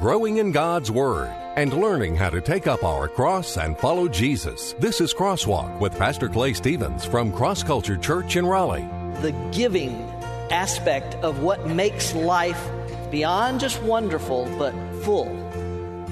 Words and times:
growing 0.00 0.36
in 0.36 0.52
God's 0.52 0.90
Word, 0.90 1.30
and 1.56 1.72
learning 1.72 2.16
how 2.16 2.28
to 2.28 2.40
take 2.42 2.66
up 2.66 2.84
our 2.84 3.08
cross 3.08 3.56
and 3.56 3.78
follow 3.78 4.08
Jesus. 4.08 4.74
This 4.78 5.00
is 5.00 5.14
Crosswalk 5.14 5.80
with 5.80 5.96
Pastor 5.96 6.28
Clay 6.28 6.52
Stevens 6.52 7.06
from 7.06 7.32
Cross 7.32 7.62
Culture 7.62 7.96
Church 7.96 8.36
in 8.36 8.44
Raleigh. 8.44 8.86
The 9.22 9.32
giving 9.52 9.94
aspect 10.50 11.14
of 11.16 11.40
what 11.40 11.66
makes 11.66 12.14
life 12.14 12.62
beyond 13.10 13.60
just 13.60 13.82
wonderful, 13.82 14.44
but 14.58 14.74
full. 15.02 15.45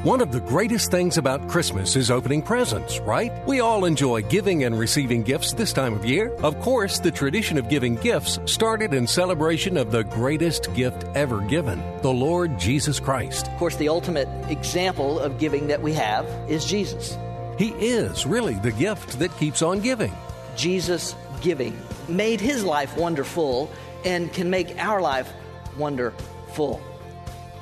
One 0.04 0.20
of 0.20 0.32
the 0.32 0.40
greatest 0.40 0.90
things 0.90 1.16
about 1.16 1.48
Christmas 1.48 1.96
is 1.96 2.10
opening 2.10 2.42
presents, 2.42 3.00
right? 3.00 3.32
We 3.46 3.60
all 3.60 3.86
enjoy 3.86 4.20
giving 4.20 4.64
and 4.64 4.78
receiving 4.78 5.22
gifts 5.22 5.54
this 5.54 5.72
time 5.72 5.94
of 5.94 6.04
year. 6.04 6.30
Of 6.42 6.60
course, 6.60 6.98
the 6.98 7.10
tradition 7.10 7.56
of 7.56 7.70
giving 7.70 7.94
gifts 7.94 8.38
started 8.44 8.92
in 8.92 9.06
celebration 9.06 9.78
of 9.78 9.90
the 9.90 10.04
greatest 10.04 10.74
gift 10.74 11.04
ever 11.14 11.40
given, 11.40 11.82
the 12.02 12.12
Lord 12.12 12.58
Jesus 12.58 13.00
Christ. 13.00 13.46
Of 13.46 13.56
course, 13.56 13.76
the 13.76 13.88
ultimate 13.88 14.28
example 14.50 15.18
of 15.18 15.38
giving 15.38 15.68
that 15.68 15.80
we 15.80 15.94
have 15.94 16.26
is 16.50 16.66
Jesus. 16.66 17.16
He 17.56 17.70
is 17.70 18.26
really 18.26 18.56
the 18.56 18.72
gift 18.72 19.18
that 19.20 19.34
keeps 19.38 19.62
on 19.62 19.80
giving. 19.80 20.12
Jesus 20.54 21.16
giving 21.40 21.80
made 22.08 22.42
his 22.42 22.62
life 22.62 22.94
wonderful 22.98 23.70
and 24.04 24.30
can 24.34 24.50
make 24.50 24.78
our 24.78 25.00
life 25.00 25.32
wonderful. 25.78 26.82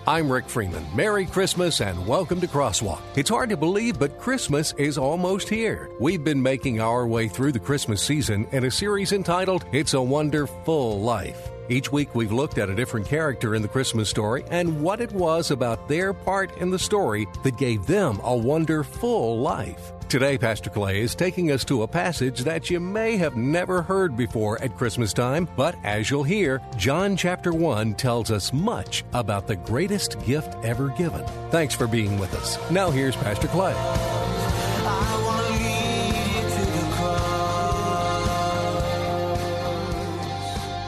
I'm 0.04 0.32
Rick 0.32 0.48
Freeman. 0.48 0.84
Merry 0.96 1.26
Christmas 1.26 1.80
and 1.80 2.08
welcome 2.08 2.40
to 2.40 2.48
Crosswalk. 2.48 3.00
It's 3.14 3.30
hard 3.30 3.50
to 3.50 3.56
believe, 3.56 4.00
but 4.00 4.18
Christmas 4.18 4.72
is 4.72 4.98
almost 4.98 5.48
here. 5.48 5.90
We've 6.00 6.24
been 6.24 6.42
making 6.42 6.80
our 6.80 7.06
way 7.06 7.28
through 7.28 7.52
the 7.52 7.60
Christmas 7.60 8.02
season 8.02 8.48
in 8.50 8.64
a 8.64 8.70
series 8.70 9.12
entitled 9.12 9.64
It's 9.70 9.94
a 9.94 10.02
Wonderful 10.02 11.00
Life. 11.00 11.50
Each 11.68 11.92
week, 11.92 12.16
we've 12.16 12.32
looked 12.32 12.58
at 12.58 12.68
a 12.68 12.74
different 12.74 13.06
character 13.06 13.54
in 13.54 13.62
the 13.62 13.68
Christmas 13.68 14.10
story 14.10 14.42
and 14.50 14.82
what 14.82 15.00
it 15.00 15.12
was 15.12 15.52
about 15.52 15.88
their 15.88 16.12
part 16.12 16.58
in 16.58 16.70
the 16.70 16.80
story 16.80 17.28
that 17.44 17.56
gave 17.56 17.86
them 17.86 18.18
a 18.24 18.36
wonderful 18.36 19.38
life. 19.38 19.92
Today, 20.12 20.36
Pastor 20.36 20.68
Clay 20.68 21.00
is 21.00 21.14
taking 21.14 21.52
us 21.52 21.64
to 21.64 21.84
a 21.84 21.88
passage 21.88 22.40
that 22.40 22.68
you 22.68 22.78
may 22.78 23.16
have 23.16 23.34
never 23.34 23.80
heard 23.80 24.14
before 24.14 24.60
at 24.60 24.76
Christmas 24.76 25.14
time, 25.14 25.48
but 25.56 25.74
as 25.84 26.10
you'll 26.10 26.22
hear, 26.22 26.60
John 26.76 27.16
chapter 27.16 27.50
1 27.54 27.94
tells 27.94 28.30
us 28.30 28.52
much 28.52 29.04
about 29.14 29.46
the 29.46 29.56
greatest 29.56 30.22
gift 30.26 30.54
ever 30.66 30.90
given. 30.90 31.24
Thanks 31.50 31.74
for 31.74 31.86
being 31.86 32.18
with 32.18 32.34
us. 32.34 32.58
Now, 32.70 32.90
here's 32.90 33.16
Pastor 33.16 33.48
Clay. 33.48 33.72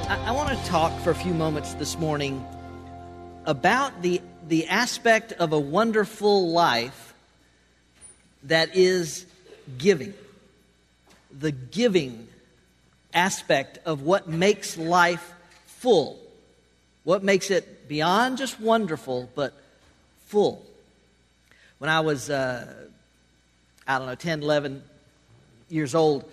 I, 0.06 0.32
want 0.32 0.50
to 0.50 0.64
talk 0.66 0.92
for 1.00 1.12
a 1.12 1.14
few 1.14 1.32
moments 1.32 1.72
this 1.72 1.98
morning 1.98 2.46
about 3.46 4.02
the, 4.02 4.20
the 4.48 4.68
aspect 4.68 5.32
of 5.32 5.54
a 5.54 5.58
wonderful 5.58 6.50
life 6.50 7.03
that 8.44 8.76
is 8.76 9.26
giving. 9.78 10.14
The 11.38 11.52
giving 11.52 12.28
aspect 13.12 13.78
of 13.86 14.02
what 14.02 14.28
makes 14.28 14.76
life 14.76 15.32
full. 15.66 16.18
What 17.04 17.22
makes 17.22 17.50
it 17.50 17.88
beyond 17.88 18.38
just 18.38 18.60
wonderful, 18.60 19.28
but 19.34 19.52
full. 20.26 20.64
When 21.78 21.90
I 21.90 22.00
was, 22.00 22.30
uh, 22.30 22.72
I 23.86 23.98
don't 23.98 24.06
know, 24.06 24.14
10, 24.14 24.42
11 24.42 24.82
years 25.68 25.94
old, 25.94 26.24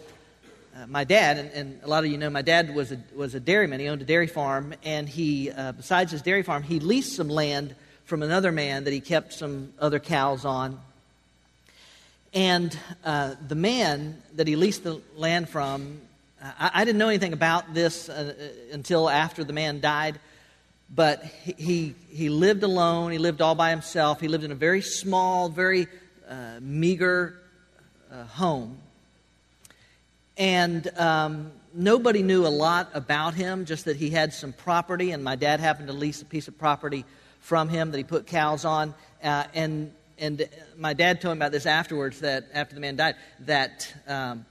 uh, 0.75 0.87
my 0.87 1.03
dad, 1.03 1.37
and, 1.37 1.51
and, 1.51 1.79
a 1.83 1.87
lot 1.87 2.05
of 2.05 2.11
you 2.11 2.17
know, 2.17 2.29
my 2.29 2.41
dad 2.41 2.73
was 2.73 2.93
a, 2.93 2.99
was 3.13 3.35
a 3.35 3.39
dairyman. 3.39 3.81
He 3.81 3.89
owned 3.89 4.01
a 4.01 4.05
dairy 4.05 4.27
farm, 4.27 4.73
and 4.83 5.09
he, 5.09 5.51
uh, 5.51 5.73
besides 5.73 6.13
his 6.13 6.21
dairy 6.21 6.43
farm, 6.43 6.63
he 6.63 6.79
leased 6.79 7.15
some 7.15 7.27
land 7.27 7.75
from 8.05 8.23
another 8.23 8.53
man 8.53 8.85
that 8.85 8.93
he 8.93 9.01
kept 9.01 9.33
some 9.33 9.73
other 9.79 9.99
cows 9.99 10.45
on. 10.45 10.79
And 12.33 12.77
uh, 13.03 13.35
the 13.47 13.55
man 13.55 14.21
that 14.35 14.47
he 14.47 14.55
leased 14.55 14.83
the 14.83 15.01
land 15.15 15.49
from, 15.49 16.01
I, 16.41 16.71
I 16.73 16.85
didn't 16.85 16.97
know 16.97 17.09
anything 17.09 17.33
about 17.33 17.73
this 17.73 18.07
uh, 18.07 18.33
uh, 18.37 18.73
until 18.73 19.09
after 19.09 19.43
the 19.43 19.53
man 19.53 19.81
died, 19.81 20.19
but 20.93 21.23
he, 21.23 21.95
he, 22.09 22.29
lived 22.29 22.63
alone. 22.63 23.11
He 23.11 23.17
lived 23.17 23.41
all 23.41 23.55
by 23.55 23.69
himself. 23.69 24.21
He 24.21 24.27
lived 24.27 24.43
in 24.43 24.51
a 24.51 24.55
very 24.55 24.81
small, 24.81 25.49
very 25.49 25.87
uh, 26.29 26.59
meager 26.61 27.37
home 28.29 28.77
and 30.41 30.87
um, 30.97 31.51
nobody 31.73 32.23
knew 32.23 32.47
a 32.47 32.49
lot 32.49 32.89
about 32.95 33.35
him, 33.35 33.65
just 33.65 33.85
that 33.85 33.97
he 33.97 34.09
had 34.09 34.33
some 34.33 34.53
property, 34.53 35.11
and 35.11 35.23
my 35.23 35.35
dad 35.35 35.59
happened 35.59 35.87
to 35.87 35.93
lease 35.93 36.21
a 36.23 36.25
piece 36.25 36.47
of 36.47 36.57
property 36.57 37.05
from 37.41 37.69
him 37.69 37.91
that 37.91 37.97
he 37.97 38.03
put 38.03 38.25
cows 38.25 38.65
on. 38.65 38.93
Uh, 39.23 39.43
and, 39.53 39.93
and 40.17 40.47
my 40.77 40.93
dad 40.93 41.21
told 41.21 41.37
me 41.37 41.39
about 41.39 41.51
this 41.51 41.65
afterwards, 41.65 42.21
that 42.21 42.45
after 42.53 42.75
the 42.75 42.81
man 42.81 42.95
died, 42.95 43.15
that 43.41 43.93
um, 44.07 44.45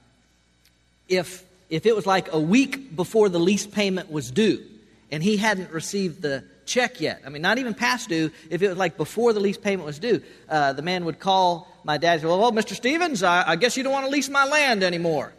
if, 1.07 1.45
if 1.69 1.85
it 1.85 1.95
was 1.95 2.05
like 2.05 2.31
a 2.33 2.39
week 2.39 2.95
before 2.95 3.29
the 3.29 3.39
lease 3.39 3.65
payment 3.65 4.11
was 4.11 4.31
due, 4.31 4.63
and 5.11 5.21
he 5.21 5.37
hadn't 5.37 5.71
received 5.71 6.21
the 6.21 6.43
check 6.65 7.01
yet. 7.01 7.21
I 7.25 7.29
mean, 7.29 7.41
not 7.41 7.57
even 7.57 7.73
past 7.73 8.09
due. 8.09 8.31
If 8.49 8.61
it 8.61 8.69
was 8.69 8.77
like 8.77 8.97
before 8.97 9.33
the 9.33 9.39
lease 9.39 9.57
payment 9.57 9.85
was 9.85 9.99
due, 9.99 10.21
uh, 10.49 10.73
the 10.73 10.81
man 10.81 11.05
would 11.05 11.19
call 11.19 11.67
my 11.83 11.97
dad 11.97 12.13
and 12.13 12.21
say, 12.21 12.27
Well, 12.27 12.39
well 12.39 12.51
Mr. 12.51 12.75
Stevens, 12.75 13.23
I, 13.23 13.49
I, 13.49 13.55
guess 13.57 13.75
you 13.75 13.83
don't 13.83 13.91
want 13.91 14.05
to 14.05 14.11
lease 14.11 14.29
my 14.29 14.45
land 14.45 14.83
anymore. 14.83 15.33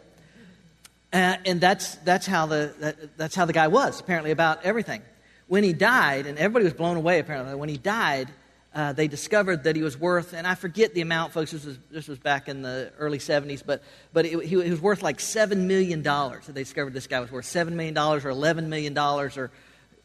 Uh, 1.11 1.37
and 1.45 1.59
that's, 1.59 1.95
that's, 1.97 2.25
how 2.25 2.45
the, 2.45 2.73
that, 2.79 3.17
that's 3.17 3.35
how 3.35 3.45
the 3.45 3.53
guy 3.53 3.67
was, 3.67 3.99
apparently, 3.99 4.31
about 4.31 4.63
everything. 4.63 5.01
When 5.47 5.63
he 5.63 5.73
died, 5.73 6.25
and 6.25 6.37
everybody 6.37 6.65
was 6.65 6.73
blown 6.73 6.97
away, 6.97 7.19
apparently, 7.19 7.55
when 7.55 7.69
he 7.69 7.77
died, 7.77 8.29
uh, 8.73 8.93
they 8.93 9.07
discovered 9.07 9.63
that 9.65 9.75
he 9.75 9.83
was 9.83 9.97
worth, 9.97 10.33
and 10.33 10.47
I 10.47 10.55
forget 10.55 10.93
the 10.93 11.01
amount, 11.01 11.33
folks, 11.33 11.51
this 11.51 11.65
was, 11.65 11.77
this 11.91 12.07
was 12.07 12.19
back 12.19 12.47
in 12.47 12.61
the 12.61 12.91
early 12.97 13.19
70s, 13.19 13.63
but, 13.65 13.83
but 14.13 14.25
it, 14.25 14.43
he, 14.43 14.61
he, 14.61 14.69
was 14.69 14.81
worth 14.81 15.03
like 15.03 15.19
$7 15.19 15.57
million. 15.57 16.03
So 16.03 16.39
they 16.47 16.61
discovered 16.61 16.93
this 16.93 17.07
guy 17.07 17.19
was 17.19 17.31
worth 17.31 17.45
$7 17.45 17.71
million 17.71 17.97
or 17.97 18.19
$11 18.19 18.67
million 18.67 18.97
or, 18.97 19.51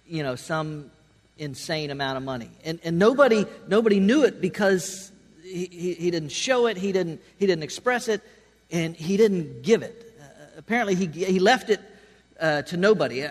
you 0.06 0.22
know, 0.22 0.36
some 0.36 0.90
insane 1.38 1.90
amount 1.90 2.18
of 2.18 2.22
money. 2.22 2.50
And, 2.64 2.78
and 2.84 2.98
nobody, 2.98 3.46
nobody 3.68 4.00
knew 4.00 4.24
it 4.24 4.40
because 4.40 5.12
he, 5.42 5.66
he, 5.66 5.94
he 5.94 6.10
didn't 6.10 6.32
show 6.32 6.66
it, 6.66 6.76
he 6.76 6.92
didn't, 6.92 7.22
he 7.38 7.46
didn't 7.46 7.62
express 7.62 8.08
it, 8.08 8.20
and 8.70 8.94
he 8.94 9.16
didn't 9.16 9.62
give 9.62 9.82
it 9.82 10.04
apparently 10.58 10.94
he, 10.94 11.06
he 11.06 11.38
left 11.38 11.70
it 11.70 11.80
uh, 12.38 12.62
to 12.62 12.76
nobody. 12.76 13.24
Uh, 13.24 13.30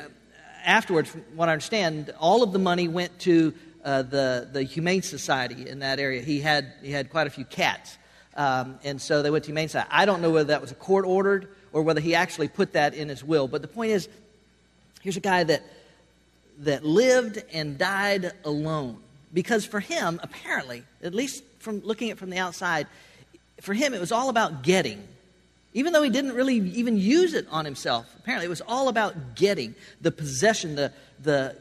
afterwards, 0.65 1.09
from 1.09 1.21
what 1.35 1.49
I 1.49 1.51
understand, 1.51 2.11
all 2.19 2.41
of 2.41 2.51
the 2.53 2.59
money 2.59 2.87
went 2.87 3.19
to 3.19 3.53
uh, 3.83 4.01
the, 4.03 4.49
the 4.51 4.63
Humane 4.63 5.01
Society 5.01 5.67
in 5.69 5.79
that 5.79 5.99
area. 5.99 6.21
He 6.21 6.39
had, 6.39 6.73
he 6.81 6.91
had 6.91 7.09
quite 7.09 7.27
a 7.27 7.29
few 7.29 7.45
cats. 7.45 7.97
Um, 8.35 8.79
and 8.83 9.01
so 9.01 9.21
they 9.21 9.29
went 9.29 9.45
to 9.45 9.49
Humane 9.49 9.69
Society. 9.69 9.89
I 9.91 10.05
don't 10.05 10.21
know 10.21 10.29
whether 10.29 10.49
that 10.49 10.61
was 10.61 10.71
a 10.71 10.75
court 10.75 11.05
ordered 11.05 11.49
or 11.73 11.81
whether 11.81 12.01
he 12.01 12.16
actually 12.16 12.47
put 12.47 12.73
that 12.73 12.93
in 12.93 13.09
his 13.09 13.23
will. 13.23 13.47
But 13.47 13.61
the 13.61 13.67
point 13.67 13.91
is, 13.91 14.09
here's 15.01 15.17
a 15.17 15.21
guy 15.21 15.43
that, 15.43 15.63
that 16.59 16.85
lived 16.85 17.43
and 17.53 17.77
died 17.77 18.31
alone. 18.45 18.97
Because 19.33 19.66
for 19.66 19.79
him, 19.79 20.19
apparently, 20.23 20.83
at 21.03 21.13
least 21.13 21.43
from 21.59 21.81
looking 21.81 22.11
at 22.11 22.17
from 22.17 22.29
the 22.29 22.37
outside, 22.37 22.87
for 23.61 23.73
him 23.73 23.93
it 23.93 23.99
was 23.99 24.11
all 24.11 24.29
about 24.29 24.63
getting 24.63 25.05
even 25.77 25.93
though 25.93 26.01
he 26.01 26.09
didn't 26.09 26.33
really 26.33 26.55
even 26.55 26.97
use 26.97 27.35
it 27.35 27.45
on 27.51 27.63
himself. 27.63 28.11
Apparently, 28.17 28.47
it 28.47 28.49
was 28.49 28.61
all 28.61 28.87
about 28.89 29.35
getting 29.35 29.75
the 30.01 30.11
possession, 30.11 30.73
the, 30.73 30.91
the, 31.21 31.55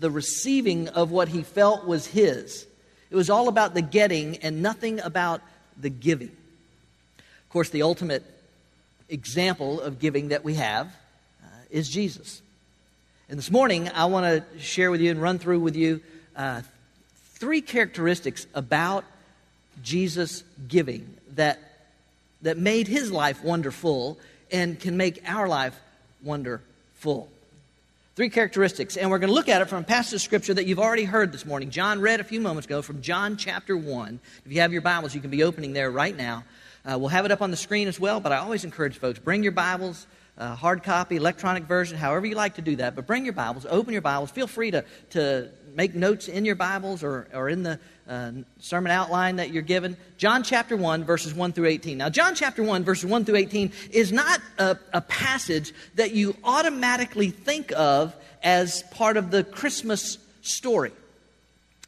the 0.00 0.10
receiving 0.10 0.88
of 0.88 1.10
what 1.10 1.28
he 1.28 1.42
felt 1.42 1.86
was 1.86 2.06
his. 2.06 2.66
It 3.10 3.16
was 3.16 3.30
all 3.30 3.48
about 3.48 3.74
the 3.74 3.82
getting 3.82 4.38
and 4.38 4.62
nothing 4.62 5.00
about 5.00 5.42
the 5.76 5.90
giving. 5.90 6.28
Of 7.18 7.50
course, 7.50 7.70
the 7.70 7.82
ultimate 7.82 8.24
example 9.08 9.80
of 9.80 9.98
giving 9.98 10.28
that 10.28 10.42
we 10.42 10.54
have 10.54 10.86
uh, 11.42 11.46
is 11.70 11.88
Jesus. 11.88 12.40
And 13.28 13.38
this 13.38 13.50
morning, 13.50 13.88
I 13.90 14.06
want 14.06 14.26
to 14.26 14.58
share 14.58 14.90
with 14.90 15.00
you 15.00 15.10
and 15.10 15.20
run 15.20 15.38
through 15.38 15.60
with 15.60 15.76
you 15.76 16.00
uh, 16.34 16.62
three 17.34 17.60
characteristics 17.60 18.46
about 18.54 19.04
Jesus 19.82 20.42
giving 20.66 21.16
that 21.34 21.58
that 22.42 22.56
made 22.56 22.88
his 22.88 23.12
life 23.12 23.42
wonderful 23.44 24.18
and 24.50 24.78
can 24.80 24.96
make 24.96 25.22
our 25.26 25.48
life 25.48 25.78
wonderful. 26.22 27.28
Three 28.16 28.28
characteristics, 28.28 28.96
and 28.96 29.08
we're 29.08 29.20
going 29.20 29.28
to 29.28 29.34
look 29.34 29.48
at 29.48 29.62
it 29.62 29.66
from 29.66 29.84
a 29.84 29.86
passage 29.86 30.14
of 30.14 30.20
scripture 30.20 30.52
that 30.52 30.66
you've 30.66 30.80
already 30.80 31.04
heard 31.04 31.30
this 31.30 31.46
morning. 31.46 31.70
John 31.70 32.00
read 32.00 32.18
a 32.18 32.24
few 32.24 32.40
moments 32.40 32.66
ago 32.66 32.82
from 32.82 33.02
John 33.02 33.36
chapter 33.36 33.76
1. 33.76 34.18
If 34.44 34.50
you 34.50 34.60
have 34.62 34.72
your 34.72 34.82
Bibles, 34.82 35.14
you 35.14 35.20
can 35.20 35.30
be 35.30 35.44
opening 35.44 35.74
there 35.74 35.92
right 35.92 36.16
now. 36.16 36.42
Uh, 36.84 36.98
we'll 36.98 37.10
have 37.10 37.24
it 37.24 37.30
up 37.30 37.40
on 37.40 37.52
the 37.52 37.56
screen 37.56 37.86
as 37.86 38.00
well, 38.00 38.18
but 38.18 38.32
I 38.32 38.38
always 38.38 38.64
encourage 38.64 38.98
folks 38.98 39.20
bring 39.20 39.44
your 39.44 39.52
Bibles, 39.52 40.08
hard 40.40 40.82
copy, 40.82 41.16
electronic 41.16 41.64
version, 41.64 41.98
however 41.98 42.26
you 42.26 42.34
like 42.34 42.54
to 42.54 42.62
do 42.62 42.76
that. 42.76 42.96
But 42.96 43.06
bring 43.06 43.24
your 43.24 43.34
Bibles, 43.34 43.66
open 43.68 43.92
your 43.92 44.02
Bibles. 44.02 44.30
Feel 44.30 44.46
free 44.46 44.70
to, 44.70 44.84
to 45.10 45.50
make 45.74 45.94
notes 45.94 46.28
in 46.28 46.44
your 46.44 46.54
Bibles 46.54 47.04
or, 47.04 47.28
or 47.34 47.48
in 47.48 47.62
the 47.62 47.78
uh, 48.08 48.32
sermon 48.58 48.90
outline 48.90 49.36
that 49.36 49.50
you're 49.50 49.62
given. 49.62 49.96
John 50.16 50.42
chapter 50.42 50.76
1, 50.76 51.04
verses 51.04 51.34
1 51.34 51.52
through 51.52 51.66
18. 51.66 51.98
Now, 51.98 52.08
John 52.08 52.34
chapter 52.34 52.62
1, 52.62 52.84
verses 52.84 53.06
1 53.06 53.24
through 53.24 53.36
18 53.36 53.72
is 53.92 54.12
not 54.12 54.40
a, 54.58 54.76
a 54.92 55.00
passage 55.02 55.72
that 55.94 56.12
you 56.12 56.34
automatically 56.42 57.30
think 57.30 57.72
of 57.76 58.14
as 58.42 58.82
part 58.90 59.16
of 59.16 59.30
the 59.30 59.44
Christmas 59.44 60.18
story. 60.42 60.92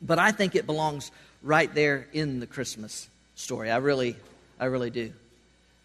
But 0.01 0.19
I 0.19 0.33
think 0.33 0.55
it 0.55 0.67
belongs 0.67 1.11
right 1.43 1.73
there 1.75 2.07
in 2.13 2.41
the 2.41 2.47
Christmas 2.47 3.09
story. 3.35 3.71
I 3.71 3.79
really, 3.79 4.17
I 4.61 4.67
really 4.67 4.91
do. 4.91 5.13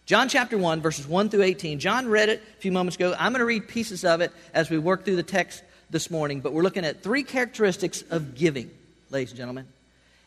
John 0.07 0.30
chapter 0.30 0.57
1, 0.57 0.80
verses 0.80 1.06
1 1.06 1.27
through 1.27 1.44
18. 1.44 1.80
John 1.80 2.07
read 2.07 2.30
it 2.30 2.42
a 2.57 2.62
few 2.62 2.71
moments 2.71 2.95
ago. 2.95 3.13
I'm 3.19 3.33
going 3.33 3.39
to 3.39 3.45
read 3.45 3.68
pieces 3.68 4.06
of 4.06 4.21
it 4.21 4.31
as 4.54 4.69
we 4.69 4.77
work 4.77 5.04
through 5.04 5.18
the 5.18 5.21
text 5.24 5.62
this 5.89 6.09
morning, 6.09 6.39
but 6.39 6.54
we're 6.54 6.63
looking 6.63 6.86
at 6.86 7.04
three 7.04 7.24
characteristics 7.24 8.06
of 8.09 8.33
giving, 8.33 8.71
ladies 9.09 9.31
and 9.31 9.38
gentlemen, 9.38 9.68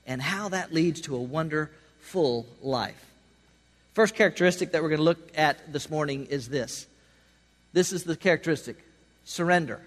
and 0.07 0.21
how 0.21 0.51
that 0.51 0.75
leads 0.75 1.01
to 1.03 1.17
a 1.17 1.19
wonderful 1.23 2.45
life. 2.61 3.03
First 3.95 4.15
characteristic 4.15 4.73
that 4.73 4.83
we're 4.83 4.91
going 4.91 4.99
to 4.99 5.05
look 5.05 5.31
at 5.35 5.73
this 5.73 5.89
morning 5.89 6.27
is 6.27 6.51
this 6.51 6.87
this 7.73 7.91
is 7.91 8.05
the 8.05 8.17
characteristic 8.17 8.77
surrender. 9.25 9.81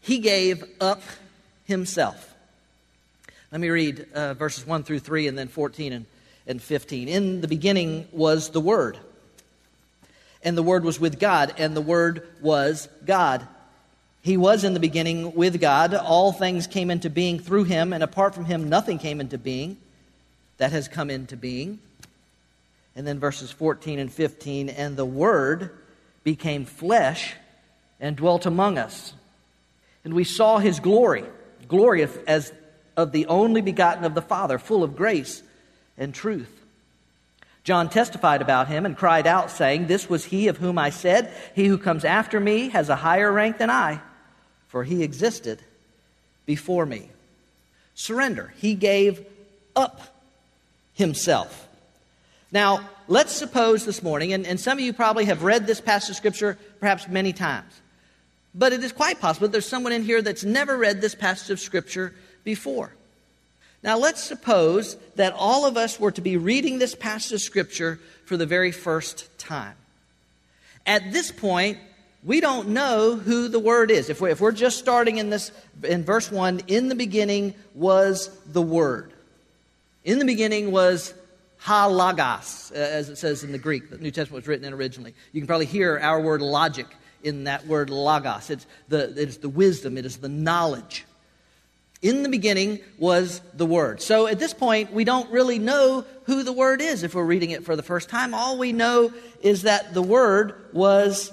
He 0.00 0.18
gave 0.18 0.64
up 0.80 1.02
himself. 1.66 2.34
Let 3.52 3.60
me 3.60 3.70
read 3.70 4.08
uh, 4.12 4.34
verses 4.34 4.66
1 4.66 4.82
through 4.82 4.98
3 4.98 5.28
and 5.28 5.38
then 5.38 5.46
14 5.46 5.92
and, 5.92 6.06
and 6.46 6.60
15. 6.60 7.08
In 7.08 7.40
the 7.40 7.48
beginning 7.48 8.06
was 8.12 8.50
the 8.50 8.60
Word, 8.60 8.98
and 10.42 10.56
the 10.56 10.62
Word 10.62 10.84
was 10.84 11.00
with 11.00 11.18
God, 11.18 11.54
and 11.58 11.76
the 11.76 11.80
Word 11.80 12.26
was 12.40 12.88
God. 13.04 13.46
He 14.22 14.36
was 14.36 14.64
in 14.64 14.72
the 14.74 14.80
beginning 14.80 15.34
with 15.34 15.60
God. 15.60 15.94
All 15.94 16.32
things 16.32 16.66
came 16.66 16.90
into 16.90 17.10
being 17.10 17.38
through 17.38 17.64
him, 17.64 17.92
and 17.92 18.02
apart 18.02 18.34
from 18.34 18.46
him, 18.46 18.68
nothing 18.68 18.98
came 18.98 19.20
into 19.20 19.38
being 19.38 19.76
that 20.58 20.72
has 20.72 20.88
come 20.88 21.10
into 21.10 21.36
being. 21.36 21.78
And 22.96 23.06
then 23.06 23.18
verses 23.18 23.50
14 23.50 23.98
and 23.98 24.12
15 24.12 24.68
and 24.68 24.96
the 24.96 25.04
Word 25.04 25.70
became 26.22 26.64
flesh 26.64 27.34
and 28.00 28.16
dwelt 28.16 28.46
among 28.46 28.78
us. 28.78 29.12
And 30.04 30.14
we 30.14 30.24
saw 30.24 30.58
his 30.58 30.80
glory, 30.80 31.24
glory 31.68 32.06
as 32.26 32.52
of 32.96 33.12
the 33.12 33.26
only 33.26 33.60
begotten 33.60 34.04
of 34.04 34.14
the 34.14 34.22
Father, 34.22 34.58
full 34.58 34.82
of 34.82 34.96
grace 34.96 35.42
and 35.96 36.14
truth. 36.14 36.62
John 37.62 37.88
testified 37.88 38.42
about 38.42 38.68
him 38.68 38.84
and 38.84 38.96
cried 38.96 39.26
out, 39.26 39.50
saying, 39.50 39.86
This 39.86 40.08
was 40.08 40.26
he 40.26 40.48
of 40.48 40.58
whom 40.58 40.78
I 40.78 40.90
said, 40.90 41.32
He 41.54 41.66
who 41.66 41.78
comes 41.78 42.04
after 42.04 42.38
me 42.38 42.68
has 42.70 42.88
a 42.88 42.96
higher 42.96 43.32
rank 43.32 43.58
than 43.58 43.70
I 43.70 44.00
for 44.74 44.82
he 44.82 45.04
existed 45.04 45.62
before 46.46 46.84
me. 46.84 47.08
Surrender. 47.94 48.52
He 48.56 48.74
gave 48.74 49.24
up 49.76 50.00
himself. 50.94 51.68
Now, 52.50 52.80
let's 53.06 53.30
suppose 53.30 53.84
this 53.84 54.02
morning, 54.02 54.32
and, 54.32 54.44
and 54.44 54.58
some 54.58 54.76
of 54.76 54.84
you 54.84 54.92
probably 54.92 55.26
have 55.26 55.44
read 55.44 55.64
this 55.68 55.80
passage 55.80 56.10
of 56.10 56.16
Scripture 56.16 56.58
perhaps 56.80 57.06
many 57.06 57.32
times, 57.32 57.72
but 58.52 58.72
it 58.72 58.82
is 58.82 58.90
quite 58.90 59.20
possible 59.20 59.46
there's 59.46 59.64
someone 59.64 59.92
in 59.92 60.02
here 60.02 60.20
that's 60.20 60.42
never 60.42 60.76
read 60.76 61.00
this 61.00 61.14
passage 61.14 61.50
of 61.50 61.60
Scripture 61.60 62.12
before. 62.42 62.92
Now, 63.84 63.98
let's 63.98 64.24
suppose 64.24 64.96
that 65.16 65.34
all 65.36 65.66
of 65.66 65.76
us 65.76 66.00
were 66.00 66.10
to 66.12 66.22
be 66.22 66.38
reading 66.38 66.78
this 66.78 66.94
passage 66.94 67.32
of 67.32 67.40
Scripture 67.42 68.00
for 68.24 68.38
the 68.38 68.46
very 68.46 68.72
first 68.72 69.28
time. 69.38 69.74
At 70.86 71.12
this 71.12 71.30
point, 71.30 71.76
we 72.24 72.40
don't 72.40 72.68
know 72.68 73.16
who 73.16 73.48
the 73.48 73.58
word 73.58 73.90
is. 73.90 74.08
If 74.08 74.22
we're, 74.22 74.30
if 74.30 74.40
we're 74.40 74.52
just 74.52 74.78
starting 74.78 75.18
in 75.18 75.28
this, 75.28 75.52
in 75.82 76.02
verse 76.02 76.32
1, 76.32 76.62
in 76.66 76.88
the 76.88 76.94
beginning 76.94 77.52
was 77.74 78.30
the 78.46 78.62
word. 78.62 79.12
In 80.02 80.18
the 80.18 80.24
beginning 80.24 80.72
was 80.72 81.12
ho 81.58 81.90
logos, 81.90 82.72
uh, 82.74 82.78
as 82.78 83.10
it 83.10 83.16
says 83.16 83.44
in 83.44 83.52
the 83.52 83.58
Greek. 83.58 83.90
The 83.90 83.98
New 83.98 84.10
Testament 84.10 84.44
was 84.44 84.48
written 84.48 84.64
in 84.64 84.72
originally. 84.72 85.12
You 85.32 85.42
can 85.42 85.46
probably 85.46 85.66
hear 85.66 85.98
our 85.98 86.22
word 86.22 86.40
logic 86.40 86.86
in 87.22 87.44
that 87.44 87.66
word 87.66 87.90
logos. 87.90 88.48
It's 88.48 88.66
the, 88.88 89.10
it 89.10 89.28
is 89.28 89.38
the 89.38 89.50
wisdom, 89.50 89.98
it 89.98 90.06
is 90.06 90.16
the 90.16 90.30
knowledge. 90.30 91.04
In 92.04 92.22
the 92.22 92.28
beginning 92.28 92.80
was 92.98 93.40
the 93.54 93.64
Word. 93.64 94.02
So 94.02 94.26
at 94.26 94.38
this 94.38 94.52
point, 94.52 94.92
we 94.92 95.04
don't 95.04 95.30
really 95.30 95.58
know 95.58 96.04
who 96.24 96.42
the 96.42 96.52
Word 96.52 96.82
is 96.82 97.02
if 97.02 97.14
we're 97.14 97.24
reading 97.24 97.50
it 97.50 97.64
for 97.64 97.76
the 97.76 97.82
first 97.82 98.10
time. 98.10 98.34
All 98.34 98.58
we 98.58 98.72
know 98.72 99.10
is 99.40 99.62
that 99.62 99.94
the 99.94 100.02
Word 100.02 100.54
was 100.74 101.32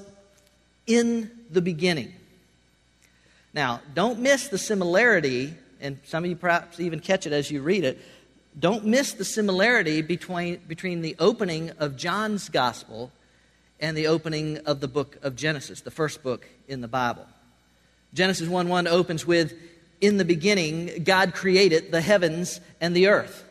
in 0.88 1.30
the 1.50 1.62
beginning. 1.62 2.14
Now, 3.54 3.82
don't 3.94 4.20
miss 4.20 4.48
the 4.48 4.58
similarity, 4.58 5.54
and 5.82 6.00
some 6.06 6.24
of 6.24 6.30
you 6.30 6.38
perhaps 6.38 6.80
even 6.80 7.02
catch 7.02 7.28
it 7.28 7.34
as 7.34 7.52
you 7.52 7.62
read 7.62 7.84
it. 7.84 8.00
Don't 8.58 8.86
miss 8.86 9.12
the 9.12 9.26
similarity 9.26 10.02
between, 10.02 10.62
between 10.70 11.02
the 11.02 11.18
opening 11.20 11.72
of 11.80 11.98
John's 11.98 12.48
gospel 12.48 13.12
and 13.82 13.98
the 13.98 14.08
opening 14.08 14.60
of 14.60 14.80
the 14.80 14.88
book 14.88 15.18
of 15.22 15.36
Genesis, 15.36 15.82
the 15.82 15.92
first 15.92 16.24
book 16.24 16.48
in 16.70 16.80
the 16.80 16.88
Bible. 16.88 17.28
Genesis 18.14 18.48
1 18.48 18.70
1 18.70 18.88
opens 18.88 19.26
with, 19.26 19.54
In 20.02 20.18
the 20.18 20.26
beginning, 20.26 21.04
God 21.04 21.34
created 21.34 21.92
the 21.92 22.02
heavens 22.02 22.60
and 22.82 22.96
the 22.96 23.08
earth. 23.08 23.46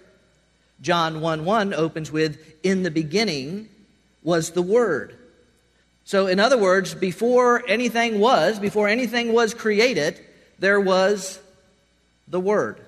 John 0.82 1.20
1 1.20 1.44
1 1.44 1.74
opens 1.74 2.10
with, 2.10 2.38
In 2.62 2.82
the 2.82 2.90
beginning 2.90 3.68
was 4.22 4.50
the 4.50 4.62
Word. 4.62 5.16
So, 6.04 6.26
in 6.26 6.40
other 6.40 6.58
words, 6.58 6.94
before 6.94 7.62
anything 7.68 8.18
was, 8.18 8.58
before 8.58 8.88
anything 8.88 9.32
was 9.32 9.54
created, 9.54 10.20
there 10.58 10.80
was 10.80 11.38
the 12.26 12.40
Word. 12.40 12.80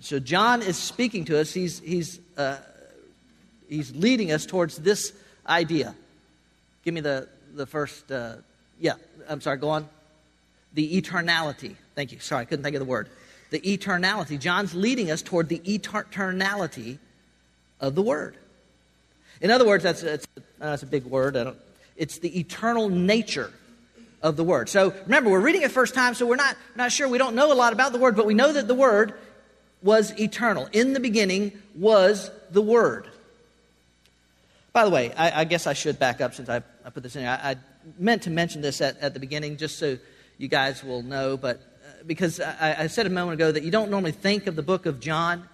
So, 0.00 0.18
John 0.18 0.60
is 0.60 0.76
speaking 0.76 1.24
to 1.26 1.40
us. 1.40 1.52
He's, 1.52 1.78
he's, 1.78 2.20
uh, 2.36 2.58
he's 3.68 3.94
leading 3.96 4.32
us 4.32 4.44
towards 4.44 4.76
this 4.76 5.12
idea. 5.46 5.94
Give 6.84 6.92
me 6.92 7.00
the, 7.00 7.28
the 7.54 7.66
first, 7.66 8.10
uh, 8.12 8.36
yeah, 8.78 8.94
I'm 9.28 9.40
sorry, 9.40 9.56
go 9.56 9.70
on. 9.70 9.88
The 10.74 11.00
eternality. 11.00 11.76
Thank 11.98 12.12
you. 12.12 12.20
Sorry, 12.20 12.42
I 12.42 12.44
couldn't 12.44 12.62
think 12.62 12.76
of 12.76 12.80
the 12.80 12.86
word. 12.86 13.08
The 13.50 13.58
eternality. 13.58 14.38
John's 14.38 14.72
leading 14.72 15.10
us 15.10 15.20
toward 15.20 15.48
the 15.48 15.58
eternality 15.58 16.98
of 17.80 17.96
the 17.96 18.02
Word. 18.02 18.36
In 19.40 19.50
other 19.50 19.66
words, 19.66 19.82
that's, 19.82 20.02
that's, 20.02 20.24
that's 20.60 20.84
a 20.84 20.86
big 20.86 21.06
word. 21.06 21.56
It's 21.96 22.18
the 22.18 22.38
eternal 22.38 22.88
nature 22.88 23.52
of 24.22 24.36
the 24.36 24.44
Word. 24.44 24.68
So 24.68 24.94
remember, 25.06 25.28
we're 25.28 25.40
reading 25.40 25.62
it 25.62 25.72
first 25.72 25.92
time, 25.92 26.14
so 26.14 26.24
we're 26.24 26.36
not, 26.36 26.56
not 26.76 26.92
sure. 26.92 27.08
We 27.08 27.18
don't 27.18 27.34
know 27.34 27.52
a 27.52 27.54
lot 27.54 27.72
about 27.72 27.90
the 27.90 27.98
Word, 27.98 28.14
but 28.14 28.26
we 28.26 28.34
know 28.34 28.52
that 28.52 28.68
the 28.68 28.76
Word 28.76 29.14
was 29.82 30.16
eternal. 30.20 30.68
In 30.72 30.92
the 30.92 31.00
beginning 31.00 31.50
was 31.74 32.30
the 32.52 32.62
Word. 32.62 33.08
By 34.72 34.84
the 34.84 34.90
way, 34.90 35.12
I, 35.14 35.40
I 35.40 35.44
guess 35.46 35.66
I 35.66 35.72
should 35.72 35.98
back 35.98 36.20
up 36.20 36.32
since 36.32 36.48
I, 36.48 36.62
I 36.84 36.90
put 36.90 37.02
this 37.02 37.16
in. 37.16 37.26
I, 37.26 37.50
I, 37.50 37.56
meant 37.98 38.22
to 38.22 38.30
mention 38.30 38.60
this 38.60 38.80
at, 38.80 38.98
at 38.98 39.14
the 39.14 39.20
beginning 39.20 39.56
just 39.56 39.78
so 39.80 39.98
you 40.36 40.46
guys 40.46 40.84
will 40.84 41.02
know, 41.02 41.36
but 41.36 41.56
uh, 41.56 41.77
because 42.06 42.40
I, 42.40 42.76
I, 42.80 42.86
said 42.86 43.06
a 43.06 43.10
moment 43.10 43.34
ago 43.34 43.52
that 43.52 43.62
you 43.62 43.70
don't 43.70 43.90
normally 43.90 44.12
think 44.12 44.46
of 44.46 44.56
the 44.56 44.62
book 44.62 44.86
of 44.86 45.00
John 45.00 45.48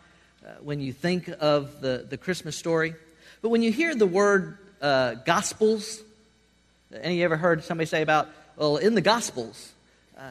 uh, 0.44 0.50
when 0.62 0.80
you 0.80 0.92
think 0.92 1.28
of 1.40 1.80
the, 1.80 2.06
the 2.08 2.16
Christmas 2.16 2.56
story. 2.56 2.94
But 3.42 3.48
when 3.48 3.62
you 3.62 3.72
hear 3.72 3.94
the 3.94 4.06
word 4.06 4.58
uh, 4.80 5.14
Gospels, 5.14 6.02
any 6.92 7.18
you 7.18 7.24
ever 7.24 7.36
heard 7.36 7.64
somebody 7.64 7.86
say 7.86 8.02
about, 8.02 8.28
well, 8.56 8.76
in 8.76 8.94
the 8.94 9.00
Gospels, 9.00 9.72
uh, 10.18 10.22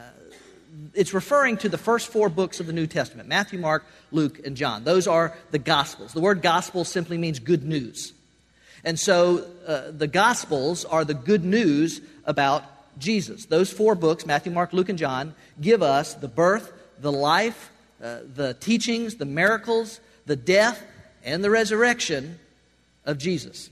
it's 0.94 1.14
referring 1.14 1.58
to 1.58 1.70
the 1.70 1.78
first 1.78 2.08
four 2.08 2.30
books 2.30 2.60
of 2.60 2.68
the 2.68 2.74
New 2.74 2.88
Testament 2.88 3.28
Matthew, 3.30 3.60
Mark, 3.60 3.86
Luke, 4.12 4.46
and 4.46 4.56
John. 4.56 4.84
Those 4.84 5.08
are 5.08 5.36
the 5.52 5.60
Gospels. 5.60 6.14
The 6.14 6.22
word 6.22 6.42
gospel 6.42 6.86
simply 6.86 7.18
means 7.18 7.40
good 7.40 7.64
news. 7.64 8.14
And 8.84 9.00
so 9.00 9.46
uh, 9.66 9.92
the 9.92 10.08
Gospels 10.08 10.86
are 10.86 11.06
the 11.06 11.14
good 11.14 11.44
news 11.44 12.02
about 12.26 12.66
Jesus. 12.98 13.46
Those 13.46 13.72
four 13.72 13.96
books, 13.96 14.26
Matthew, 14.26 14.52
Mark, 14.52 14.74
Luke, 14.74 14.90
and 14.90 14.98
John, 14.98 15.36
give 15.60 15.82
us 15.82 16.14
the 16.14 16.28
birth, 16.28 16.72
the 17.00 17.12
life, 17.12 17.72
uh, 18.02 18.20
the 18.36 18.54
teachings, 18.56 19.16
the 19.16 19.26
miracles, 19.26 20.00
the 20.26 20.36
death, 20.36 20.84
and 21.24 21.44
the 21.44 21.50
resurrection 21.50 22.40
of 23.06 23.18
Jesus. 23.18 23.70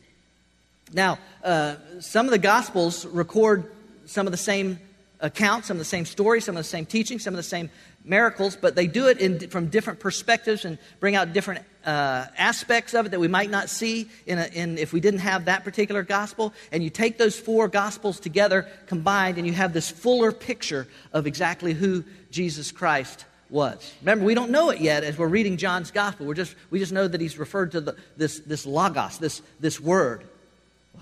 Now, 0.94 1.20
uh, 1.44 1.76
some 2.00 2.26
of 2.26 2.32
the 2.32 2.38
Gospels 2.38 3.06
record 3.06 3.72
some 4.06 4.28
of 4.28 4.32
the 4.32 4.38
same 4.38 4.80
accounts, 5.22 5.68
some 5.68 5.76
of 5.76 5.80
the 5.80 5.86
same 5.86 6.06
stories, 6.06 6.46
some 6.46 6.58
of 6.58 6.64
the 6.64 6.70
same 6.70 6.86
teachings, 6.86 7.24
some 7.24 7.34
of 7.34 7.38
the 7.38 7.44
same 7.44 7.70
miracles, 8.04 8.56
but 8.56 8.76
they 8.76 8.88
do 8.88 9.08
it 9.08 9.20
in, 9.20 9.50
from 9.50 9.68
different 9.68 10.00
perspectives 10.00 10.66
and 10.66 10.78
bring 11.00 11.16
out 11.16 11.34
different 11.34 11.66
uh, 11.86 12.26
aspects 12.38 12.94
of 12.94 13.06
it 13.06 13.10
that 13.10 13.20
we 13.20 13.28
might 13.28 13.50
not 13.50 13.70
see 13.70 14.10
in, 14.26 14.38
a, 14.38 14.46
in, 14.48 14.78
if 14.78 14.94
we 14.94 15.00
didn't 15.00 15.20
have 15.22 15.46
that 15.46 15.64
particular 15.64 16.04
gospel. 16.04 16.54
And 16.72 16.84
you 16.84 16.90
take 16.90 17.18
those 17.18 17.40
four 17.40 17.68
gospels 17.68 18.20
together, 18.20 18.68
combined, 18.88 19.38
and 19.38 19.48
you 19.48 19.54
have 19.54 19.74
this 19.74 19.90
fuller 19.90 20.32
picture 20.32 20.88
of 21.14 21.28
exactly 21.28 21.74
who 21.74 22.04
Jesus 22.32 22.72
Christ 22.72 23.26
was. 23.50 23.94
Remember, 24.02 24.26
we 24.26 24.34
don't 24.34 24.52
know 24.52 24.70
it 24.70 24.80
yet 24.80 25.04
as 25.04 25.18
we're 25.18 25.28
reading 25.28 25.58
John's 25.58 25.92
gospel. 25.92 26.26
We're 26.26 26.34
just, 26.34 26.56
we 26.70 26.80
just 26.80 26.94
know 26.94 27.08
that 27.08 27.20
he's 27.20 27.38
referred 27.38 27.74
to 27.74 27.82
the, 27.82 27.96
this, 28.18 28.40
this 28.40 28.66
logos, 28.66 29.18
this, 29.18 29.42
this 29.60 29.80
word. 29.80 30.24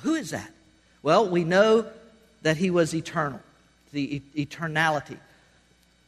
Who 0.02 0.16
is 0.16 0.32
that? 0.32 0.52
Well, 1.04 1.30
we 1.30 1.44
know 1.44 1.86
that 2.42 2.58
he 2.58 2.70
was 2.70 2.94
eternal, 2.94 3.40
the 3.92 4.22
eternality 4.36 5.18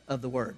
of 0.07 0.21
the 0.21 0.29
word. 0.29 0.55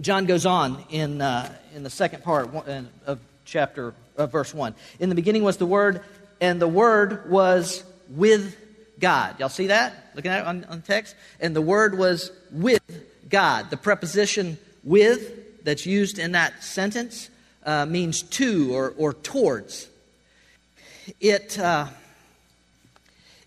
John 0.00 0.26
goes 0.26 0.46
on 0.46 0.84
in, 0.90 1.20
uh, 1.20 1.52
in 1.74 1.82
the 1.82 1.90
second 1.90 2.22
part 2.22 2.54
of 2.54 3.18
chapter 3.44 3.94
of 4.16 4.30
verse 4.30 4.54
1. 4.54 4.74
In 5.00 5.08
the 5.08 5.14
beginning 5.14 5.42
was 5.42 5.56
the 5.56 5.66
Word, 5.66 6.02
and 6.40 6.60
the 6.60 6.68
Word 6.68 7.30
was 7.30 7.82
with 8.10 8.56
God. 9.00 9.40
Y'all 9.40 9.48
see 9.48 9.68
that? 9.68 10.10
Looking 10.14 10.30
at 10.30 10.40
it 10.40 10.46
on, 10.46 10.64
on 10.64 10.82
text? 10.82 11.16
And 11.40 11.54
the 11.54 11.62
Word 11.62 11.98
was 11.98 12.30
with 12.52 12.82
God. 13.28 13.70
The 13.70 13.76
preposition 13.76 14.58
with 14.84 15.64
that's 15.64 15.86
used 15.86 16.18
in 16.18 16.32
that 16.32 16.62
sentence 16.62 17.30
uh, 17.64 17.86
means 17.86 18.22
to 18.22 18.74
or, 18.74 18.94
or 18.96 19.14
towards. 19.14 19.88
It, 21.20 21.58
uh, 21.58 21.88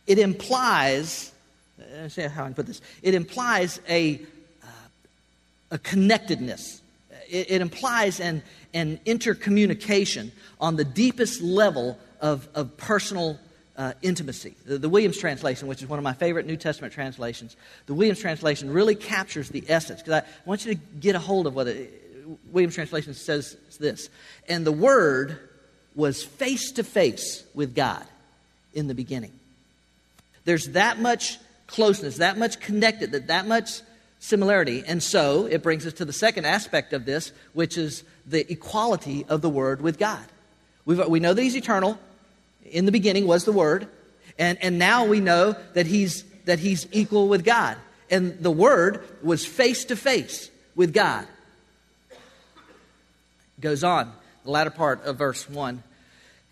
it 0.08 0.20
implies, 0.20 1.32
let 1.80 2.04
me 2.04 2.10
see 2.10 2.22
how 2.24 2.44
I 2.44 2.46
can 2.48 2.54
put 2.56 2.68
this, 2.68 2.82
it 3.02 3.14
implies 3.14 3.80
a, 3.88 4.16
uh, 4.16 4.18
a 5.72 5.78
connectedness. 5.78 6.82
It, 7.30 7.52
it 7.52 7.62
implies 7.62 8.20
an, 8.20 8.44
an 8.74 9.00
intercommunication 9.06 10.32
on 10.60 10.76
the 10.76 10.86
deepest 10.86 11.42
level 11.42 11.98
of, 12.20 12.48
of 12.54 12.78
personal 12.78 13.40
uh, 13.78 13.94
intimacy. 14.02 14.54
The, 14.66 14.78
the, 14.78 14.90
Williams 14.90 15.18
translation, 15.18 15.68
which 15.68 15.82
is 15.82 15.90
one 15.90 15.98
of 15.98 16.04
my 16.04 16.14
favorite 16.14 16.46
New 16.46 16.58
Testament 16.58 16.94
translations, 16.94 17.56
the 17.88 17.94
Williams 17.94 18.20
translation 18.20 18.72
really 18.72 18.96
captures 18.96 19.50
the 19.50 19.64
essence. 19.68 20.02
Because 20.02 20.22
I 20.22 20.28
want 20.46 20.66
you 20.66 20.76
to 20.76 20.80
get 21.00 21.16
a 21.16 21.20
hold 21.20 21.48
of 21.48 21.56
what 21.56 21.66
the 21.66 21.88
Williams 22.52 22.76
translation 22.76 23.14
says 23.14 23.58
this. 23.80 24.10
And 24.48 24.66
the 24.66 24.72
Word 24.72 25.40
was 25.96 26.24
face 26.24 26.72
to 26.74 26.84
face 26.84 27.44
with 27.54 27.74
God 27.74 28.06
in 28.74 28.88
the 28.88 28.94
beginning. 28.94 29.32
There's 30.46 30.70
that 30.70 31.00
much 31.00 31.40
closeness, 31.68 32.18
that 32.18 32.38
much 32.38 32.60
connected, 32.60 33.12
that, 33.14 33.28
that 33.28 33.48
much 33.48 33.82
similarity. 34.22 34.84
And 34.88 35.04
so 35.04 35.48
it 35.48 35.62
brings 35.62 35.86
us 35.86 35.94
to 35.94 36.06
the 36.06 36.14
second 36.14 36.46
aspect 36.46 36.94
of 36.94 37.04
this, 37.04 37.34
which 37.52 37.78
is 37.78 38.04
the 38.26 38.50
equality 38.50 39.26
of 39.28 39.42
the 39.42 39.50
Word 39.50 39.82
with 39.82 40.00
God. 40.00 40.24
We've, 40.86 41.06
we 41.08 41.20
know 41.20 41.34
that 41.34 41.42
He's 41.42 41.58
eternal. 41.58 42.00
In 42.64 42.86
the 42.86 42.92
beginning 42.94 43.28
was 43.28 43.44
the 43.44 43.52
Word. 43.52 43.88
And, 44.38 44.58
and 44.62 44.80
now 44.80 45.06
we 45.06 45.20
know 45.20 45.56
that 45.74 45.88
he's, 45.88 46.24
that 46.46 46.60
he's 46.60 46.88
equal 46.92 47.28
with 47.28 47.44
God. 47.44 47.78
And 48.10 48.40
the 48.40 48.52
Word 48.52 49.04
was 49.22 49.46
face 49.46 49.86
to 49.86 49.96
face 49.96 50.50
with 50.76 50.94
God. 50.94 51.28
Goes 53.60 53.84
on, 53.84 54.12
the 54.44 54.52
latter 54.52 54.70
part 54.70 55.04
of 55.04 55.18
verse 55.18 55.50
1. 55.50 55.84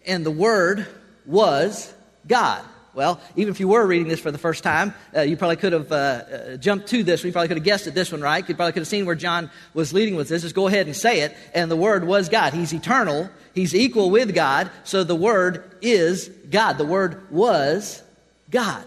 And 0.05 0.25
the 0.25 0.31
Word 0.31 0.88
was 1.25 1.93
God. 2.27 2.63
Well, 2.93 3.22
even 3.36 3.51
if 3.51 3.60
you 3.60 3.67
were 3.67 3.86
reading 3.86 4.08
this 4.08 4.19
for 4.19 4.31
the 4.31 4.38
first 4.38 4.63
time, 4.63 4.93
uh, 5.15 5.22
you 5.22 5.38
probably 5.38 5.58
could 5.58 5.74
have 5.74 5.91
uh, 5.91 5.96
uh, 5.96 6.58
jumped 6.58 6.88
to 6.88 7.03
this. 7.03 7.24
You 7.24 7.31
probably 7.31 7.48
could 7.48 7.58
have 7.58 7.63
guessed 7.63 7.88
at 7.88 7.93
this 7.93 8.12
one, 8.12 8.22
right? 8.22 8.48
You 8.48 8.55
probably 8.55 8.74
could 8.74 8.81
have 8.81 8.88
seen 8.88 9.05
where 9.05 9.15
John 9.15 9.51
was 9.74 9.93
leading 9.93 10.15
with 10.15 10.29
this. 10.29 10.41
Just 10.41 10.55
go 10.55 10.67
ahead 10.67 10.88
and 10.88 10.96
say 10.96 11.22
it. 11.22 11.36
And 11.53 11.69
the 11.69 11.75
Word 11.75 12.05
was 12.05 12.29
God. 12.29 12.53
He's 12.53 12.74
eternal. 12.74 13.29
He's 13.53 13.75
equal 13.75 14.10
with 14.10 14.34
God. 14.34 14.72
So 14.84 15.03
the 15.03 15.15
Word 15.15 15.77
is 15.81 16.29
God. 16.50 16.77
The 16.77 16.86
Word 16.86 17.29
was 17.31 18.01
God. 18.50 18.84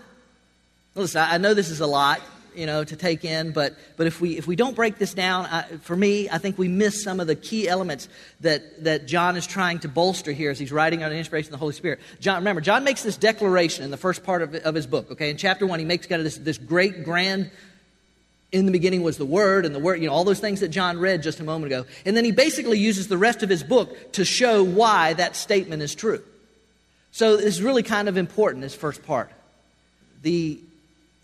Listen, 0.95 1.25
I 1.27 1.39
know 1.39 1.55
this 1.55 1.71
is 1.71 1.81
a 1.81 1.87
lot 1.87 2.21
you 2.55 2.67
know, 2.67 2.85
to 2.85 2.97
take 2.97 3.25
in. 3.25 3.53
But, 3.53 3.77
but 3.97 4.07
if, 4.07 4.21
we, 4.21 4.37
if 4.37 4.47
we 4.47 4.57
don't 4.57 4.77
break 4.77 4.99
this 4.99 5.15
down, 5.15 5.47
I, 5.47 5.63
for 5.83 5.97
me, 5.97 6.29
I 6.31 6.39
think 6.39 6.59
we 6.59 6.69
miss 6.69 7.03
some 7.03 7.21
of 7.21 7.27
the 7.27 7.35
key 7.35 7.69
elements 7.69 8.09
that, 8.41 8.85
that 8.85 9.07
John 9.07 9.37
is 9.37 9.47
trying 9.47 9.81
to 9.81 9.89
bolster 9.89 10.33
here 10.33 10.51
as 10.51 10.59
he's 10.59 10.73
writing 10.73 11.03
under 11.03 11.15
the 11.15 11.19
inspiration 11.19 11.49
of 11.49 11.53
the 11.53 11.59
Holy 11.59 11.75
Spirit. 11.75 12.01
John, 12.21 12.37
remember, 12.37 12.61
John 12.61 12.85
makes 12.85 13.03
this 13.03 13.17
declaration 13.17 13.85
in 13.85 13.91
the 13.91 13.97
first 13.97 14.25
part 14.25 14.43
of, 14.43 14.55
of 14.55 14.75
his 14.75 14.87
book, 14.87 15.11
okay? 15.13 15.31
In 15.31 15.37
chapter 15.37 15.67
one, 15.67 15.79
he 15.79 15.85
makes 15.85 16.07
kind 16.07 16.21
of 16.21 16.25
this, 16.25 16.39
this 16.39 16.59
great, 16.59 17.05
grand, 17.05 17.51
in 18.53 18.67
the 18.67 18.73
beginning 18.73 19.03
was 19.03 19.17
the 19.17 19.25
Word, 19.25 19.65
and 19.65 19.75
the 19.75 19.79
Word, 19.79 20.01
you 20.01 20.07
know, 20.07 20.13
all 20.13 20.25
those 20.25 20.41
things 20.41 20.61
that 20.61 20.69
John 20.69 20.99
read 20.99 21.23
just 21.23 21.41
a 21.41 21.45
moment 21.45 21.73
ago. 21.73 21.87
And 22.05 22.15
then 22.17 22.25
he 22.25 22.33
basically 22.33 22.79
uses 22.79 23.09
the 23.09 23.17
rest 23.17 23.43
of 23.43 23.49
his 23.49 23.63
book 23.63 24.13
to 24.13 24.25
show 24.25 24.63
why 24.63 25.15
that 25.15 25.37
statement 25.37 25.83
is 25.83 25.95
true. 25.95 26.23
So 27.13 27.37
this 27.37 27.47
is 27.47 27.63
really 27.63 27.83
kind 27.83 28.09
of 28.09 28.17
important, 28.19 28.63
this 28.63 28.75
first 28.75 29.03
part. 29.05 29.31
The 30.23 30.61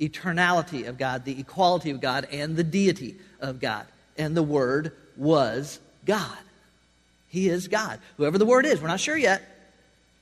eternality 0.00 0.86
of 0.88 0.98
God, 0.98 1.24
the 1.24 1.38
equality 1.38 1.90
of 1.90 2.00
God, 2.00 2.28
and 2.30 2.56
the 2.56 2.64
deity 2.64 3.16
of 3.40 3.60
God. 3.60 3.86
And 4.16 4.36
the 4.36 4.42
Word 4.42 4.92
was 5.16 5.80
God. 6.04 6.38
He 7.28 7.48
is 7.48 7.68
God. 7.68 8.00
Whoever 8.16 8.38
the 8.38 8.46
Word 8.46 8.64
is, 8.64 8.80
we're 8.80 8.88
not 8.88 9.00
sure 9.00 9.16
yet, 9.16 9.42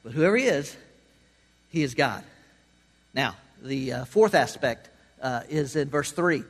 but 0.02 0.12
whoever 0.12 0.36
He 0.36 0.44
is, 0.44 0.76
He 1.70 1.82
is 1.82 1.94
God. 1.94 2.24
Now, 3.14 3.36
the 3.62 3.92
uh, 3.92 4.04
fourth 4.04 4.34
aspect 4.34 4.88
uh, 5.20 5.42
is 5.48 5.76
in 5.76 5.88
verse 5.88 6.12
3. 6.12 6.42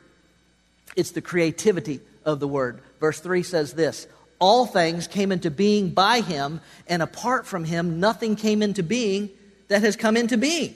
It's 0.96 1.10
the 1.10 1.20
creativity 1.20 2.00
of 2.24 2.40
the 2.40 2.48
Word. 2.48 2.80
Verse 3.00 3.20
3 3.20 3.42
says 3.42 3.74
this 3.74 4.06
All 4.38 4.66
things 4.66 5.06
came 5.06 5.32
into 5.32 5.50
being 5.50 5.90
by 5.90 6.20
Him, 6.20 6.60
and 6.88 7.02
apart 7.02 7.46
from 7.46 7.64
Him, 7.64 8.00
nothing 8.00 8.36
came 8.36 8.62
into 8.62 8.82
being 8.82 9.30
that 9.68 9.82
has 9.82 9.96
come 9.96 10.16
into 10.16 10.36
being. 10.36 10.74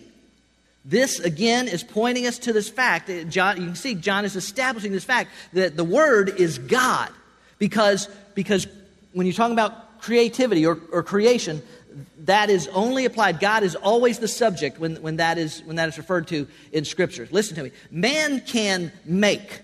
This 0.85 1.21
again 1.21 1.69
is 1.69 1.85
pointing 1.85 2.27
us 2.27 2.39
to 2.41 2.53
this 2.53 2.69
fact. 2.69 3.11
John, 3.29 3.59
you 3.59 3.67
can 3.67 3.75
see 3.75 3.95
John 3.95 4.25
is 4.25 4.37
establishing 4.37 4.93
this 4.93 5.05
fact 5.05 5.31
that 5.53 5.77
the 5.77 5.85
Word 5.85 6.41
is 6.41 6.59
God. 6.59 7.11
Because, 7.59 8.09
because 8.35 8.67
when 9.13 9.27
you're 9.27 9.35
talking 9.35 9.53
about 9.53 10.01
creativity 10.01 10.65
or, 10.65 10.79
or 10.91 11.03
creation, 11.03 11.63
that 12.21 12.49
is 12.51 12.69
only 12.69 13.05
applied. 13.05 13.41
God 13.41 13.63
is 13.63 13.75
always 13.75 14.19
the 14.19 14.29
subject 14.29 14.79
when, 14.79 14.97
when, 14.97 15.17
that 15.17 15.37
is, 15.39 15.61
when 15.65 15.77
that 15.77 15.89
is 15.89 15.99
referred 15.99 16.29
to 16.29 16.47
in 16.73 16.85
Scripture. 16.85 17.29
Listen 17.31 17.57
to 17.57 17.63
me. 17.65 17.73
Man 17.91 18.41
can 18.41 18.93
make, 19.05 19.61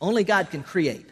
only 0.00 0.24
God 0.24 0.50
can 0.50 0.62
create. 0.62 1.07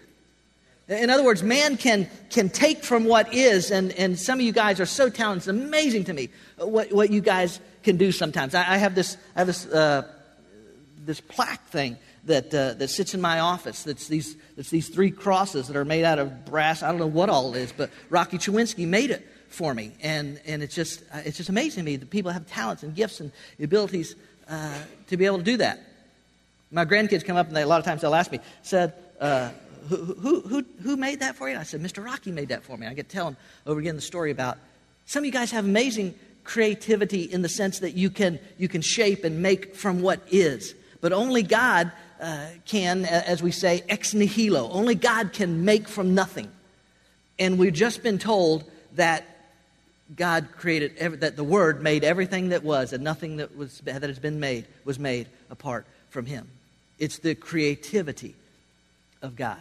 In 0.88 1.10
other 1.10 1.24
words, 1.24 1.42
man 1.42 1.76
can, 1.76 2.08
can 2.30 2.48
take 2.48 2.84
from 2.84 3.06
what 3.06 3.34
is, 3.34 3.72
and, 3.72 3.90
and 3.92 4.16
some 4.16 4.38
of 4.38 4.46
you 4.46 4.52
guys 4.52 4.78
are 4.78 4.86
so 4.86 5.10
talented. 5.10 5.48
It's 5.48 5.66
amazing 5.66 6.04
to 6.04 6.12
me 6.12 6.28
what, 6.58 6.92
what 6.92 7.10
you 7.10 7.20
guys 7.20 7.58
can 7.82 7.96
do 7.96 8.12
sometimes. 8.12 8.54
I, 8.54 8.74
I 8.74 8.76
have 8.76 8.94
this, 8.94 9.16
I 9.34 9.40
have 9.40 9.48
this, 9.48 9.66
uh, 9.66 10.06
this 11.04 11.20
plaque 11.20 11.66
thing 11.68 11.96
that, 12.26 12.54
uh, 12.54 12.74
that 12.74 12.88
sits 12.88 13.14
in 13.14 13.20
my 13.20 13.40
office. 13.40 13.82
That's 13.82 14.06
these, 14.06 14.36
that's 14.54 14.70
these 14.70 14.88
three 14.88 15.10
crosses 15.10 15.66
that 15.66 15.76
are 15.76 15.84
made 15.84 16.04
out 16.04 16.20
of 16.20 16.44
brass. 16.44 16.84
I 16.84 16.90
don't 16.90 17.00
know 17.00 17.06
what 17.06 17.30
all 17.30 17.54
it 17.54 17.62
is, 17.62 17.72
but 17.72 17.90
Rocky 18.08 18.38
Chewinski 18.38 18.86
made 18.86 19.10
it 19.10 19.26
for 19.48 19.74
me. 19.74 19.90
And, 20.02 20.40
and 20.46 20.62
it's, 20.62 20.74
just, 20.74 21.02
uh, 21.12 21.22
it's 21.24 21.36
just 21.36 21.48
amazing 21.48 21.84
to 21.84 21.84
me 21.84 21.96
that 21.96 22.10
people 22.10 22.30
have 22.30 22.46
talents 22.46 22.84
and 22.84 22.94
gifts 22.94 23.18
and 23.18 23.32
abilities 23.60 24.14
uh, 24.48 24.78
to 25.08 25.16
be 25.16 25.26
able 25.26 25.38
to 25.38 25.44
do 25.44 25.56
that. 25.56 25.80
My 26.70 26.84
grandkids 26.84 27.24
come 27.24 27.36
up 27.36 27.48
and 27.48 27.56
they, 27.56 27.62
a 27.62 27.66
lot 27.66 27.80
of 27.80 27.84
times 27.84 28.02
they'll 28.02 28.14
ask 28.14 28.30
me, 28.30 28.38
said, 28.62 28.92
uh, 29.20 29.50
who, 29.88 30.40
who, 30.40 30.64
who, 30.82 30.96
made 30.96 31.20
that 31.20 31.36
for 31.36 31.48
you? 31.48 31.54
And 31.54 31.60
I 31.60 31.64
said, 31.64 31.82
Mr. 31.82 32.04
Rocky 32.04 32.32
made 32.32 32.48
that 32.48 32.62
for 32.62 32.76
me. 32.76 32.86
I 32.86 32.94
to 32.94 33.02
tell 33.02 33.28
him 33.28 33.36
over 33.66 33.80
again 33.80 33.96
the 33.96 34.02
story 34.02 34.30
about 34.30 34.58
some 35.06 35.22
of 35.22 35.26
you 35.26 35.32
guys 35.32 35.50
have 35.52 35.64
amazing 35.64 36.14
creativity 36.44 37.22
in 37.22 37.42
the 37.42 37.48
sense 37.48 37.80
that 37.80 37.92
you 37.92 38.10
can, 38.10 38.38
you 38.58 38.68
can 38.68 38.80
shape 38.80 39.24
and 39.24 39.42
make 39.42 39.74
from 39.74 40.00
what 40.00 40.20
is. 40.30 40.74
But 41.00 41.12
only 41.12 41.42
God 41.42 41.92
uh, 42.20 42.46
can, 42.64 43.04
as 43.04 43.42
we 43.42 43.50
say, 43.50 43.84
ex 43.88 44.14
nihilo. 44.14 44.70
Only 44.70 44.94
God 44.94 45.32
can 45.32 45.64
make 45.64 45.88
from 45.88 46.14
nothing. 46.14 46.50
And 47.38 47.58
we've 47.58 47.72
just 47.72 48.02
been 48.02 48.18
told 48.18 48.64
that 48.94 49.24
God 50.14 50.48
created, 50.56 50.92
every, 50.98 51.18
that 51.18 51.36
the 51.36 51.44
Word 51.44 51.82
made 51.82 52.04
everything 52.04 52.50
that 52.50 52.62
was, 52.62 52.92
and 52.92 53.02
nothing 53.02 53.36
that, 53.36 53.56
was, 53.56 53.80
that 53.80 54.02
has 54.02 54.18
been 54.18 54.40
made 54.40 54.66
was 54.84 54.98
made 54.98 55.28
apart 55.50 55.86
from 56.10 56.26
Him. 56.26 56.48
It's 56.98 57.18
the 57.18 57.34
creativity 57.34 58.34
of 59.20 59.36
God. 59.36 59.60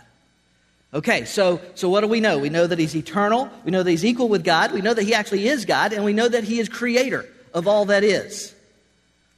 Okay, 0.96 1.26
so, 1.26 1.60
so 1.76 1.90
what 1.90 2.02
do 2.02 2.08
we 2.08 2.22
know? 2.22 2.40
We 2.40 2.50
know 2.50 2.66
that 2.66 2.80
he's 2.80 2.96
eternal. 2.96 3.50
We 3.66 3.72
know 3.72 3.84
that 3.84 3.92
he's 3.92 4.06
equal 4.06 4.30
with 4.30 4.46
God. 4.46 4.72
We 4.72 4.80
know 4.82 4.94
that 4.94 5.04
he 5.04 5.14
actually 5.14 5.46
is 5.46 5.66
God. 5.66 5.92
And 5.92 6.06
we 6.06 6.14
know 6.14 6.30
that 6.30 6.46
he 6.46 6.58
is 6.58 6.70
creator 6.70 7.26
of 7.54 7.68
all 7.68 7.84
that 7.86 8.06
is. 8.06 8.56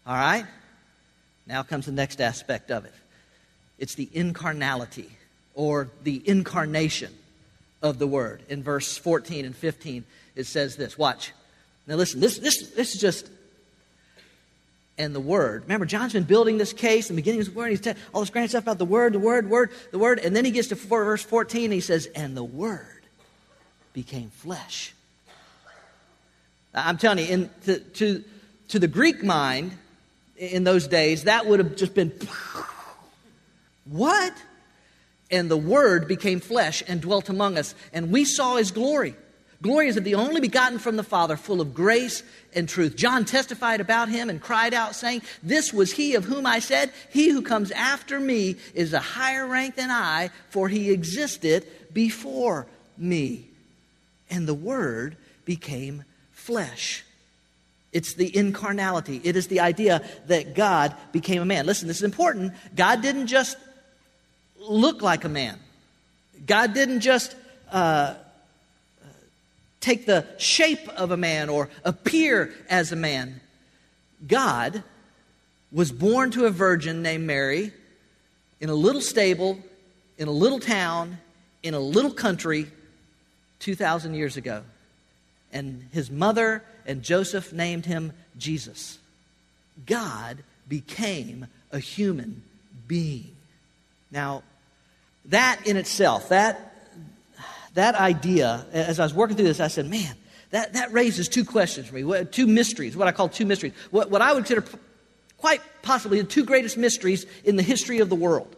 All 0.05 0.15
right? 0.15 0.45
Now 1.47 1.63
comes 1.63 1.87
the 1.87 1.91
next 1.91 2.21
aspect 2.21 2.69
of 2.69 2.85
it 2.85 2.93
it's 3.79 3.95
the 3.95 4.09
incarnality 4.13 5.09
or 5.53 5.89
the 6.03 6.21
incarnation 6.27 7.13
of 7.81 7.99
the 7.99 8.07
Word. 8.07 8.41
In 8.49 8.63
verse 8.63 8.97
14 8.97 9.45
and 9.45 9.55
15, 9.55 10.03
it 10.35 10.45
says 10.45 10.75
this. 10.75 10.97
Watch. 10.97 11.31
Now 11.87 11.95
listen, 11.95 12.19
this, 12.19 12.37
this, 12.39 12.69
this 12.71 12.93
is 12.95 13.01
just 13.01 13.29
and 14.97 15.13
the 15.13 15.19
Word. 15.19 15.63
Remember, 15.63 15.85
John's 15.85 16.13
been 16.13 16.23
building 16.23 16.57
this 16.57 16.73
case, 16.73 17.07
the 17.07 17.13
beginning 17.13 17.41
of 17.41 17.47
his 17.47 17.55
Word, 17.55 17.69
he's 17.69 17.95
all 18.13 18.21
this 18.21 18.29
grand 18.29 18.49
stuff 18.49 18.63
about 18.63 18.77
the 18.77 18.85
Word, 18.85 19.13
the 19.13 19.19
Word, 19.19 19.49
Word, 19.49 19.71
the 19.91 19.99
Word, 19.99 20.19
and 20.19 20.35
then 20.35 20.45
he 20.45 20.51
gets 20.51 20.69
to 20.69 20.75
verse 20.75 21.23
14 21.23 21.65
and 21.65 21.73
he 21.73 21.79
says, 21.79 22.07
And 22.15 22.35
the 22.35 22.43
Word 22.43 23.03
became 23.93 24.29
flesh. 24.29 24.93
I'm 26.73 26.97
telling 26.97 27.19
you, 27.19 27.25
in, 27.25 27.49
to, 27.65 27.79
to, 27.79 28.23
to 28.69 28.79
the 28.79 28.87
Greek 28.87 29.23
mind 29.23 29.71
in 30.35 30.63
those 30.63 30.87
days, 30.87 31.23
that 31.23 31.45
would 31.45 31.59
have 31.59 31.75
just 31.75 31.93
been, 31.95 32.11
what? 33.85 34.33
And 35.31 35.49
the 35.49 35.57
Word 35.57 36.07
became 36.07 36.39
flesh 36.39 36.83
and 36.87 37.01
dwelt 37.01 37.29
among 37.29 37.57
us, 37.57 37.73
and 37.93 38.11
we 38.11 38.25
saw 38.25 38.55
his 38.57 38.71
glory 38.71 39.15
Glory 39.61 39.87
is 39.87 39.97
of 39.97 40.03
the 40.03 40.15
only 40.15 40.39
begotten 40.39 40.77
from 40.77 40.97
the 40.97 41.03
Father, 41.03 41.35
full 41.35 41.61
of 41.61 41.73
grace 41.73 42.21
and 42.53 42.69
truth. 42.69 42.95
John 42.95 43.25
testified 43.25 43.81
about 43.81 44.07
him 44.07 44.29
and 44.29 44.39
cried 44.39 44.73
out, 44.73 44.95
saying, 44.95 45.23
This 45.41 45.73
was 45.73 45.91
he 45.91 46.13
of 46.13 46.25
whom 46.25 46.45
I 46.45 46.59
said, 46.59 46.91
He 47.11 47.29
who 47.29 47.41
comes 47.41 47.71
after 47.71 48.19
me 48.19 48.57
is 48.75 48.93
a 48.93 48.99
higher 48.99 49.47
rank 49.47 49.75
than 49.75 49.89
I, 49.89 50.29
for 50.49 50.69
he 50.69 50.91
existed 50.91 51.65
before 51.91 52.67
me. 52.97 53.47
And 54.29 54.47
the 54.47 54.53
Word 54.53 55.17
became 55.43 56.03
flesh. 56.33 57.03
It's 57.91 58.13
the 58.13 58.35
incarnality. 58.35 59.21
It 59.23 59.35
is 59.35 59.47
the 59.47 59.61
idea 59.61 60.07
that 60.27 60.53
God 60.53 60.95
became 61.11 61.41
a 61.41 61.45
man. 61.45 61.65
Listen, 61.65 61.87
this 61.87 61.97
is 61.97 62.03
important. 62.03 62.53
God 62.75 63.01
didn't 63.01 63.25
just 63.25 63.57
look 64.59 65.01
like 65.01 65.23
a 65.23 65.29
man, 65.29 65.57
God 66.45 66.75
didn't 66.75 66.99
just 66.99 67.35
uh, 67.71 68.13
take 69.87 70.05
the 70.05 70.25
shape 70.37 70.89
of 70.89 71.11
a 71.11 71.17
man 71.17 71.47
or 71.47 71.69
appear 71.85 72.53
as 72.69 72.91
a 72.91 72.95
man. 72.95 73.39
God 74.27 74.83
was 75.71 75.93
born 75.93 76.31
to 76.31 76.45
a 76.45 76.49
virgin 76.49 77.01
named 77.01 77.25
Mary 77.25 77.71
in 78.59 78.69
a 78.69 78.73
little 78.73 78.99
stable, 78.99 79.57
in 80.17 80.27
a 80.27 80.31
little 80.31 80.59
town, 80.59 81.19
in 81.63 81.73
a 81.73 81.79
little 81.79 82.11
country 82.11 82.67
2,000 83.59 84.13
years 84.13 84.35
ago. 84.35 84.63
And 85.53 85.87
his 85.93 86.11
mother 86.11 86.63
and 86.85 87.01
Joseph 87.01 87.53
named 87.53 87.85
him 87.85 88.11
Jesus. 88.37 88.99
God 89.85 90.39
became 90.67 91.47
a 91.71 91.79
human 91.79 92.43
being. 92.89 93.35
Now, 94.11 94.43
that 95.25 95.61
in 95.65 95.77
itself, 95.77 96.29
that, 96.29 96.73
that 97.77 97.93
idea, 97.93 98.65
as 98.73 98.99
I 98.99 99.03
was 99.03 99.13
working 99.13 99.35
through 99.35 99.45
this, 99.45 99.59
I 99.59 99.67
said, 99.67 99.87
man, 99.87 100.15
that, 100.49 100.73
that 100.73 100.91
raises 100.91 101.29
two 101.29 101.45
questions 101.45 101.85
for 101.87 101.93
me, 101.93 102.25
two 102.25 102.47
mysteries, 102.47 102.97
what 102.97 103.07
I 103.07 103.11
call 103.11 103.29
two 103.29 103.45
mysteries. 103.45 103.73
What, 103.91 104.09
what 104.09 104.19
I 104.19 104.33
would 104.33 104.45
consider 104.45 104.65
quite 105.37 105.61
possibly 105.83 106.19
the 106.19 106.27
two 106.27 106.43
greatest 106.43 106.75
mysteries 106.75 107.27
in 107.43 107.55
the 107.55 107.61
history 107.61 107.99
of 107.99 108.09
the 108.09 108.15
world. 108.15 108.55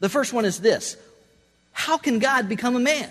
The 0.00 0.08
first 0.08 0.32
one 0.32 0.44
is 0.44 0.60
this 0.60 0.96
How 1.70 1.96
can 1.96 2.18
God 2.18 2.48
become 2.48 2.74
a 2.74 2.80
man? 2.80 3.08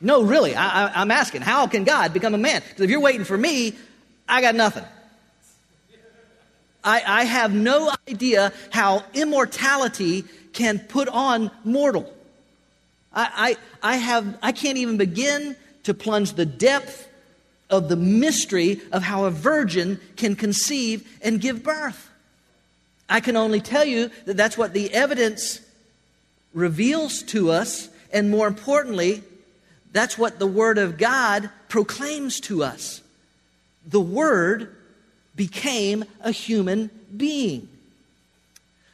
No, 0.00 0.22
really, 0.22 0.54
I, 0.54 1.02
am 1.02 1.10
asking, 1.10 1.40
how 1.40 1.66
can 1.66 1.82
God 1.82 2.12
become 2.12 2.34
a 2.34 2.38
man? 2.38 2.62
Because 2.68 2.82
if 2.82 2.90
you're 2.90 3.00
waiting 3.00 3.24
for 3.24 3.36
me, 3.36 3.74
I 4.28 4.42
got 4.42 4.54
nothing. 4.54 4.84
I, 6.84 7.02
I 7.04 7.24
have 7.24 7.52
no 7.52 7.92
idea 8.08 8.52
how 8.70 9.02
immortality 9.12 10.22
can 10.52 10.78
put 10.78 11.08
on 11.08 11.50
mortal. 11.64 12.12
I, 13.16 13.56
I, 13.82 13.92
I, 13.94 13.96
have, 13.96 14.38
I 14.42 14.52
can't 14.52 14.78
even 14.78 14.98
begin 14.98 15.56
to 15.84 15.94
plunge 15.94 16.34
the 16.34 16.46
depth 16.46 17.08
of 17.70 17.88
the 17.88 17.96
mystery 17.96 18.80
of 18.92 19.02
how 19.02 19.24
a 19.24 19.30
virgin 19.30 19.98
can 20.16 20.36
conceive 20.36 21.08
and 21.22 21.40
give 21.40 21.62
birth. 21.64 22.10
I 23.08 23.20
can 23.20 23.36
only 23.36 23.60
tell 23.60 23.84
you 23.84 24.10
that 24.26 24.36
that's 24.36 24.58
what 24.58 24.72
the 24.72 24.92
evidence 24.92 25.60
reveals 26.52 27.22
to 27.24 27.50
us, 27.50 27.88
and 28.12 28.30
more 28.30 28.46
importantly, 28.46 29.22
that's 29.92 30.18
what 30.18 30.38
the 30.38 30.46
Word 30.46 30.78
of 30.78 30.98
God 30.98 31.50
proclaims 31.68 32.40
to 32.40 32.62
us. 32.62 33.00
The 33.86 34.00
Word 34.00 34.74
became 35.34 36.04
a 36.20 36.30
human 36.30 36.90
being. 37.16 37.68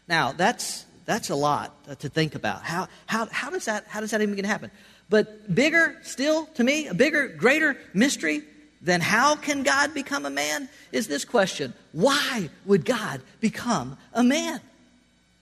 Now, 0.08 0.32
that's, 0.32 0.84
that's 1.04 1.30
a 1.30 1.34
lot 1.34 1.72
to 2.00 2.08
think 2.08 2.34
about. 2.34 2.62
How, 2.62 2.88
how, 3.06 3.26
how, 3.26 3.50
does 3.50 3.64
that, 3.64 3.86
how 3.88 4.00
does 4.00 4.12
that 4.12 4.22
even 4.22 4.44
happen? 4.44 4.70
But 5.10 5.54
bigger, 5.54 5.98
still, 6.02 6.46
to 6.54 6.64
me, 6.64 6.86
a 6.86 6.94
bigger, 6.94 7.28
greater 7.28 7.76
mystery 7.92 8.42
than 8.80 9.00
how 9.00 9.36
can 9.36 9.62
God 9.62 9.94
become 9.94 10.26
a 10.26 10.30
man 10.30 10.68
is 10.90 11.06
this 11.06 11.24
question 11.24 11.72
Why 11.92 12.50
would 12.64 12.84
God 12.84 13.22
become 13.40 13.96
a 14.12 14.22
man? 14.22 14.60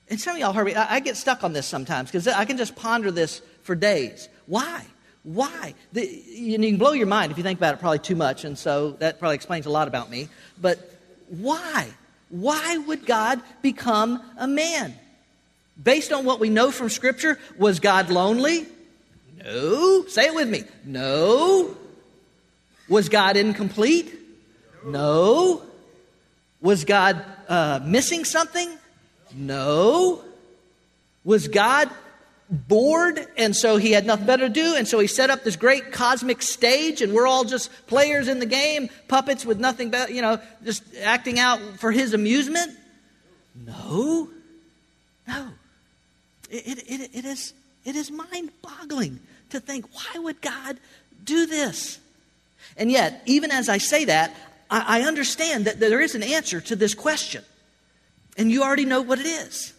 And 0.09 0.19
some 0.19 0.35
of 0.35 0.41
y'all 0.41 0.53
heard 0.53 0.65
me, 0.65 0.75
I, 0.75 0.95
I 0.95 0.99
get 0.99 1.15
stuck 1.15 1.43
on 1.43 1.53
this 1.53 1.65
sometimes 1.65 2.11
because 2.11 2.27
I 2.27 2.45
can 2.45 2.57
just 2.57 2.75
ponder 2.75 3.11
this 3.11 3.41
for 3.63 3.75
days. 3.75 4.27
Why? 4.45 4.85
Why? 5.23 5.75
The, 5.93 6.05
you 6.05 6.57
can 6.57 6.77
blow 6.77 6.91
your 6.93 7.07
mind 7.07 7.31
if 7.31 7.37
you 7.37 7.43
think 7.43 7.59
about 7.59 7.75
it 7.75 7.79
probably 7.79 7.99
too 7.99 8.15
much, 8.15 8.43
and 8.43 8.57
so 8.57 8.91
that 8.99 9.19
probably 9.19 9.35
explains 9.35 9.65
a 9.65 9.69
lot 9.69 9.87
about 9.87 10.09
me. 10.09 10.27
But 10.59 10.79
why? 11.29 11.87
Why 12.29 12.77
would 12.77 13.05
God 13.05 13.41
become 13.61 14.21
a 14.37 14.47
man? 14.47 14.95
Based 15.81 16.11
on 16.11 16.25
what 16.25 16.39
we 16.39 16.49
know 16.49 16.71
from 16.71 16.89
Scripture, 16.89 17.39
was 17.57 17.79
God 17.79 18.09
lonely? 18.09 18.65
No. 19.43 20.05
Say 20.05 20.27
it 20.27 20.35
with 20.35 20.49
me. 20.49 20.63
No. 20.85 21.75
Was 22.89 23.09
God 23.09 23.37
incomplete? 23.37 24.13
No. 24.85 25.63
Was 26.61 26.85
God 26.85 27.23
uh, 27.47 27.79
missing 27.83 28.25
something? 28.25 28.69
No. 29.33 30.21
Was 31.23 31.47
God 31.47 31.89
bored 32.51 33.25
and 33.37 33.55
so 33.55 33.77
he 33.77 33.93
had 33.93 34.05
nothing 34.05 34.25
better 34.25 34.49
to 34.49 34.53
do 34.53 34.75
and 34.75 34.85
so 34.85 34.99
he 34.99 35.07
set 35.07 35.29
up 35.29 35.41
this 35.45 35.55
great 35.55 35.93
cosmic 35.93 36.41
stage 36.41 37.01
and 37.01 37.13
we're 37.13 37.25
all 37.25 37.45
just 37.45 37.71
players 37.87 38.27
in 38.27 38.39
the 38.39 38.45
game 38.45 38.89
puppets 39.07 39.45
with 39.45 39.57
nothing 39.57 39.89
but 39.89 40.11
you 40.11 40.21
know 40.21 40.37
just 40.65 40.83
acting 41.01 41.39
out 41.39 41.61
for 41.77 41.93
his 41.93 42.13
amusement 42.13 42.73
no 43.65 44.27
no 45.25 45.47
it, 46.51 46.83
it, 46.87 47.09
it 47.13 47.25
is 47.25 47.53
it 47.85 47.95
is 47.95 48.11
mind-boggling 48.11 49.19
to 49.49 49.59
think 49.59 49.85
why 49.93 50.19
would 50.19 50.41
god 50.41 50.77
do 51.23 51.45
this 51.45 51.99
and 52.77 52.91
yet 52.91 53.21
even 53.25 53.51
as 53.51 53.69
i 53.69 53.77
say 53.77 54.05
that 54.05 54.35
I, 54.69 54.99
I 54.99 55.01
understand 55.03 55.65
that 55.65 55.79
there 55.79 56.01
is 56.01 56.15
an 56.15 56.23
answer 56.23 56.61
to 56.61 56.75
this 56.75 56.93
question 56.93 57.43
and 58.37 58.51
you 58.51 58.63
already 58.63 58.85
know 58.85 59.01
what 59.01 59.19
it 59.19 59.25
is 59.25 59.73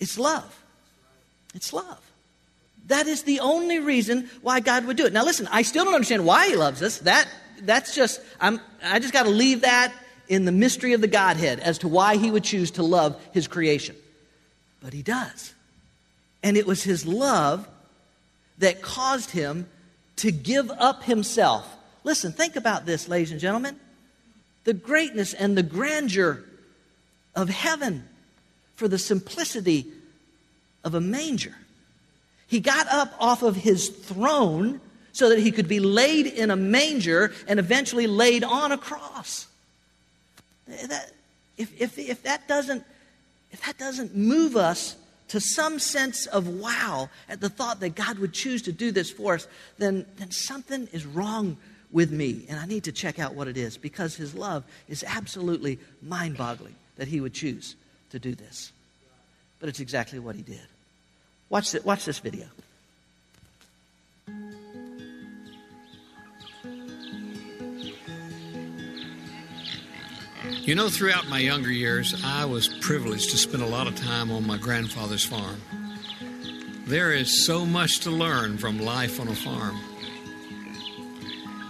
it's 0.00 0.18
love 0.18 0.58
it's 1.54 1.72
love. 1.72 2.00
That 2.86 3.06
is 3.06 3.22
the 3.22 3.40
only 3.40 3.78
reason 3.78 4.28
why 4.40 4.60
God 4.60 4.86
would 4.86 4.96
do 4.96 5.06
it. 5.06 5.12
Now, 5.12 5.24
listen, 5.24 5.48
I 5.50 5.62
still 5.62 5.84
don't 5.84 5.94
understand 5.94 6.24
why 6.24 6.48
He 6.48 6.56
loves 6.56 6.82
us. 6.82 6.98
That, 6.98 7.28
that's 7.62 7.94
just, 7.94 8.20
I'm, 8.40 8.60
I 8.82 8.98
just 8.98 9.12
got 9.12 9.24
to 9.24 9.30
leave 9.30 9.62
that 9.62 9.92
in 10.28 10.44
the 10.44 10.52
mystery 10.52 10.92
of 10.92 11.00
the 11.00 11.06
Godhead 11.06 11.60
as 11.60 11.78
to 11.78 11.88
why 11.88 12.16
He 12.16 12.30
would 12.30 12.44
choose 12.44 12.70
to 12.72 12.82
love 12.82 13.20
His 13.32 13.46
creation. 13.46 13.94
But 14.82 14.92
He 14.92 15.02
does. 15.02 15.54
And 16.42 16.56
it 16.56 16.66
was 16.66 16.82
His 16.82 17.06
love 17.06 17.68
that 18.58 18.82
caused 18.82 19.30
Him 19.30 19.66
to 20.16 20.30
give 20.30 20.70
up 20.70 21.04
Himself. 21.04 21.68
Listen, 22.04 22.32
think 22.32 22.56
about 22.56 22.84
this, 22.84 23.08
ladies 23.08 23.30
and 23.30 23.40
gentlemen. 23.40 23.76
The 24.64 24.74
greatness 24.74 25.34
and 25.34 25.56
the 25.56 25.62
grandeur 25.62 26.44
of 27.34 27.48
heaven 27.48 28.04
for 28.76 28.88
the 28.88 28.98
simplicity 28.98 29.86
of 30.84 30.94
a 30.94 31.00
manger. 31.00 31.54
He 32.46 32.60
got 32.60 32.86
up 32.88 33.14
off 33.18 33.42
of 33.42 33.56
his 33.56 33.88
throne 33.88 34.80
so 35.12 35.28
that 35.28 35.38
he 35.38 35.50
could 35.50 35.68
be 35.68 35.80
laid 35.80 36.26
in 36.26 36.50
a 36.50 36.56
manger 36.56 37.32
and 37.46 37.58
eventually 37.58 38.06
laid 38.06 38.44
on 38.44 38.72
a 38.72 38.78
cross. 38.78 39.46
That, 40.66 41.12
if, 41.56 41.80
if, 41.80 41.98
if, 41.98 42.22
that 42.24 42.48
doesn't, 42.48 42.84
if 43.52 43.64
that 43.66 43.78
doesn't 43.78 44.16
move 44.16 44.56
us 44.56 44.96
to 45.28 45.40
some 45.40 45.78
sense 45.78 46.26
of 46.26 46.46
wow 46.48 47.08
at 47.28 47.40
the 47.40 47.48
thought 47.48 47.80
that 47.80 47.94
God 47.94 48.18
would 48.18 48.32
choose 48.32 48.62
to 48.62 48.72
do 48.72 48.90
this 48.90 49.10
for 49.10 49.34
us, 49.34 49.46
then, 49.78 50.04
then 50.16 50.30
something 50.30 50.88
is 50.92 51.06
wrong 51.06 51.56
with 51.90 52.10
me. 52.10 52.44
And 52.48 52.58
I 52.58 52.66
need 52.66 52.84
to 52.84 52.92
check 52.92 53.18
out 53.18 53.34
what 53.34 53.48
it 53.48 53.56
is 53.56 53.76
because 53.78 54.16
his 54.16 54.34
love 54.34 54.64
is 54.88 55.04
absolutely 55.06 55.78
mind 56.02 56.36
boggling 56.36 56.74
that 56.96 57.08
he 57.08 57.20
would 57.20 57.34
choose 57.34 57.76
to 58.10 58.18
do 58.18 58.34
this. 58.34 58.72
But 59.60 59.68
it's 59.68 59.80
exactly 59.80 60.18
what 60.18 60.34
he 60.34 60.42
did. 60.42 60.60
Watch, 61.48 61.70
this, 61.70 61.84
watch 61.84 62.04
this 62.04 62.18
video. 62.18 62.46
You 70.50 70.74
know, 70.74 70.88
throughout 70.88 71.28
my 71.28 71.38
younger 71.38 71.70
years, 71.70 72.20
I 72.24 72.44
was 72.44 72.66
privileged 72.66 73.30
to 73.30 73.36
spend 73.36 73.62
a 73.62 73.66
lot 73.66 73.86
of 73.86 73.94
time 73.94 74.30
on 74.32 74.46
my 74.46 74.56
grandfather's 74.56 75.24
farm. 75.24 75.60
There 76.86 77.12
is 77.12 77.46
so 77.46 77.64
much 77.64 78.00
to 78.00 78.10
learn 78.10 78.58
from 78.58 78.80
life 78.80 79.20
on 79.20 79.28
a 79.28 79.34
farm. 79.34 79.78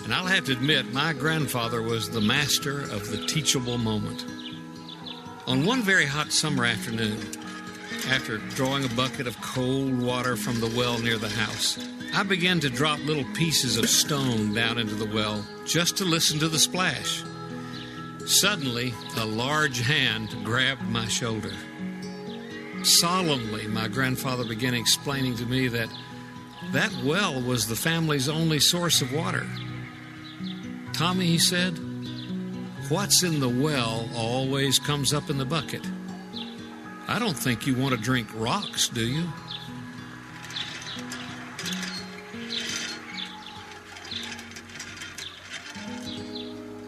And 0.05 0.15
I'll 0.15 0.27
have 0.27 0.47
to 0.47 0.53
admit, 0.53 0.93
my 0.93 1.13
grandfather 1.13 1.83
was 1.83 2.11
the 2.11 2.21
master 2.21 2.81
of 2.81 3.11
the 3.11 3.27
teachable 3.27 3.79
moment. 3.79 4.25
On 5.47 5.67
one 5.67 5.83
very 5.83 6.07
hot 6.07 6.33
summer 6.33 6.65
afternoon, 6.65 7.19
after 8.09 8.39
drawing 8.39 8.85
a 8.85 8.89
bucket 8.95 9.27
of 9.27 9.41
cold 9.41 10.01
water 10.01 10.37
from 10.37 10.61
the 10.61 10.73
well 10.77 10.99
near 10.99 11.19
the 11.19 11.29
house. 11.29 11.79
I 12.15 12.23
began 12.23 12.61
to 12.61 12.71
drop 12.71 12.99
little 13.05 13.25
pieces 13.35 13.77
of 13.77 13.89
stone 13.89 14.55
down 14.55 14.79
into 14.79 14.95
the 14.95 15.07
well 15.07 15.45
just 15.65 15.97
to 15.99 16.05
listen 16.05 16.39
to 16.41 16.49
the 16.49 16.59
splash. 16.59 17.23
Suddenly, 18.27 18.95
a 19.19 19.25
large 19.25 19.81
hand 19.81 20.35
grabbed 20.45 20.83
my 20.83 21.07
shoulder. 21.09 21.53
Solemnly, 22.83 23.67
my 23.67 23.89
grandfather 23.89 24.45
began 24.45 24.75
explaining 24.75 25.37
to 25.37 25.47
me 25.47 25.69
that 25.69 25.89
that 26.73 26.93
well 27.05 27.41
was 27.41 27.67
the 27.67 27.77
family's 27.77 28.29
only 28.29 28.59
source 28.59 29.03
of 29.03 29.13
water. 29.13 29.47
Tommy, 30.93 31.27
he 31.27 31.39
said, 31.39 31.79
what's 32.89 33.23
in 33.23 33.41
the 33.41 33.49
well 33.49 34.09
always 34.15 34.79
comes 34.79 35.13
up 35.13 35.31
in 35.31 35.39
the 35.39 35.45
bucket. 35.45 35.85
I 37.09 37.19
don't 37.19 37.37
think 37.37 37.67
you 37.67 37.75
want 37.75 37.95
to 37.95 38.01
drink 38.01 38.29
rocks, 38.35 38.89
do 38.89 39.07
you? 39.07 39.29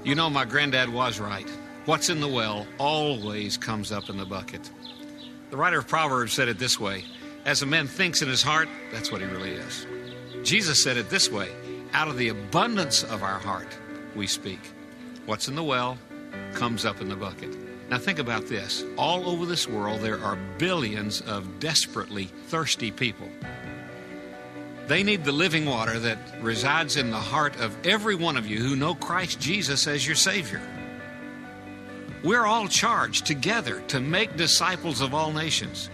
You 0.04 0.14
know, 0.14 0.28
my 0.28 0.44
granddad 0.44 0.92
was 0.92 1.18
right. 1.18 1.48
What's 1.86 2.10
in 2.10 2.20
the 2.20 2.28
well 2.28 2.66
always 2.76 3.56
comes 3.56 3.90
up 3.90 4.10
in 4.10 4.18
the 4.18 4.26
bucket. 4.26 4.70
The 5.50 5.56
writer 5.56 5.78
of 5.78 5.88
Proverbs 5.88 6.34
said 6.34 6.48
it 6.48 6.58
this 6.58 6.78
way 6.78 7.04
As 7.46 7.62
a 7.62 7.66
man 7.66 7.86
thinks 7.86 8.20
in 8.20 8.28
his 8.28 8.42
heart, 8.42 8.68
that's 8.92 9.10
what 9.10 9.22
he 9.22 9.26
really 9.26 9.52
is. 9.52 9.86
Jesus 10.42 10.82
said 10.82 10.98
it 10.98 11.08
this 11.08 11.30
way 11.30 11.50
out 11.94 12.08
of 12.08 12.18
the 12.18 12.28
abundance 12.28 13.02
of 13.02 13.22
our 13.22 13.38
heart, 13.38 13.68
we 14.14 14.26
speak. 14.26 14.60
What's 15.24 15.48
in 15.48 15.54
the 15.54 15.64
well 15.64 15.96
comes 16.52 16.84
up 16.84 17.00
in 17.00 17.08
the 17.08 17.16
bucket. 17.16 17.56
Now, 17.88 17.98
think 17.98 18.18
about 18.18 18.46
this. 18.46 18.84
All 18.98 19.28
over 19.28 19.46
this 19.46 19.68
world, 19.68 20.00
there 20.00 20.22
are 20.22 20.36
billions 20.58 21.20
of 21.22 21.60
desperately 21.60 22.26
thirsty 22.48 22.90
people. 22.90 23.28
They 24.86 25.02
need 25.02 25.24
the 25.24 25.32
living 25.32 25.64
water 25.64 25.98
that 25.98 26.18
resides 26.40 26.96
in 26.96 27.10
the 27.10 27.16
heart 27.16 27.58
of 27.58 27.86
every 27.86 28.14
one 28.14 28.36
of 28.36 28.46
you 28.46 28.58
who 28.58 28.76
know 28.76 28.94
Christ 28.94 29.40
Jesus 29.40 29.86
as 29.86 30.06
your 30.06 30.16
Savior. 30.16 30.60
We're 32.22 32.44
all 32.44 32.68
charged 32.68 33.26
together 33.26 33.80
to 33.88 34.00
make 34.00 34.36
disciples 34.36 35.00
of 35.00 35.14
all 35.14 35.32
nations. 35.32 35.90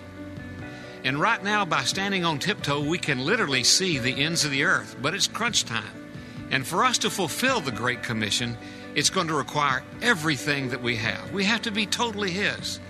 And 1.04 1.20
right 1.20 1.42
now, 1.42 1.64
by 1.64 1.84
standing 1.84 2.24
on 2.24 2.38
tiptoe, 2.38 2.80
we 2.80 2.98
can 2.98 3.24
literally 3.24 3.64
see 3.64 3.98
the 3.98 4.22
ends 4.22 4.44
of 4.44 4.50
the 4.50 4.64
earth, 4.64 4.96
but 5.00 5.14
it's 5.14 5.26
crunch 5.26 5.64
time. 5.64 6.10
And 6.50 6.66
for 6.66 6.84
us 6.84 6.98
to 6.98 7.10
fulfill 7.10 7.60
the 7.60 7.72
Great 7.72 8.02
Commission, 8.02 8.56
it's 8.94 9.10
going 9.10 9.28
to 9.28 9.34
require 9.34 9.84
everything 10.02 10.68
that 10.70 10.82
we 10.82 10.96
have. 10.96 11.32
We 11.32 11.44
have 11.44 11.62
to 11.62 11.70
be 11.70 11.86
totally 11.86 12.30
His. 12.30 12.80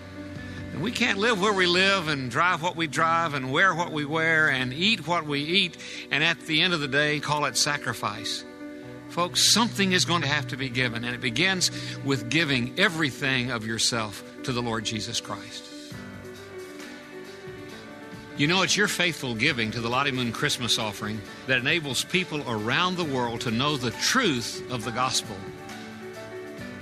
We 0.80 0.92
can't 0.92 1.18
live 1.18 1.42
where 1.42 1.52
we 1.52 1.66
live 1.66 2.08
and 2.08 2.30
drive 2.30 2.62
what 2.62 2.74
we 2.74 2.86
drive 2.86 3.34
and 3.34 3.52
wear 3.52 3.74
what 3.74 3.92
we 3.92 4.06
wear 4.06 4.48
and 4.48 4.72
eat 4.72 5.06
what 5.06 5.26
we 5.26 5.40
eat 5.40 5.76
and 6.10 6.24
at 6.24 6.40
the 6.46 6.62
end 6.62 6.72
of 6.72 6.80
the 6.80 6.88
day 6.88 7.20
call 7.20 7.44
it 7.44 7.58
sacrifice. 7.58 8.44
Folks, 9.10 9.52
something 9.52 9.92
is 9.92 10.06
going 10.06 10.22
to 10.22 10.28
have 10.28 10.46
to 10.48 10.56
be 10.56 10.70
given, 10.70 11.04
and 11.04 11.14
it 11.14 11.20
begins 11.20 11.70
with 12.04 12.30
giving 12.30 12.78
everything 12.78 13.50
of 13.50 13.66
yourself 13.66 14.24
to 14.44 14.52
the 14.52 14.62
Lord 14.62 14.84
Jesus 14.84 15.20
Christ. 15.20 15.64
You 18.38 18.46
know, 18.46 18.62
it's 18.62 18.76
your 18.76 18.88
faithful 18.88 19.34
giving 19.34 19.72
to 19.72 19.80
the 19.82 19.90
Lottie 19.90 20.12
Moon 20.12 20.32
Christmas 20.32 20.78
offering 20.78 21.20
that 21.46 21.58
enables 21.58 22.04
people 22.04 22.42
around 22.48 22.96
the 22.96 23.04
world 23.04 23.42
to 23.42 23.50
know 23.50 23.76
the 23.76 23.90
truth 23.90 24.64
of 24.70 24.84
the 24.84 24.92
gospel. 24.92 25.36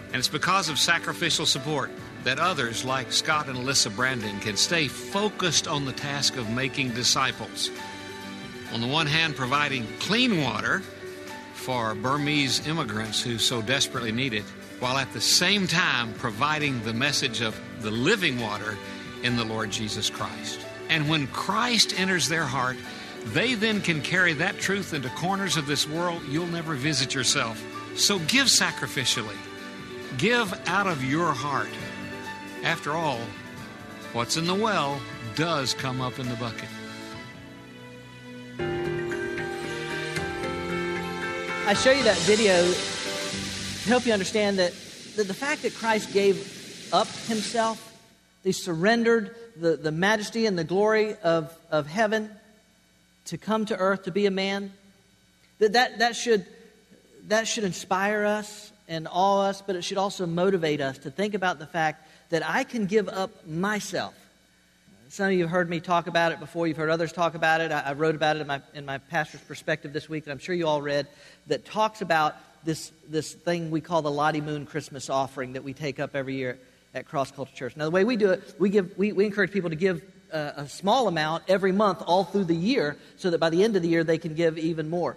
And 0.08 0.16
it's 0.16 0.28
because 0.28 0.68
of 0.68 0.78
sacrificial 0.78 1.46
support 1.46 1.90
that 2.24 2.38
others 2.38 2.84
like 2.84 3.12
Scott 3.12 3.48
and 3.48 3.58
Alyssa 3.58 3.94
Branding 3.94 4.38
can 4.40 4.56
stay 4.56 4.88
focused 4.88 5.68
on 5.68 5.84
the 5.84 5.92
task 5.92 6.36
of 6.36 6.50
making 6.50 6.90
disciples. 6.90 7.70
On 8.72 8.80
the 8.80 8.86
one 8.86 9.06
hand, 9.06 9.36
providing 9.36 9.86
clean 9.98 10.42
water 10.42 10.80
for 11.54 11.94
Burmese 11.94 12.66
immigrants 12.66 13.22
who 13.22 13.38
so 13.38 13.62
desperately 13.62 14.12
need 14.12 14.34
it, 14.34 14.44
while 14.80 14.98
at 14.98 15.12
the 15.12 15.20
same 15.20 15.66
time 15.66 16.12
providing 16.14 16.82
the 16.82 16.92
message 16.92 17.40
of 17.40 17.58
the 17.80 17.90
living 17.90 18.40
water 18.40 18.76
in 19.22 19.36
the 19.36 19.44
Lord 19.44 19.70
Jesus 19.70 20.10
Christ. 20.10 20.60
And 20.88 21.08
when 21.08 21.26
Christ 21.28 21.98
enters 21.98 22.28
their 22.28 22.44
heart, 22.44 22.76
they 23.26 23.54
then 23.54 23.80
can 23.80 24.00
carry 24.00 24.32
that 24.34 24.58
truth 24.58 24.94
into 24.94 25.08
corners 25.10 25.56
of 25.56 25.66
this 25.66 25.88
world 25.88 26.22
you'll 26.28 26.46
never 26.46 26.74
visit 26.74 27.14
yourself. 27.14 27.62
So 27.96 28.18
give 28.20 28.46
sacrificially. 28.46 29.36
Give 30.16 30.52
out 30.68 30.86
of 30.86 31.04
your 31.04 31.32
heart. 31.32 31.68
After 32.64 32.92
all, 32.92 33.20
what's 34.12 34.36
in 34.36 34.46
the 34.46 34.54
well 34.54 35.00
does 35.36 35.74
come 35.74 36.00
up 36.00 36.18
in 36.18 36.28
the 36.28 36.34
bucket. 36.36 36.68
I 41.66 41.74
show 41.74 41.92
you 41.92 42.02
that 42.02 42.16
video 42.18 42.72
to 42.72 43.88
help 43.88 44.06
you 44.06 44.12
understand 44.12 44.58
that, 44.58 44.72
that 45.16 45.28
the 45.28 45.34
fact 45.34 45.62
that 45.62 45.74
Christ 45.74 46.12
gave 46.12 46.88
up 46.92 47.06
himself, 47.28 47.96
he 48.42 48.52
surrendered 48.52 49.36
the, 49.56 49.76
the 49.76 49.92
majesty 49.92 50.46
and 50.46 50.58
the 50.58 50.64
glory 50.64 51.14
of, 51.22 51.56
of 51.70 51.86
heaven 51.86 52.30
to 53.26 53.38
come 53.38 53.66
to 53.66 53.76
earth 53.76 54.04
to 54.04 54.10
be 54.10 54.26
a 54.26 54.30
man, 54.30 54.72
that, 55.58 55.74
that, 55.74 55.98
that, 56.00 56.16
should, 56.16 56.46
that 57.28 57.46
should 57.46 57.64
inspire 57.64 58.24
us 58.24 58.72
and 58.88 59.06
awe 59.10 59.42
us, 59.42 59.62
but 59.62 59.76
it 59.76 59.82
should 59.82 59.98
also 59.98 60.26
motivate 60.26 60.80
us 60.80 60.98
to 60.98 61.10
think 61.10 61.34
about 61.34 61.58
the 61.58 61.66
fact 61.66 62.07
that 62.30 62.48
I 62.48 62.64
can 62.64 62.86
give 62.86 63.08
up 63.08 63.46
myself. 63.46 64.14
Some 65.10 65.26
of 65.26 65.32
you 65.32 65.44
have 65.44 65.50
heard 65.50 65.70
me 65.70 65.80
talk 65.80 66.06
about 66.06 66.32
it 66.32 66.40
before. 66.40 66.66
You've 66.66 66.76
heard 66.76 66.90
others 66.90 67.12
talk 67.12 67.34
about 67.34 67.62
it. 67.62 67.72
I, 67.72 67.80
I 67.80 67.92
wrote 67.94 68.14
about 68.14 68.36
it 68.36 68.40
in 68.40 68.46
my, 68.46 68.60
in 68.74 68.84
my 68.84 68.98
pastor's 68.98 69.40
perspective 69.40 69.94
this 69.94 70.08
week 70.08 70.26
that 70.26 70.32
I'm 70.32 70.38
sure 70.38 70.54
you 70.54 70.66
all 70.66 70.82
read 70.82 71.06
that 71.46 71.64
talks 71.64 72.02
about 72.02 72.36
this, 72.64 72.92
this 73.08 73.32
thing 73.32 73.70
we 73.70 73.80
call 73.80 74.02
the 74.02 74.10
Lottie 74.10 74.42
Moon 74.42 74.66
Christmas 74.66 75.08
offering 75.08 75.54
that 75.54 75.64
we 75.64 75.72
take 75.72 75.98
up 75.98 76.14
every 76.14 76.34
year 76.34 76.58
at 76.94 77.06
Cross 77.06 77.32
Culture 77.32 77.54
Church. 77.54 77.76
Now, 77.76 77.84
the 77.84 77.90
way 77.90 78.04
we 78.04 78.16
do 78.16 78.30
it, 78.32 78.54
we, 78.58 78.68
give, 78.68 78.96
we, 78.98 79.12
we 79.12 79.24
encourage 79.24 79.50
people 79.50 79.70
to 79.70 79.76
give 79.76 80.02
uh, 80.32 80.52
a 80.56 80.68
small 80.68 81.08
amount 81.08 81.44
every 81.48 81.72
month 81.72 82.02
all 82.06 82.24
through 82.24 82.44
the 82.44 82.54
year 82.54 82.96
so 83.16 83.30
that 83.30 83.38
by 83.38 83.48
the 83.48 83.64
end 83.64 83.76
of 83.76 83.82
the 83.82 83.88
year 83.88 84.04
they 84.04 84.18
can 84.18 84.34
give 84.34 84.58
even 84.58 84.90
more. 84.90 85.16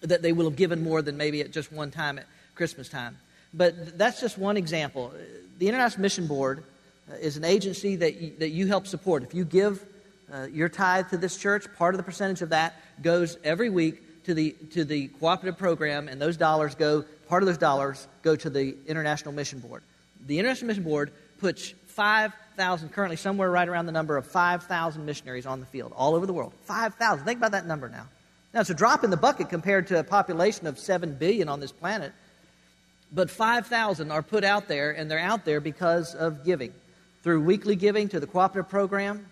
That 0.00 0.22
they 0.22 0.32
will 0.32 0.44
have 0.46 0.56
given 0.56 0.82
more 0.82 1.02
than 1.02 1.16
maybe 1.16 1.40
at 1.42 1.50
just 1.50 1.70
one 1.70 1.90
time 1.90 2.18
at 2.18 2.26
Christmas 2.54 2.88
time. 2.88 3.18
But 3.56 3.96
that's 3.96 4.20
just 4.20 4.36
one 4.36 4.56
example. 4.56 5.12
The 5.58 5.68
International 5.68 6.02
Mission 6.02 6.26
Board 6.26 6.64
uh, 7.10 7.14
is 7.14 7.36
an 7.36 7.44
agency 7.44 7.96
that 7.96 8.20
you, 8.20 8.32
that 8.38 8.50
you 8.50 8.66
help 8.66 8.86
support. 8.86 9.22
If 9.22 9.32
you 9.34 9.44
give 9.44 9.84
uh, 10.32 10.48
your 10.50 10.68
tithe 10.68 11.10
to 11.10 11.16
this 11.16 11.36
church, 11.36 11.66
part 11.76 11.94
of 11.94 11.98
the 11.98 12.02
percentage 12.02 12.42
of 12.42 12.50
that 12.50 12.74
goes 13.02 13.38
every 13.44 13.70
week 13.70 14.24
to 14.24 14.34
the, 14.34 14.52
to 14.72 14.84
the 14.84 15.08
cooperative 15.08 15.58
program, 15.58 16.08
and 16.08 16.20
those 16.20 16.36
dollars 16.36 16.74
go, 16.74 17.04
part 17.28 17.42
of 17.42 17.46
those 17.46 17.58
dollars 17.58 18.06
go 18.22 18.34
to 18.34 18.50
the 18.50 18.74
International 18.86 19.32
Mission 19.32 19.60
Board 19.60 19.82
the 20.26 20.38
International 20.38 20.68
Mission 20.68 20.84
Board 20.84 21.12
puts 21.38 21.70
5,000, 21.88 22.88
currently 22.90 23.16
somewhere 23.16 23.50
right 23.50 23.68
around 23.68 23.86
the 23.86 23.92
number 23.92 24.16
of 24.16 24.26
5,000 24.26 25.04
missionaries 25.04 25.46
on 25.46 25.60
the 25.60 25.66
field 25.66 25.92
all 25.96 26.14
over 26.14 26.26
the 26.26 26.32
world. 26.32 26.52
5,000. 26.62 27.24
Think 27.24 27.38
about 27.38 27.52
that 27.52 27.66
number 27.66 27.88
now. 27.88 28.06
Now, 28.52 28.60
it's 28.60 28.70
a 28.70 28.74
drop 28.74 29.02
in 29.04 29.10
the 29.10 29.16
bucket 29.16 29.48
compared 29.48 29.88
to 29.88 29.98
a 29.98 30.04
population 30.04 30.66
of 30.66 30.78
7 30.78 31.14
billion 31.14 31.48
on 31.48 31.60
this 31.60 31.72
planet. 31.72 32.12
But 33.12 33.30
5,000 33.30 34.10
are 34.10 34.22
put 34.22 34.44
out 34.44 34.68
there, 34.68 34.90
and 34.90 35.10
they're 35.10 35.18
out 35.18 35.44
there 35.44 35.60
because 35.60 36.14
of 36.14 36.44
giving 36.44 36.72
through 37.22 37.40
weekly 37.40 37.76
giving 37.76 38.08
to 38.08 38.20
the 38.20 38.26
cooperative 38.26 38.70
program. 38.70 39.26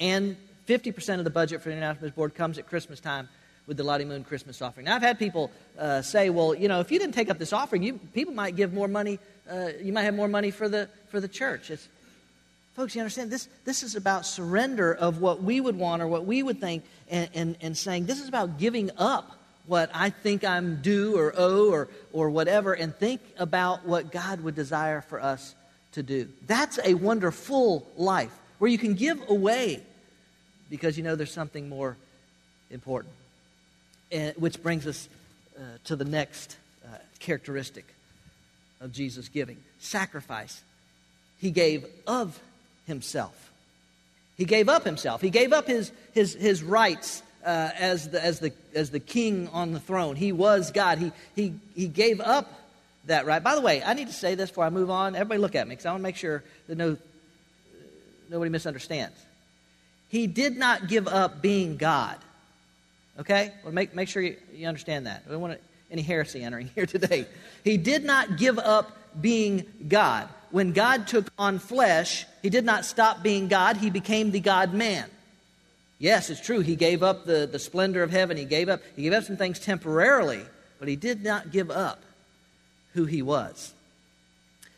And 0.00 0.36
50% 0.68 1.18
of 1.18 1.24
the 1.24 1.30
budget 1.30 1.62
for 1.62 1.68
the 1.68 1.76
International 1.76 2.10
Board 2.10 2.34
comes 2.34 2.58
at 2.58 2.66
Christmas 2.66 3.00
time 3.00 3.28
with 3.66 3.76
the 3.76 3.84
Lottie 3.84 4.04
Moon 4.04 4.24
Christmas 4.24 4.60
offering. 4.60 4.86
Now, 4.86 4.96
I've 4.96 5.02
had 5.02 5.18
people 5.18 5.50
uh, 5.78 6.02
say, 6.02 6.30
well, 6.30 6.54
you 6.54 6.66
know, 6.66 6.80
if 6.80 6.90
you 6.90 6.98
didn't 6.98 7.14
take 7.14 7.30
up 7.30 7.38
this 7.38 7.52
offering, 7.52 7.82
you, 7.82 7.94
people 8.12 8.34
might 8.34 8.56
give 8.56 8.72
more 8.72 8.88
money 8.88 9.18
uh, 9.50 9.70
you 9.82 9.92
might 9.92 10.02
have 10.02 10.14
more 10.14 10.28
money 10.28 10.50
for 10.50 10.68
the, 10.68 10.88
for 11.08 11.20
the 11.20 11.28
church. 11.28 11.70
It's, 11.70 11.88
folks, 12.74 12.94
you 12.94 13.00
understand? 13.00 13.30
This, 13.30 13.48
this 13.64 13.82
is 13.82 13.96
about 13.96 14.24
surrender 14.26 14.94
of 14.94 15.20
what 15.20 15.42
we 15.42 15.60
would 15.60 15.76
want 15.76 16.02
or 16.02 16.06
what 16.06 16.24
we 16.24 16.42
would 16.42 16.60
think 16.60 16.84
and, 17.10 17.28
and, 17.34 17.56
and 17.60 17.76
saying, 17.76 18.06
this 18.06 18.20
is 18.20 18.28
about 18.28 18.58
giving 18.58 18.90
up 18.96 19.38
what 19.66 19.90
I 19.94 20.10
think 20.10 20.44
I'm 20.44 20.82
due 20.82 21.16
or 21.16 21.32
owe 21.36 21.70
or, 21.70 21.88
or 22.12 22.30
whatever 22.30 22.72
and 22.72 22.94
think 22.94 23.20
about 23.38 23.86
what 23.86 24.10
God 24.10 24.40
would 24.42 24.54
desire 24.54 25.00
for 25.00 25.22
us 25.22 25.54
to 25.92 26.02
do. 26.02 26.28
That's 26.46 26.78
a 26.84 26.94
wonderful 26.94 27.86
life 27.96 28.32
where 28.58 28.70
you 28.70 28.78
can 28.78 28.94
give 28.94 29.28
away 29.28 29.82
because 30.70 30.96
you 30.96 31.04
know 31.04 31.14
there's 31.14 31.32
something 31.32 31.68
more 31.68 31.96
important. 32.70 33.12
And, 34.10 34.34
which 34.36 34.62
brings 34.62 34.86
us 34.86 35.08
uh, 35.56 35.62
to 35.84 35.96
the 35.96 36.04
next 36.04 36.56
uh, 36.84 36.96
characteristic 37.18 37.84
of 38.80 38.92
Jesus 38.92 39.28
giving 39.28 39.58
sacrifice. 39.78 40.62
He 41.40 41.50
gave 41.50 41.84
of 42.06 42.38
himself. 42.86 43.50
He 44.36 44.44
gave 44.44 44.68
up 44.68 44.84
himself. 44.84 45.20
He 45.20 45.30
gave 45.30 45.52
up 45.52 45.66
his, 45.66 45.92
his, 46.14 46.34
his 46.34 46.62
rights 46.62 47.22
uh, 47.44 47.70
as, 47.78 48.08
the, 48.08 48.24
as, 48.24 48.40
the, 48.40 48.52
as 48.74 48.90
the 48.90 49.00
king 49.00 49.48
on 49.48 49.72
the 49.72 49.80
throne. 49.80 50.16
He 50.16 50.32
was 50.32 50.70
God. 50.70 50.98
He, 50.98 51.12
he, 51.34 51.54
he 51.74 51.88
gave 51.88 52.20
up 52.20 52.52
that 53.06 53.26
right. 53.26 53.42
By 53.42 53.54
the 53.54 53.60
way, 53.60 53.82
I 53.82 53.94
need 53.94 54.08
to 54.08 54.12
say 54.12 54.34
this 54.34 54.50
before 54.50 54.64
I 54.64 54.70
move 54.70 54.90
on. 54.90 55.14
Everybody 55.14 55.40
look 55.40 55.54
at 55.54 55.66
me 55.66 55.72
because 55.72 55.86
I 55.86 55.90
want 55.90 56.00
to 56.00 56.04
make 56.04 56.16
sure 56.16 56.42
that 56.68 56.78
no, 56.78 56.96
nobody 58.30 58.50
misunderstands. 58.50 59.16
He 60.08 60.26
did 60.26 60.56
not 60.56 60.88
give 60.88 61.08
up 61.08 61.42
being 61.42 61.76
God. 61.76 62.16
Okay? 63.18 63.52
Well, 63.64 63.72
make, 63.72 63.94
make 63.94 64.08
sure 64.08 64.22
you, 64.22 64.36
you 64.54 64.66
understand 64.66 65.06
that. 65.06 65.24
We 65.26 65.32
don't 65.32 65.40
want 65.40 65.60
any 65.90 66.02
heresy 66.02 66.42
entering 66.42 66.68
here 66.74 66.86
today. 66.86 67.26
He 67.64 67.76
did 67.76 68.04
not 68.04 68.36
give 68.36 68.58
up 68.58 68.96
being 69.20 69.66
God. 69.88 70.28
When 70.50 70.72
God 70.72 71.06
took 71.06 71.26
on 71.38 71.58
flesh, 71.58 72.26
he 72.42 72.50
did 72.50 72.64
not 72.64 72.84
stop 72.84 73.22
being 73.22 73.48
God, 73.48 73.78
he 73.78 73.90
became 73.90 74.30
the 74.30 74.40
God 74.40 74.74
man. 74.74 75.08
Yes, 76.02 76.30
it's 76.30 76.40
true, 76.40 76.58
he 76.58 76.74
gave 76.74 77.04
up 77.04 77.26
the, 77.26 77.48
the 77.50 77.60
splendor 77.60 78.02
of 78.02 78.10
heaven, 78.10 78.36
he 78.36 78.44
gave 78.44 78.68
up, 78.68 78.80
he 78.96 79.02
gave 79.02 79.12
up 79.12 79.22
some 79.22 79.36
things 79.36 79.60
temporarily, 79.60 80.40
but 80.80 80.88
he 80.88 80.96
did 80.96 81.22
not 81.22 81.52
give 81.52 81.70
up 81.70 82.02
who 82.94 83.04
he 83.04 83.22
was. 83.22 83.72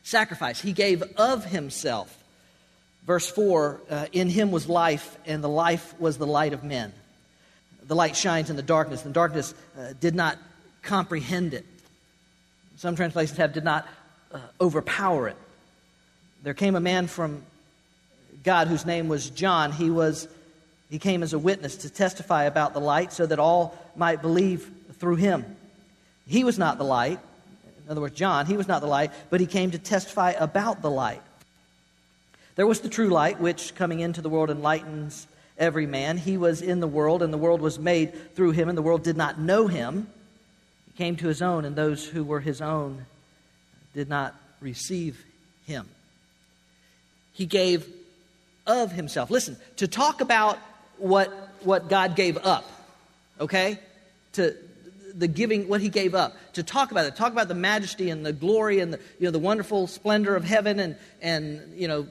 Sacrifice, 0.03 0.61
he 0.61 0.75
gave 0.75 1.03
of 1.17 1.47
himself. 1.47 2.15
Verse 3.07 3.27
4 3.31 3.81
uh, 3.89 4.07
In 4.13 4.29
him 4.29 4.51
was 4.51 4.69
life, 4.69 5.17
and 5.25 5.43
the 5.43 5.49
life 5.49 5.99
was 5.99 6.19
the 6.19 6.27
light 6.27 6.53
of 6.53 6.63
men. 6.63 6.93
The 7.87 7.95
light 7.95 8.17
shines 8.17 8.51
in 8.51 8.57
the 8.57 8.63
darkness, 8.63 9.03
and 9.03 9.15
the 9.15 9.19
darkness 9.19 9.55
uh, 9.79 9.95
did 9.99 10.15
not 10.15 10.37
comprehend 10.83 11.55
it. 11.55 11.65
Some 12.77 12.97
translations 12.97 13.39
have 13.39 13.55
did 13.55 13.65
not 13.65 13.89
uh, 14.31 14.41
overpower 14.61 15.29
it. 15.29 15.37
There 16.43 16.53
came 16.53 16.77
a 16.77 16.81
man 16.81 17.07
from 17.07 17.45
God 18.43 18.69
whose 18.69 18.85
name 18.85 19.09
was 19.09 19.31
John. 19.31 19.73
He 19.73 19.89
was, 19.89 20.29
He 20.95 21.01
came 21.01 21.25
as 21.25 21.33
a 21.33 21.41
witness 21.41 21.79
to 21.79 21.91
testify 21.91 22.45
about 22.45 22.73
the 22.73 22.79
light 22.79 23.13
so 23.13 23.27
that 23.27 23.41
all 23.41 23.77
might 23.97 24.23
believe 24.23 24.71
through 25.01 25.17
him. 25.17 25.45
He 26.25 26.45
was 26.45 26.57
not 26.57 26.79
the 26.79 26.85
light. 26.85 27.19
In 27.85 27.91
other 27.91 28.01
words, 28.01 28.15
John, 28.15 28.47
he 28.47 28.57
was 28.57 28.69
not 28.69 28.81
the 28.81 28.87
light, 28.87 29.11
but 29.29 29.41
he 29.41 29.47
came 29.47 29.73
to 29.73 29.79
testify 29.79 30.35
about 30.39 30.83
the 30.83 30.91
light. 30.93 31.21
There 32.55 32.69
was 32.69 32.79
the 32.79 32.89
true 32.89 33.09
light, 33.09 33.41
which 33.41 33.75
coming 33.75 33.99
into 33.99 34.23
the 34.23 34.29
world 34.29 34.51
enlightens 34.51 35.27
every 35.59 35.85
man. 35.85 36.17
He 36.17 36.37
was 36.37 36.63
in 36.63 36.79
the 36.79 36.87
world, 36.87 37.25
and 37.25 37.33
the 37.33 37.39
world 37.39 37.61
was 37.61 37.77
made 37.77 38.37
through 38.37 38.53
him, 38.53 38.69
and 38.69 38.79
the 38.79 38.83
world 38.83 39.03
did 39.03 39.17
not 39.17 39.37
know 39.37 39.67
him. 39.67 40.07
He 40.87 40.97
came 40.97 41.17
to 41.17 41.27
his 41.27 41.43
own, 41.43 41.65
and 41.65 41.75
those 41.75 42.07
who 42.07 42.23
were 42.23 42.39
his 42.39 42.61
own 42.61 43.05
did 43.95 44.09
not 44.09 44.33
receive 44.61 45.25
him. 45.67 45.89
He 47.33 47.47
gave 47.47 47.85
of 48.65 48.93
himself. 48.93 49.29
Listen, 49.29 49.57
to 49.79 49.89
talk 49.89 50.21
about 50.21 50.57
what, 50.99 51.29
what 51.63 51.89
God 51.89 52.17
gave 52.17 52.37
up, 52.39 52.65
okay? 53.41 53.79
To 54.35 54.57
the 55.15 55.29
giving, 55.29 55.69
what 55.69 55.81
he 55.81 55.89
gave 55.89 56.15
up, 56.15 56.35
to 56.55 56.63
talk 56.63 56.91
about 56.91 57.07
it, 57.07 57.17
talk 57.17 57.33
about 57.33 57.49
the 57.49 57.55
majesty 57.55 58.11
and 58.11 58.25
the 58.25 58.33
glory 58.33 58.81
and 58.81 58.93
the, 58.93 58.99
you 59.19 59.27
know, 59.27 59.31
the 59.31 59.39
wonderful 59.39 59.87
splendor 59.87 60.35
of 60.35 60.45
heaven 60.45 60.81
and, 60.81 60.97
and 61.23 61.73
you 61.77 61.89
know, 61.89 62.07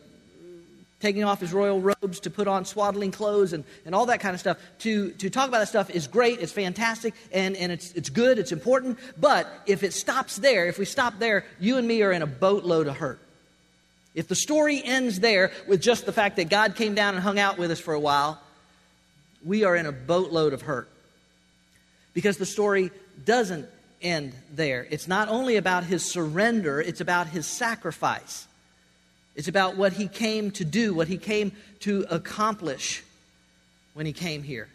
taking 1.04 1.26
off 1.26 1.42
his 1.42 1.52
royal 1.52 1.82
robes 1.82 2.22
to 2.22 2.30
put 2.30 2.48
on 2.48 2.64
swaddling 2.64 3.12
clothes 3.12 3.52
and, 3.52 3.66
and 3.86 3.94
all 3.94 4.06
that 4.06 4.22
kind 4.22 4.34
of 4.34 4.40
stuff. 4.40 4.58
To, 4.80 5.12
to 5.12 5.30
talk 5.30 5.50
about 5.50 5.60
that 5.60 5.68
stuff 5.68 5.90
is 5.90 6.08
great, 6.08 6.40
it's 6.40 6.54
fantastic, 6.54 7.14
and, 7.34 7.58
and 7.58 7.74
it's, 7.74 7.92
it's 7.92 8.10
good, 8.10 8.40
it's 8.40 8.54
important. 8.54 8.98
But 9.20 9.46
if 9.66 9.84
it 9.84 9.92
stops 9.92 10.38
there, 10.38 10.66
if 10.68 10.80
we 10.80 10.86
stop 10.86 11.20
there, 11.20 11.46
you 11.60 11.78
and 11.78 11.86
me 11.86 12.02
are 12.04 12.14
in 12.14 12.22
a 12.22 12.28
boatload 12.28 12.88
of 12.88 12.96
hurt. 12.96 13.20
If 14.16 14.30
the 14.30 14.36
story 14.36 14.82
ends 14.82 15.20
there 15.20 15.52
with 15.68 15.82
just 15.82 16.06
the 16.06 16.14
fact 16.14 16.38
that 16.38 16.48
God 16.48 16.76
came 16.76 16.96
down 16.96 17.16
and 17.16 17.24
hung 17.24 17.38
out 17.38 17.58
with 17.58 17.72
us 17.72 17.82
for 17.82 17.94
a 17.94 18.00
while, 18.00 18.40
we 19.46 19.64
are 19.64 19.76
in 19.76 19.86
a 19.86 19.92
boatload 19.92 20.54
of 20.54 20.64
hurt. 20.64 20.90
Because 22.14 22.38
the 22.38 22.46
story 22.46 22.92
doesn't 23.26 23.68
end 24.02 24.34
there. 24.54 24.86
It's 24.90 25.08
not 25.08 25.30
only 25.30 25.56
about 25.56 25.84
his 25.84 26.04
surrender, 26.04 26.80
it's 26.82 27.02
about 27.02 27.28
his 27.28 27.48
sacrifice. 27.48 28.48
It's 29.36 29.48
about 29.48 29.78
what 29.78 29.94
he 29.94 30.08
came 30.08 30.52
to 30.52 30.66
do, 30.66 30.94
what 30.94 31.08
he 31.08 31.18
came 31.18 31.54
to 31.82 32.06
accomplish 32.10 33.04
when 33.94 34.06
he 34.06 34.14
came 34.14 34.44
here. 34.44 34.68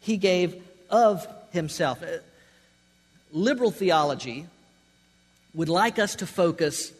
He 0.00 0.16
gave 0.16 0.60
of 0.90 1.26
himself. 1.52 2.02
Uh, 2.02 2.18
liberal 3.32 3.70
theology 3.70 4.46
would 5.54 5.68
like 5.68 5.98
us 5.98 6.16
to 6.16 6.26
focus 6.26 6.92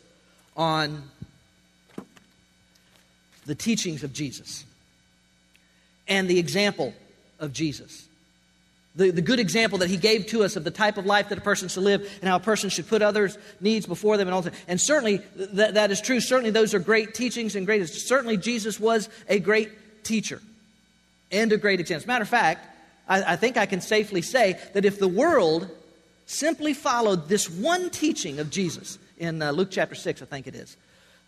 on 0.57 1.03
the 3.47 3.55
teachings 3.55 4.05
of 4.05 4.13
Jesus 4.13 4.65
and 6.09 6.29
the 6.29 6.39
example 6.39 6.95
of 7.39 7.53
Jesus 7.53 8.09
the, 8.99 9.13
the 9.13 9.23
good 9.23 9.39
example 9.39 9.79
that 9.79 9.89
he 9.89 9.97
gave 9.97 10.27
to 10.27 10.43
us 10.43 10.57
of 10.57 10.65
the 10.65 10.73
type 10.73 10.99
of 10.99 11.07
life 11.07 11.29
that 11.29 11.39
a 11.39 11.41
person 11.41 11.69
should 11.69 11.85
live 11.85 12.01
and 12.21 12.29
how 12.29 12.37
a 12.37 12.41
person 12.41 12.69
should 12.69 12.89
put 12.89 13.01
others' 13.01 13.39
needs 13.61 13.87
before 13.87 14.17
them 14.17 14.27
and 14.27 14.35
all 14.35 14.43
that. 14.43 14.55
And 14.67 14.81
certainly 14.81 15.19
that, 15.37 15.75
that 15.75 15.93
is 15.93 16.01
true. 16.01 16.21
Certainly 16.21 16.51
those 16.51 16.75
are 16.75 16.81
great 16.81 17.15
teachings 17.15 17.55
and 17.55 17.65
great. 17.65 17.89
Certainly 17.89 18.39
Jesus 18.39 18.81
was 18.81 19.09
a 19.29 19.39
great 19.39 20.03
teacher 20.03 20.43
and 21.31 21.53
a 21.53 21.57
great 21.57 21.79
example. 21.79 22.09
Matter 22.09 22.25
of 22.25 22.29
fact, 22.29 22.67
I, 23.09 23.35
I 23.35 23.37
think 23.37 23.57
I 23.57 23.67
can 23.67 23.81
safely 23.81 24.21
say 24.21 24.59
that 24.75 24.85
if 24.85 24.99
the 24.99 25.09
world 25.09 25.71
simply 26.27 26.75
followed 26.75 27.29
this 27.29 27.49
one 27.49 27.91
teaching 27.91 28.41
of 28.41 28.51
Jesus 28.51 28.99
in 29.17 29.41
uh, 29.41 29.53
Luke 29.53 29.69
chapter 29.71 29.95
6, 29.95 30.23
I 30.23 30.25
think 30.25 30.49
it 30.49 30.57
is, 30.57 30.77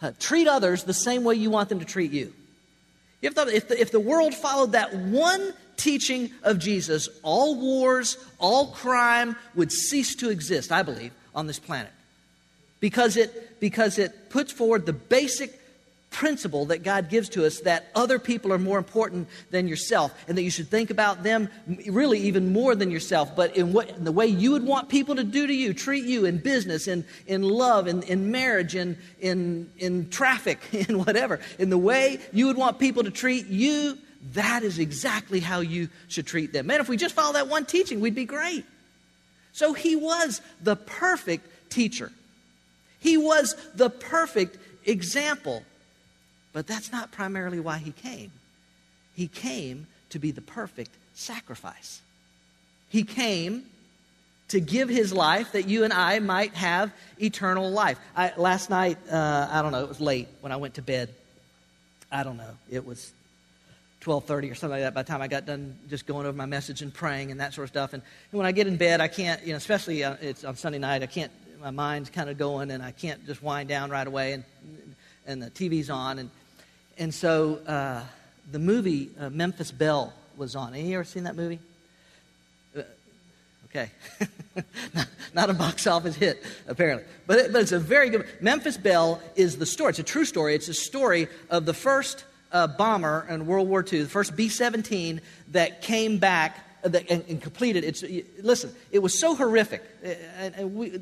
uh, 0.03 0.11
treat 0.19 0.49
others 0.49 0.83
the 0.83 0.93
same 0.93 1.23
way 1.23 1.37
you 1.37 1.51
want 1.51 1.69
them 1.69 1.79
to 1.79 1.85
treat 1.85 2.11
you. 2.11 2.33
If 3.22 3.35
the, 3.35 3.46
if, 3.54 3.68
the, 3.68 3.80
if 3.80 3.92
the 3.92 4.00
world 4.00 4.35
followed 4.35 4.72
that 4.72 4.94
one 4.94 5.52
teaching 5.76 6.30
of 6.42 6.59
Jesus, 6.59 7.09
all 7.22 7.61
wars, 7.61 8.16
all 8.38 8.68
crime 8.68 9.37
would 9.54 9.72
cease 9.72 10.14
to 10.16 10.30
exist, 10.30 10.72
I 10.72 10.83
believe, 10.83 11.12
on 11.35 11.46
this 11.46 11.59
planet. 11.59 11.92
Because 12.80 13.16
it, 13.16 13.61
because 13.61 13.98
it 13.98 14.30
puts 14.30 14.52
forward 14.52 14.87
the 14.87 14.92
basic 14.92 15.60
principle 16.11 16.66
that 16.66 16.83
God 16.83 17.09
gives 17.09 17.29
to 17.31 17.46
us 17.46 17.61
that 17.61 17.88
other 17.94 18.18
people 18.18 18.53
are 18.53 18.59
more 18.59 18.79
important 18.79 19.29
than 19.51 19.68
yourself 19.68 20.12
and 20.27 20.37
that 20.37 20.42
you 20.42 20.51
should 20.51 20.68
think 20.68 20.90
about 20.90 21.23
them 21.23 21.49
really 21.87 22.18
even 22.18 22.53
more 22.53 22.75
than 22.75 22.90
yourself, 22.90 23.35
but 23.37 23.57
in, 23.57 23.73
what, 23.73 23.88
in 23.90 24.05
the 24.05 24.12
way 24.12 24.27
you 24.27 24.51
would 24.53 24.64
want 24.64 24.88
people 24.88 25.14
to 25.14 25.25
do 25.25 25.46
to 25.46 25.55
you, 25.55 25.73
treat 25.73 26.05
you 26.05 26.25
in 26.25 26.38
business, 26.38 26.88
in, 26.88 27.05
in 27.27 27.42
love, 27.42 27.87
in, 27.87 28.03
in 28.03 28.31
marriage, 28.31 28.75
in, 28.75 28.99
in, 29.20 29.70
in 29.79 30.11
traffic, 30.11 30.59
in 30.73 30.99
whatever, 30.99 31.40
in 31.59 31.70
the 31.70 31.79
way 31.79 32.18
you 32.33 32.46
would 32.46 32.57
want 32.57 32.79
people 32.79 33.05
to 33.05 33.11
treat 33.11 33.46
you 33.46 33.96
that 34.35 34.62
is 34.62 34.79
exactly 34.79 35.40
how 35.40 35.61
you 35.61 35.88
should 36.09 36.27
treat 36.27 36.53
them. 36.53 36.66
Man, 36.66 36.81
if 36.81 36.88
we 36.88 36.96
just 36.96 37.14
follow 37.14 37.33
that 37.35 37.49
one 37.49 37.64
teaching, 37.64 38.01
we'd 38.01 38.14
be 38.14 38.27
great. 38.27 38.64
So 39.53 39.73
he 39.73 39.96
was 39.96 40.40
the 40.62 40.77
perfect 40.77 41.70
teacher. 41.70 42.12
He 43.01 43.16
was 43.16 43.57
the 43.75 43.88
perfect 43.88 44.59
example. 44.85 45.62
But 46.52 46.66
that's 46.66 46.90
not 46.92 47.12
primarily 47.12 47.60
why 47.60 47.78
he 47.78 47.92
came. 47.92 48.32
He 49.14 49.28
came 49.28 49.86
to 50.10 50.18
be 50.18 50.30
the 50.30 50.40
perfect 50.40 50.90
sacrifice. 51.14 52.00
He 52.88 53.04
came 53.04 53.64
to 54.48 54.60
give 54.60 54.88
his 54.88 55.12
life 55.12 55.52
that 55.52 55.68
you 55.68 55.84
and 55.84 55.92
I 55.92 56.18
might 56.18 56.54
have 56.54 56.92
eternal 57.20 57.70
life. 57.70 57.98
I, 58.16 58.32
last 58.36 58.68
night, 58.68 58.98
uh, 59.10 59.48
I 59.50 59.62
don't 59.62 59.70
know, 59.70 59.82
it 59.82 59.88
was 59.88 60.00
late 60.00 60.28
when 60.40 60.50
I 60.50 60.56
went 60.56 60.74
to 60.74 60.82
bed. 60.82 61.08
I 62.10 62.24
don't 62.24 62.36
know. 62.36 62.50
It 62.68 62.84
was 62.84 63.12
12.30 64.02 64.50
or 64.50 64.54
something 64.54 64.70
like 64.70 64.80
that 64.80 64.94
by 64.94 65.02
the 65.02 65.08
time 65.08 65.20
i 65.20 65.28
got 65.28 65.44
done 65.44 65.76
just 65.90 66.06
going 66.06 66.26
over 66.26 66.36
my 66.36 66.46
message 66.46 66.80
and 66.80 66.92
praying 66.92 67.30
and 67.30 67.38
that 67.38 67.52
sort 67.52 67.64
of 67.64 67.68
stuff 67.68 67.92
and, 67.92 68.02
and 68.32 68.38
when 68.38 68.46
i 68.46 68.52
get 68.52 68.66
in 68.66 68.76
bed 68.76 68.98
i 68.98 69.08
can't 69.08 69.42
you 69.42 69.50
know 69.50 69.58
especially 69.58 70.02
uh, 70.02 70.16
it's 70.22 70.42
on 70.42 70.56
sunday 70.56 70.78
night 70.78 71.02
i 71.02 71.06
can't 71.06 71.30
my 71.60 71.70
mind's 71.70 72.08
kind 72.08 72.30
of 72.30 72.38
going 72.38 72.70
and 72.70 72.82
i 72.82 72.90
can't 72.92 73.24
just 73.26 73.42
wind 73.42 73.68
down 73.68 73.90
right 73.90 74.06
away 74.06 74.32
and, 74.32 74.44
and 75.26 75.42
the 75.42 75.50
tv's 75.50 75.90
on 75.90 76.18
and, 76.18 76.30
and 77.00 77.14
so 77.14 77.56
uh, 77.66 78.02
the 78.52 78.58
movie 78.58 79.08
uh, 79.18 79.30
memphis 79.30 79.72
belle 79.72 80.12
was 80.36 80.54
on. 80.54 80.74
Any 80.74 80.94
ever 80.94 81.02
seen 81.02 81.24
that 81.24 81.34
movie? 81.34 81.58
Uh, 82.76 82.82
okay. 83.70 83.90
Not, 84.94 85.06
not, 85.32 85.48
a 85.48 85.54
box 85.54 85.86
office 85.86 86.16
hit 86.16 86.44
apparently. 86.66 87.06
But, 87.26 87.38
it, 87.38 87.52
but 87.52 87.62
it's 87.62 87.72
a 87.72 87.78
very 87.78 88.10
good 88.10 88.26
memphis 88.40 88.76
belle 88.76 89.22
is 89.36 89.56
the 89.56 89.64
story. 89.64 89.90
It's 89.90 90.00
a 90.00 90.02
true 90.02 90.24
story. 90.24 90.54
It's 90.54 90.68
a 90.68 90.74
story 90.74 91.28
of 91.48 91.66
the 91.66 91.72
first 91.72 92.24
uh, 92.52 92.66
bomber 92.66 93.26
in 93.30 93.46
World 93.46 93.68
War 93.68 93.84
II, 93.90 94.02
the 94.02 94.08
first 94.08 94.36
B 94.36 94.48
17 94.48 95.20
that 95.52 95.82
came 95.82 96.18
back 96.18 96.58
uh, 96.84 96.88
that, 96.88 97.10
and, 97.10 97.24
and, 97.28 97.40
completed. 97.40 97.84
It's, 97.84 98.04
listen, 98.42 98.74
it 98.90 98.98
was 98.98 99.18
so 99.18 99.36
horrific. 99.36 99.82
Uh, 100.04 100.08
and, 100.38 100.54
and 100.56 100.74
we, 100.74 101.00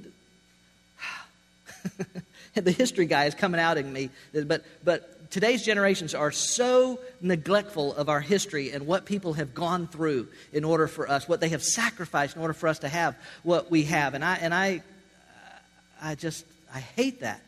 the 2.55 2.71
history 2.71 3.07
guy 3.07 3.25
is 3.25 3.35
coming 3.35 3.61
out 3.61 3.79
at 3.79 3.87
me, 3.87 4.11
but, 4.33 4.63
but 4.85 5.18
today's 5.31 5.65
generations 5.65 6.15
are 6.15 6.33
so 6.33 6.99
neglectful 7.21 7.95
of 7.95 8.09
our 8.09 8.21
history 8.21 8.71
and 8.73 8.87
what 8.87 9.05
people 9.05 9.35
have 9.35 9.55
gone 9.55 9.87
through 9.87 10.29
in 10.53 10.65
order 10.65 10.87
for 10.87 11.09
us, 11.09 11.29
what 11.29 11.41
they 11.41 11.51
have 11.51 11.63
sacrificed 11.63 12.37
in 12.37 12.43
order 12.43 12.55
for 12.55 12.69
us 12.69 12.81
to 12.81 12.89
have 12.89 13.17
what 13.43 13.71
we 13.71 13.85
have. 13.85 14.15
And 14.15 14.25
I, 14.25 14.37
and 14.37 14.55
I, 14.55 14.83
I 16.01 16.15
just, 16.15 16.45
I 16.75 16.81
hate 16.81 17.21
that. 17.21 17.43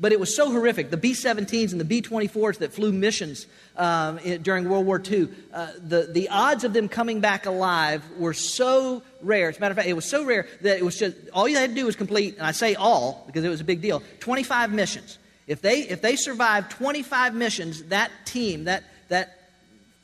But 0.00 0.12
it 0.12 0.20
was 0.20 0.34
so 0.34 0.50
horrific. 0.52 0.90
The 0.90 0.96
B 0.96 1.10
17s 1.12 1.72
and 1.72 1.80
the 1.80 1.84
B 1.84 2.00
24s 2.00 2.58
that 2.58 2.72
flew 2.72 2.92
missions 2.92 3.46
um, 3.76 4.18
during 4.42 4.68
World 4.68 4.86
War 4.86 5.02
II, 5.04 5.28
uh, 5.52 5.72
the, 5.76 6.08
the 6.12 6.28
odds 6.28 6.62
of 6.62 6.72
them 6.72 6.88
coming 6.88 7.20
back 7.20 7.46
alive 7.46 8.04
were 8.16 8.32
so 8.32 9.02
rare. 9.22 9.48
As 9.48 9.56
a 9.56 9.60
matter 9.60 9.72
of 9.72 9.76
fact, 9.76 9.88
it 9.88 9.94
was 9.94 10.08
so 10.08 10.24
rare 10.24 10.46
that 10.60 10.78
it 10.78 10.84
was 10.84 10.96
just 10.96 11.16
all 11.32 11.48
you 11.48 11.56
had 11.56 11.70
to 11.70 11.74
do 11.74 11.84
was 11.84 11.96
complete, 11.96 12.36
and 12.36 12.46
I 12.46 12.52
say 12.52 12.76
all 12.76 13.24
because 13.26 13.42
it 13.42 13.48
was 13.48 13.60
a 13.60 13.64
big 13.64 13.80
deal 13.80 14.02
25 14.20 14.72
missions. 14.72 15.18
If 15.48 15.62
they, 15.62 15.80
if 15.80 16.02
they 16.02 16.14
survived 16.14 16.70
25 16.72 17.34
missions, 17.34 17.82
that 17.84 18.12
team, 18.26 18.64
that, 18.64 18.84
that 19.08 19.36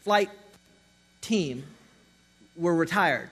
flight 0.00 0.30
team, 1.20 1.64
were 2.56 2.74
retired. 2.74 3.30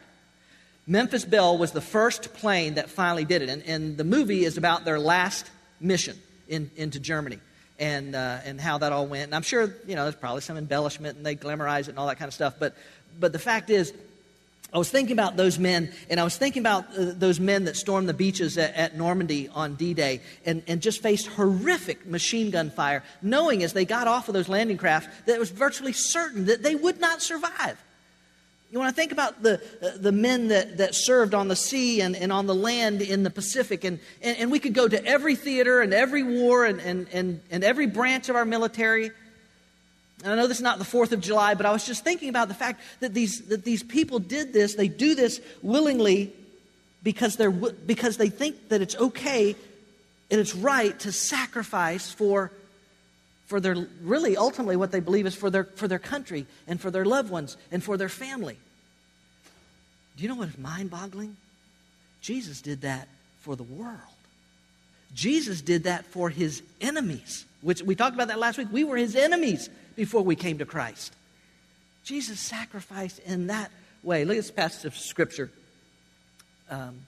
Memphis 0.87 1.25
Belle 1.25 1.57
was 1.57 1.73
the 1.73 1.81
first 1.81 2.35
plane 2.35 2.75
that 2.75 2.91
finally 2.91 3.25
did 3.25 3.41
it, 3.41 3.49
and, 3.49 3.63
and 3.65 3.97
the 3.97 4.05
movie 4.05 4.45
is 4.45 4.59
about 4.59 4.85
their 4.85 4.99
last 4.99 5.51
mission 5.81 6.19
in, 6.49 6.71
into 6.77 7.01
Germany 7.01 7.39
and, 7.79 8.15
uh, 8.15 8.39
and 8.45 8.61
how 8.61 8.79
that 8.79 8.93
all 8.93 9.07
went. 9.07 9.25
And 9.25 9.35
I'm 9.35 9.43
sure, 9.43 9.75
you 9.87 9.95
know, 9.95 10.03
there's 10.03 10.17
probably 10.17 10.43
some 10.43 10.57
embellishment 10.57 11.17
and 11.17 11.25
they 11.25 11.35
glamorize 11.35 11.83
it 11.83 11.91
and 11.91 11.99
all 11.99 12.09
that 12.09 12.19
kind 12.19 12.29
of 12.29 12.35
stuff. 12.35 12.55
But, 12.59 12.75
but 13.19 13.33
the 13.33 13.39
fact 13.39 13.71
is, 13.71 13.93
I 14.75 14.79
was 14.79 14.89
thinking 14.89 15.13
about 15.13 15.37
those 15.37 15.59
men, 15.59 15.93
and 16.09 16.19
I 16.19 16.25
was 16.25 16.39
thinking 16.39 16.63
about 16.63 16.87
uh, 16.97 17.13
those 17.15 17.39
men 17.39 17.65
that 17.65 17.77
stormed 17.77 18.09
the 18.09 18.15
beaches 18.15 18.57
at, 18.57 18.75
at 18.75 18.97
Normandy 18.97 19.49
on 19.49 19.75
D 19.75 19.93
Day 19.93 20.23
and, 20.47 20.63
and 20.67 20.81
just 20.81 21.03
faced 21.03 21.27
horrific 21.27 22.07
machine 22.07 22.51
gun 22.51 22.71
fire, 22.71 23.03
knowing 23.21 23.63
as 23.63 23.75
they 23.75 23.85
got 23.85 24.09
off 24.09 24.29
of 24.29 24.35
those 24.35 24.49
landing 24.49 24.79
crafts 24.79 25.09
that 25.27 25.35
it 25.35 25.39
was 25.39 25.51
virtually 25.51 25.93
certain 25.93 26.47
that 26.47 26.63
they 26.63 26.75
would 26.75 27.01
not 27.01 27.21
survive. 27.21 27.83
You 28.71 28.79
want 28.79 28.89
to 28.89 28.97
think 28.99 29.13
about 29.13 29.43
the, 29.43 29.61
uh, 29.83 29.99
the 29.99 30.13
men 30.13 30.49
that, 30.49 30.79
that 30.79 30.95
served 30.95 31.35
on 31.35 31.49
the 31.49 31.57
sea 31.57 32.01
and, 32.01 32.17
and 32.17 32.33
on 32.33 32.47
the 32.47 32.55
land 32.55 33.03
in 33.03 33.23
the 33.23 33.29
Pacific. 33.29 33.85
And, 33.85 34.01
and, 34.23 34.39
and 34.39 34.51
we 34.51 34.59
could 34.59 34.73
go 34.73 34.89
to 34.89 35.05
every 35.05 35.37
theater 35.37 35.83
and 35.83 35.93
every 35.93 36.23
war 36.23 36.65
and, 36.65 36.81
and, 36.81 37.07
and, 37.13 37.43
and 37.51 37.63
every 37.63 37.87
branch 37.87 38.31
of 38.31 38.37
our 38.37 38.47
military. 38.47 39.11
And 40.23 40.33
I 40.33 40.37
know 40.37 40.47
this 40.47 40.59
is 40.59 40.63
not 40.63 40.79
the 40.79 40.85
4th 40.85 41.13
of 41.13 41.21
July, 41.21 41.55
but 41.55 41.67
I 41.67 41.73
was 41.73 41.85
just 41.85 42.05
thinking 42.05 42.29
about 42.29 42.49
the 42.49 42.55
fact 42.55 42.81
that 43.01 43.13
these, 43.13 43.43
that 43.49 43.65
these 43.65 43.83
people 43.83 44.19
did 44.19 44.53
this. 44.53 44.75
They 44.75 44.89
do 44.89 45.15
this 45.15 45.41
willingly 45.63 46.33
because, 47.03 47.37
they're, 47.37 47.51
because 47.51 48.17
they 48.17 48.29
think 48.29 48.69
that 48.69 48.81
it's 48.81 48.97
okay 48.97 49.57
and 50.31 50.41
it's 50.41 50.55
right 50.55 50.99
to 51.01 51.13
sacrifice 51.13 52.11
for, 52.11 52.53
for 53.47 53.59
their, 53.59 53.75
really, 54.03 54.37
ultimately, 54.37 54.77
what 54.77 54.93
they 54.93 55.01
believe 55.01 55.27
is 55.27 55.35
for 55.35 55.51
their, 55.51 55.65
for 55.65 55.89
their 55.89 55.99
country 55.99 56.47
and 56.69 56.81
for 56.81 56.91
their 56.91 57.05
loved 57.05 57.31
ones 57.31 57.57
and 57.73 57.83
for 57.83 57.97
their 57.97 58.09
family. 58.09 58.57
Do 60.17 60.23
you 60.23 60.29
know 60.29 60.37
what 60.37 60.49
is 60.49 60.59
mind 60.59 60.91
boggling? 60.91 61.37
Jesus 62.21 62.61
did 62.63 62.83
that 62.83 63.09
for 63.41 63.57
the 63.57 63.65
world. 63.65 63.99
Jesus 65.15 65.61
did 65.61 65.85
that 65.85 66.07
for 66.07 66.31
his 66.31 66.63
enemies, 66.81 67.45
which 67.61 67.83
we 67.83 67.95
talked 67.95 68.15
about 68.15 68.29
that 68.29 68.39
last 68.39 68.57
week. 68.57 68.69
We 68.71 68.85
were 68.85 68.97
his 68.97 69.17
enemies 69.17 69.69
before 69.97 70.23
we 70.23 70.37
came 70.37 70.59
to 70.59 70.67
Christ. 70.67 71.15
Jesus 72.05 72.41
sacrificed 72.41 73.21
in 73.21 73.47
that 73.49 73.71
way. 74.03 74.25
Look 74.25 74.37
at 74.37 74.41
this 74.41 74.51
passage 74.51 74.85
of 74.85 74.97
Scripture 74.97 75.51
um, 76.71 77.01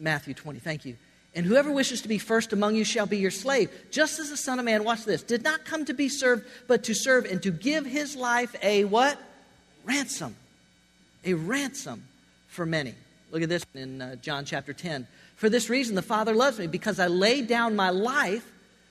Matthew 0.00 0.34
20. 0.34 0.58
Thank 0.60 0.84
you. 0.84 0.96
And 1.34 1.44
whoever 1.44 1.70
wishes 1.70 2.00
to 2.02 2.08
be 2.08 2.18
first 2.18 2.52
among 2.52 2.74
you 2.74 2.84
shall 2.84 3.06
be 3.06 3.18
your 3.18 3.30
slave, 3.30 3.70
just 3.90 4.18
as 4.18 4.30
the 4.30 4.36
Son 4.36 4.58
of 4.58 4.64
Man, 4.64 4.82
watch 4.82 5.04
this, 5.04 5.22
did 5.22 5.44
not 5.44 5.64
come 5.64 5.84
to 5.84 5.94
be 5.94 6.08
served, 6.08 6.44
but 6.66 6.84
to 6.84 6.94
serve 6.94 7.26
and 7.26 7.42
to 7.42 7.50
give 7.50 7.84
his 7.84 8.16
life 8.16 8.54
a 8.62 8.84
what? 8.84 9.18
Ransom. 9.84 10.34
A 11.24 11.34
ransom 11.34 12.04
for 12.48 12.64
many. 12.64 12.94
Look 13.30 13.42
at 13.42 13.48
this 13.48 13.64
in 13.74 14.00
uh, 14.00 14.16
John 14.16 14.44
chapter 14.44 14.72
10. 14.72 15.06
For 15.36 15.50
this 15.50 15.68
reason, 15.68 15.94
the 15.94 16.02
Father 16.02 16.34
loves 16.34 16.58
me, 16.58 16.66
because 16.66 16.98
I 16.98 17.08
lay 17.08 17.42
down 17.42 17.76
my 17.76 17.90
life 17.90 18.50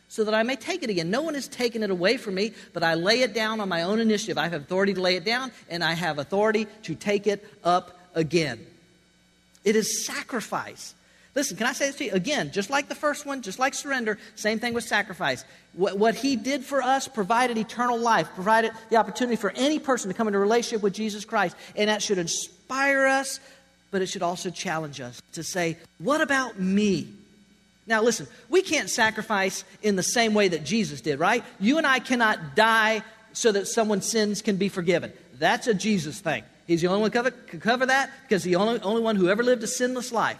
so 0.09 0.23
that 0.23 0.33
I 0.33 0.43
may 0.43 0.55
take 0.55 0.83
it 0.83 0.89
again. 0.89 1.09
No 1.09 1.21
one 1.21 1.33
has 1.33 1.47
taken 1.47 1.83
it 1.83 1.89
away 1.89 2.17
from 2.17 2.35
me, 2.35 2.53
but 2.73 2.83
I 2.83 2.93
lay 2.93 3.21
it 3.21 3.33
down 3.33 3.59
on 3.59 3.69
my 3.69 3.83
own 3.83 3.99
initiative. 3.99 4.37
I 4.37 4.47
have 4.47 4.61
authority 4.61 4.93
to 4.93 5.01
lay 5.01 5.15
it 5.15 5.25
down, 5.25 5.51
and 5.69 5.83
I 5.83 5.93
have 5.93 6.17
authority 6.17 6.67
to 6.83 6.95
take 6.95 7.27
it 7.27 7.45
up 7.63 7.97
again. 8.15 8.65
It 9.63 9.75
is 9.75 10.05
sacrifice. 10.05 10.93
Listen, 11.35 11.55
can 11.55 11.67
I 11.67 11.73
say 11.73 11.87
this 11.87 11.97
to 11.97 12.05
you? 12.05 12.11
Again, 12.13 12.51
just 12.51 12.71
like 12.71 12.89
the 12.89 12.95
first 12.95 13.25
one, 13.25 13.43
just 13.43 13.59
like 13.59 13.75
surrender, 13.75 14.17
same 14.35 14.57
thing 14.57 14.73
with 14.73 14.85
sacrifice. 14.85 15.45
What, 15.73 15.99
what, 15.99 16.15
he 16.15 16.35
did 16.35 16.63
for 16.63 16.81
us 16.81 17.07
provided 17.07 17.59
eternal 17.59 17.99
life, 17.99 18.27
provided 18.33 18.71
the 18.89 18.95
opportunity 18.95 19.35
for 19.35 19.51
any 19.51 19.77
person 19.77 20.09
to 20.09 20.17
come 20.17 20.27
into 20.27 20.39
relationship 20.39 20.81
with 20.81 20.93
Jesus 20.93 21.25
Christ. 21.25 21.55
And 21.75 21.89
that 21.89 22.01
should 22.01 22.17
inspire 22.17 23.05
us, 23.05 23.39
but 23.91 24.01
it 24.01 24.07
should 24.07 24.23
also 24.23 24.49
challenge 24.49 24.99
us 24.99 25.21
to 25.33 25.43
say, 25.43 25.77
what 25.99 26.21
about 26.21 26.59
me? 26.59 27.07
Now, 27.87 28.03
listen, 28.03 28.27
we 28.49 28.61
can't 28.61 28.89
sacrifice 28.89 29.63
in 29.81 29.95
the 29.95 30.03
same 30.03 30.33
way 30.33 30.49
that 30.49 30.65
Jesus 30.65 30.99
did, 31.01 31.19
right? 31.19 31.43
You 31.59 31.77
and 31.77 31.87
I 31.87 31.99
cannot 31.99 32.55
die 32.55 33.01
so 33.31 33.51
that 33.53 33.67
someone's 33.67 34.05
sins 34.05 34.41
can 34.41 34.57
be 34.57 34.67
forgiven. 34.67 35.13
That's 35.39 35.67
a 35.67 35.73
Jesus 35.73 36.19
thing. 36.19 36.43
He's 36.65 36.81
the 36.81 36.87
only 36.87 37.09
one 37.09 37.11
who 37.11 37.31
could 37.31 37.61
cover 37.61 37.85
that 37.85 38.11
because 38.23 38.43
he's 38.43 38.53
the 38.53 38.59
only, 38.59 38.81
only 38.81 39.01
one 39.01 39.15
who 39.15 39.29
ever 39.29 39.41
lived 39.41 39.63
a 39.63 39.67
sinless 39.67 40.11
life. 40.11 40.37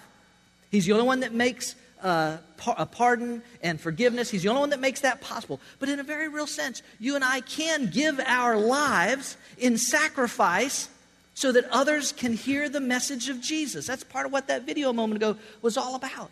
He's 0.71 0.86
the 0.86 0.91
only 0.91 1.05
one 1.05 1.21
that 1.21 1.33
makes 1.33 1.75
uh, 2.03 2.38
a 2.65 2.86
pardon 2.86 3.41
and 3.63 3.79
forgiveness. 3.79 4.29
He's 4.29 4.43
the 4.43 4.49
only 4.49 4.60
one 4.60 4.69
that 4.71 4.81
makes 4.81 5.01
that 5.01 5.21
possible. 5.21 5.62
But 5.79 5.88
in 5.88 6.01
a 6.01 6.03
very 6.03 6.27
real 6.27 6.47
sense, 6.47 6.81
you 6.99 7.15
and 7.15 7.23
I 7.23 7.39
can 7.41 7.89
give 7.89 8.19
our 8.19 8.57
lives 8.57 9.38
in 9.57 9.77
sacrifice 9.77 10.89
so 11.33 11.53
that 11.53 11.65
others 11.71 12.12
can 12.12 12.33
hear 12.33 12.67
the 12.67 12.81
message 12.81 13.29
of 13.29 13.39
Jesus. 13.39 13.88
That's 13.88 14.03
part 14.03 14.25
of 14.25 14.33
what 14.33 14.47
that 14.47 14.63
video 14.63 14.89
a 14.89 14.93
moment 14.93 15.17
ago 15.17 15.38
was 15.62 15.77
all 15.77 15.95
about. 15.95 16.29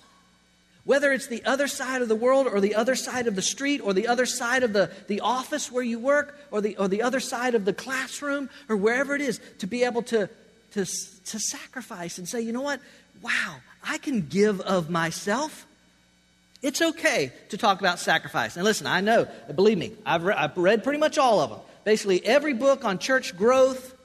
Whether 0.85 1.11
it's 1.11 1.27
the 1.27 1.43
other 1.45 1.67
side 1.67 2.03
of 2.03 2.09
the 2.09 2.15
world 2.15 2.47
or 2.47 2.61
the 2.61 2.75
other 2.75 2.95
side 2.95 3.25
of 3.25 3.35
the 3.35 3.41
street 3.41 3.81
or 3.81 3.91
the 3.91 4.07
other 4.07 4.27
side 4.27 4.61
of 4.61 4.71
the, 4.71 4.91
the 5.07 5.19
office 5.21 5.71
where 5.71 5.83
you 5.83 5.99
work 5.99 6.37
or 6.51 6.61
the, 6.61 6.77
or 6.77 6.87
the 6.87 7.01
other 7.01 7.19
side 7.19 7.55
of 7.55 7.65
the 7.65 7.73
classroom 7.73 8.49
or 8.69 8.77
wherever 8.77 9.15
it 9.15 9.21
is, 9.21 9.39
to 9.59 9.67
be 9.67 9.83
able 9.83 10.03
to, 10.03 10.29
to, 10.73 10.85
to 10.85 11.39
sacrifice 11.39 12.19
and 12.19 12.29
say, 12.29 12.41
you 12.41 12.53
know 12.53 12.61
what? 12.61 12.79
Wow, 13.23 13.55
I 13.83 13.97
can 13.97 14.27
give 14.27 14.61
of 14.61 14.91
myself. 14.91 15.65
It's 16.61 16.81
okay 16.81 17.31
to 17.49 17.57
talk 17.57 17.79
about 17.79 17.97
sacrifice. 17.97 18.55
And 18.55 18.63
listen, 18.63 18.85
I 18.85 19.01
know, 19.01 19.27
believe 19.55 19.79
me, 19.79 19.93
I've, 20.05 20.23
re- 20.23 20.35
I've 20.35 20.55
read 20.55 20.83
pretty 20.83 20.99
much 20.99 21.17
all 21.17 21.39
of 21.41 21.49
them. 21.49 21.59
Basically, 21.83 22.23
every 22.23 22.53
book 22.53 22.85
on 22.85 22.99
church 22.99 23.35
growth, 23.35 23.95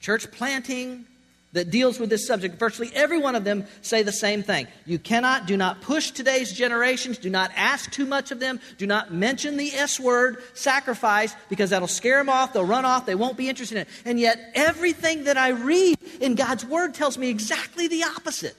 church 0.00 0.30
planting, 0.30 1.04
that 1.52 1.70
deals 1.70 1.98
with 1.98 2.10
this 2.10 2.26
subject, 2.26 2.58
virtually 2.58 2.90
every 2.94 3.18
one 3.18 3.34
of 3.34 3.42
them 3.42 3.64
say 3.82 4.02
the 4.02 4.12
same 4.12 4.42
thing. 4.42 4.68
You 4.86 4.98
cannot, 4.98 5.46
do 5.46 5.56
not 5.56 5.80
push 5.80 6.12
today's 6.12 6.52
generations, 6.52 7.18
do 7.18 7.28
not 7.28 7.50
ask 7.56 7.90
too 7.90 8.06
much 8.06 8.30
of 8.30 8.38
them, 8.38 8.60
do 8.78 8.86
not 8.86 9.12
mention 9.12 9.56
the 9.56 9.72
S 9.72 9.98
word, 9.98 10.42
sacrifice, 10.54 11.34
because 11.48 11.70
that'll 11.70 11.88
scare 11.88 12.18
them 12.18 12.28
off, 12.28 12.52
they'll 12.52 12.64
run 12.64 12.84
off, 12.84 13.04
they 13.04 13.16
won't 13.16 13.36
be 13.36 13.48
interested 13.48 13.76
in 13.76 13.82
it. 13.82 13.88
And 14.04 14.20
yet, 14.20 14.38
everything 14.54 15.24
that 15.24 15.36
I 15.36 15.48
read 15.48 15.98
in 16.20 16.36
God's 16.36 16.64
word 16.64 16.94
tells 16.94 17.18
me 17.18 17.28
exactly 17.28 17.88
the 17.88 18.04
opposite. 18.04 18.56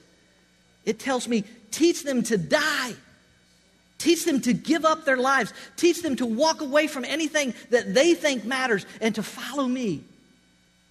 It 0.84 0.98
tells 0.98 1.26
me, 1.28 1.44
teach 1.70 2.02
them 2.02 2.22
to 2.24 2.36
die. 2.36 2.92
Teach 3.98 4.24
them 4.24 4.40
to 4.40 4.52
give 4.52 4.84
up 4.84 5.04
their 5.04 5.16
lives. 5.16 5.54
Teach 5.76 6.02
them 6.02 6.16
to 6.16 6.26
walk 6.26 6.60
away 6.60 6.88
from 6.88 7.04
anything 7.04 7.54
that 7.70 7.94
they 7.94 8.14
think 8.14 8.44
matters 8.44 8.84
and 9.00 9.14
to 9.14 9.22
follow 9.22 9.66
me. 9.66 10.02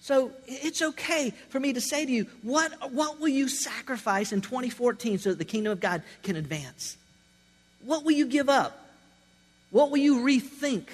So 0.02 0.32
it's 0.48 0.82
okay 0.82 1.30
for 1.48 1.60
me 1.60 1.74
to 1.74 1.80
say 1.80 2.04
to 2.04 2.10
you, 2.10 2.26
what, 2.42 2.92
what 2.92 3.20
will 3.20 3.28
you 3.28 3.48
sacrifice 3.48 4.32
in 4.32 4.40
2014 4.40 5.18
so 5.18 5.30
that 5.30 5.38
the 5.38 5.44
kingdom 5.44 5.72
of 5.72 5.78
God 5.78 6.02
can 6.24 6.34
advance? 6.34 6.96
What 7.84 8.04
will 8.04 8.10
you 8.10 8.26
give 8.26 8.48
up? 8.48 8.76
What 9.70 9.92
will 9.92 9.98
you 9.98 10.18
rethink? 10.18 10.86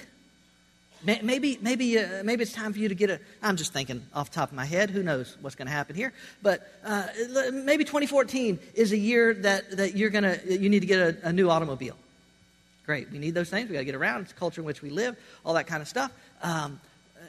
Maybe, 1.03 1.57
maybe, 1.59 1.97
uh, 1.97 2.23
maybe 2.23 2.43
it's 2.43 2.53
time 2.53 2.71
for 2.71 2.77
you 2.77 2.87
to 2.89 2.93
get 2.93 3.09
a. 3.09 3.19
I'm 3.41 3.55
just 3.55 3.73
thinking 3.73 4.05
off 4.13 4.29
the 4.29 4.35
top 4.35 4.49
of 4.49 4.55
my 4.55 4.65
head. 4.65 4.91
Who 4.91 5.01
knows 5.01 5.37
what's 5.41 5.55
going 5.55 5.67
to 5.67 5.73
happen 5.73 5.95
here? 5.95 6.13
But 6.43 6.71
uh, 6.85 7.07
maybe 7.51 7.85
2014 7.85 8.59
is 8.75 8.91
a 8.91 8.97
year 8.97 9.33
that, 9.33 9.77
that 9.77 9.95
you're 9.95 10.09
gonna 10.11 10.37
you 10.45 10.69
need 10.69 10.81
to 10.81 10.85
get 10.85 10.99
a, 10.99 11.29
a 11.29 11.33
new 11.33 11.49
automobile. 11.49 11.95
Great, 12.85 13.09
we 13.11 13.17
need 13.17 13.33
those 13.33 13.49
things. 13.49 13.69
We 13.69 13.73
got 13.73 13.79
to 13.79 13.85
get 13.85 13.95
around. 13.95 14.21
It's 14.21 14.33
the 14.33 14.39
culture 14.39 14.61
in 14.61 14.65
which 14.65 14.81
we 14.81 14.89
live. 14.89 15.15
All 15.45 15.53
that 15.55 15.67
kind 15.67 15.81
of 15.81 15.87
stuff. 15.87 16.11
Um, 16.43 16.79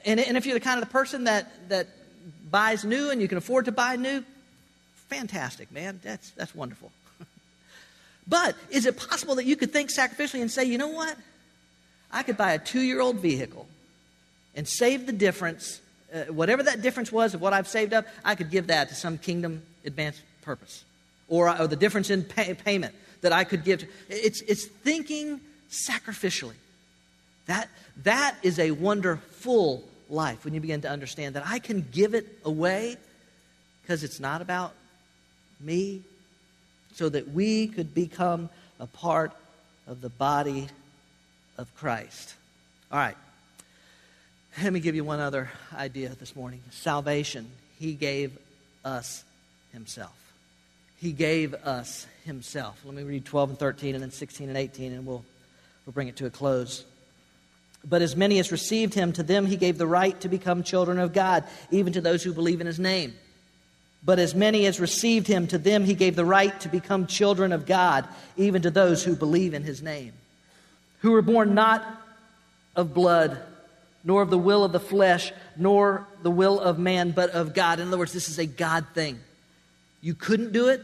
and, 0.04 0.20
and 0.20 0.36
if 0.36 0.46
you're 0.46 0.54
the 0.54 0.60
kind 0.60 0.80
of 0.80 0.88
the 0.88 0.92
person 0.92 1.24
that, 1.24 1.68
that 1.68 1.88
buys 2.50 2.84
new 2.84 3.10
and 3.10 3.20
you 3.20 3.28
can 3.28 3.38
afford 3.38 3.66
to 3.66 3.72
buy 3.72 3.96
new, 3.96 4.24
fantastic, 5.08 5.70
man. 5.72 6.00
That's, 6.02 6.30
that's 6.30 6.54
wonderful. 6.54 6.90
but 8.28 8.54
is 8.70 8.86
it 8.86 8.96
possible 8.96 9.36
that 9.36 9.44
you 9.44 9.56
could 9.56 9.72
think 9.72 9.90
sacrificially 9.90 10.40
and 10.40 10.50
say, 10.50 10.64
you 10.64 10.78
know 10.78 10.88
what? 10.88 11.16
I 12.12 12.22
could 12.22 12.36
buy 12.36 12.52
a 12.52 12.58
two 12.58 12.80
year 12.80 13.00
old 13.00 13.16
vehicle 13.16 13.66
and 14.54 14.66
save 14.66 15.06
the 15.06 15.12
difference, 15.12 15.80
uh, 16.12 16.24
whatever 16.24 16.62
that 16.64 16.82
difference 16.82 17.12
was 17.12 17.34
of 17.34 17.40
what 17.40 17.52
I've 17.52 17.68
saved 17.68 17.92
up, 17.92 18.06
I 18.24 18.34
could 18.34 18.50
give 18.50 18.66
that 18.68 18.88
to 18.88 18.94
some 18.94 19.18
kingdom 19.18 19.62
advanced 19.84 20.22
purpose. 20.42 20.84
Or, 21.28 21.48
or 21.48 21.68
the 21.68 21.76
difference 21.76 22.10
in 22.10 22.24
pay, 22.24 22.54
payment 22.54 22.94
that 23.20 23.32
I 23.32 23.44
could 23.44 23.64
give. 23.64 23.80
To, 23.80 23.86
it's, 24.08 24.40
it's 24.42 24.66
thinking 24.66 25.40
sacrificially. 25.70 26.54
That, 27.46 27.68
that 28.02 28.36
is 28.42 28.58
a 28.58 28.72
wonderful 28.72 29.84
life 30.10 30.44
when 30.44 30.54
you 30.54 30.60
begin 30.60 30.80
to 30.82 30.90
understand 30.90 31.36
that 31.36 31.44
I 31.46 31.58
can 31.58 31.86
give 31.92 32.14
it 32.14 32.26
away 32.44 32.96
because 33.82 34.04
it's 34.04 34.20
not 34.20 34.42
about 34.42 34.72
me, 35.60 36.02
so 36.94 37.08
that 37.08 37.28
we 37.28 37.66
could 37.66 37.94
become 37.94 38.48
a 38.78 38.86
part 38.86 39.32
of 39.86 40.00
the 40.00 40.08
body 40.08 40.68
of 41.58 41.74
Christ. 41.76 42.34
All 42.90 42.98
right. 42.98 43.16
Let 44.62 44.72
me 44.72 44.80
give 44.80 44.94
you 44.94 45.04
one 45.04 45.20
other 45.20 45.50
idea 45.74 46.10
this 46.10 46.34
morning. 46.34 46.60
Salvation. 46.70 47.50
He 47.78 47.94
gave 47.94 48.36
us 48.84 49.24
Himself. 49.72 50.16
He 50.98 51.12
gave 51.12 51.54
us 51.54 52.06
Himself. 52.24 52.80
Let 52.84 52.94
me 52.94 53.02
read 53.02 53.24
12 53.24 53.50
and 53.50 53.58
13 53.58 53.94
and 53.94 54.02
then 54.02 54.10
16 54.10 54.48
and 54.48 54.58
18, 54.58 54.92
and 54.92 55.06
we'll, 55.06 55.24
we'll 55.86 55.92
bring 55.92 56.08
it 56.08 56.16
to 56.16 56.26
a 56.26 56.30
close. 56.30 56.84
But 57.84 58.02
as 58.02 58.14
many 58.14 58.38
as 58.38 58.52
received 58.52 58.94
him, 58.94 59.12
to 59.14 59.22
them 59.22 59.46
he 59.46 59.56
gave 59.56 59.78
the 59.78 59.86
right 59.86 60.18
to 60.20 60.28
become 60.28 60.62
children 60.62 60.98
of 60.98 61.12
God, 61.12 61.44
even 61.70 61.92
to 61.94 62.00
those 62.00 62.22
who 62.22 62.32
believe 62.32 62.60
in 62.60 62.66
his 62.66 62.78
name. 62.78 63.14
But 64.04 64.18
as 64.18 64.34
many 64.34 64.66
as 64.66 64.80
received 64.80 65.26
him, 65.26 65.46
to 65.48 65.58
them 65.58 65.84
he 65.84 65.94
gave 65.94 66.16
the 66.16 66.24
right 66.24 66.58
to 66.60 66.68
become 66.68 67.06
children 67.06 67.52
of 67.52 67.66
God, 67.66 68.06
even 68.36 68.62
to 68.62 68.70
those 68.70 69.04
who 69.04 69.14
believe 69.14 69.54
in 69.54 69.62
his 69.62 69.82
name. 69.82 70.12
Who 71.00 71.12
were 71.12 71.22
born 71.22 71.54
not 71.54 71.84
of 72.76 72.94
blood, 72.94 73.38
nor 74.04 74.22
of 74.22 74.30
the 74.30 74.38
will 74.38 74.64
of 74.64 74.72
the 74.72 74.80
flesh, 74.80 75.32
nor 75.56 76.06
the 76.22 76.30
will 76.30 76.60
of 76.60 76.78
man, 76.78 77.10
but 77.10 77.30
of 77.30 77.54
God. 77.54 77.80
In 77.80 77.88
other 77.88 77.98
words, 77.98 78.12
this 78.12 78.28
is 78.28 78.38
a 78.38 78.46
God 78.46 78.86
thing. 78.94 79.18
You 80.00 80.14
couldn't 80.14 80.52
do 80.52 80.68
it 80.68 80.82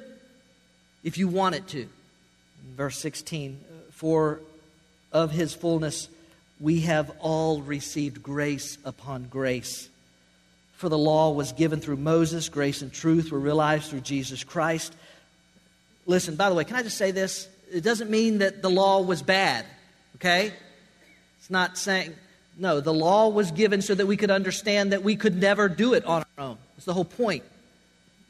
if 1.04 1.16
you 1.16 1.28
wanted 1.28 1.66
to. 1.68 1.88
Verse 2.76 2.98
16, 2.98 3.58
for 3.92 4.40
of 5.12 5.30
his 5.30 5.54
fullness 5.54 6.08
we 6.60 6.80
have 6.80 7.10
all 7.20 7.60
received 7.60 8.22
grace 8.22 8.78
upon 8.84 9.24
grace. 9.24 9.88
For 10.76 10.88
the 10.88 10.98
law 10.98 11.32
was 11.32 11.52
given 11.52 11.80
through 11.80 11.96
Moses, 11.96 12.48
grace 12.48 12.82
and 12.82 12.92
truth 12.92 13.32
were 13.32 13.40
realized 13.40 13.90
through 13.90 14.00
Jesus 14.00 14.44
Christ. 14.44 14.94
Listen, 16.06 16.36
by 16.36 16.48
the 16.48 16.54
way, 16.54 16.64
can 16.64 16.76
I 16.76 16.82
just 16.82 16.98
say 16.98 17.10
this? 17.10 17.48
It 17.72 17.82
doesn't 17.82 18.10
mean 18.10 18.38
that 18.38 18.62
the 18.62 18.70
law 18.70 19.00
was 19.00 19.22
bad, 19.22 19.66
okay? 20.16 20.52
It's 21.38 21.50
not 21.50 21.78
saying 21.78 22.14
No, 22.58 22.80
the 22.80 22.92
law 22.92 23.28
was 23.28 23.50
given 23.50 23.82
so 23.82 23.94
that 23.94 24.06
we 24.06 24.16
could 24.16 24.30
understand 24.30 24.92
that 24.92 25.02
we 25.02 25.16
could 25.16 25.36
never 25.36 25.68
do 25.68 25.92
it 25.92 26.04
on 26.06 26.24
our 26.38 26.44
own. 26.44 26.58
That's 26.74 26.86
the 26.86 26.94
whole 26.94 27.04
point. 27.04 27.44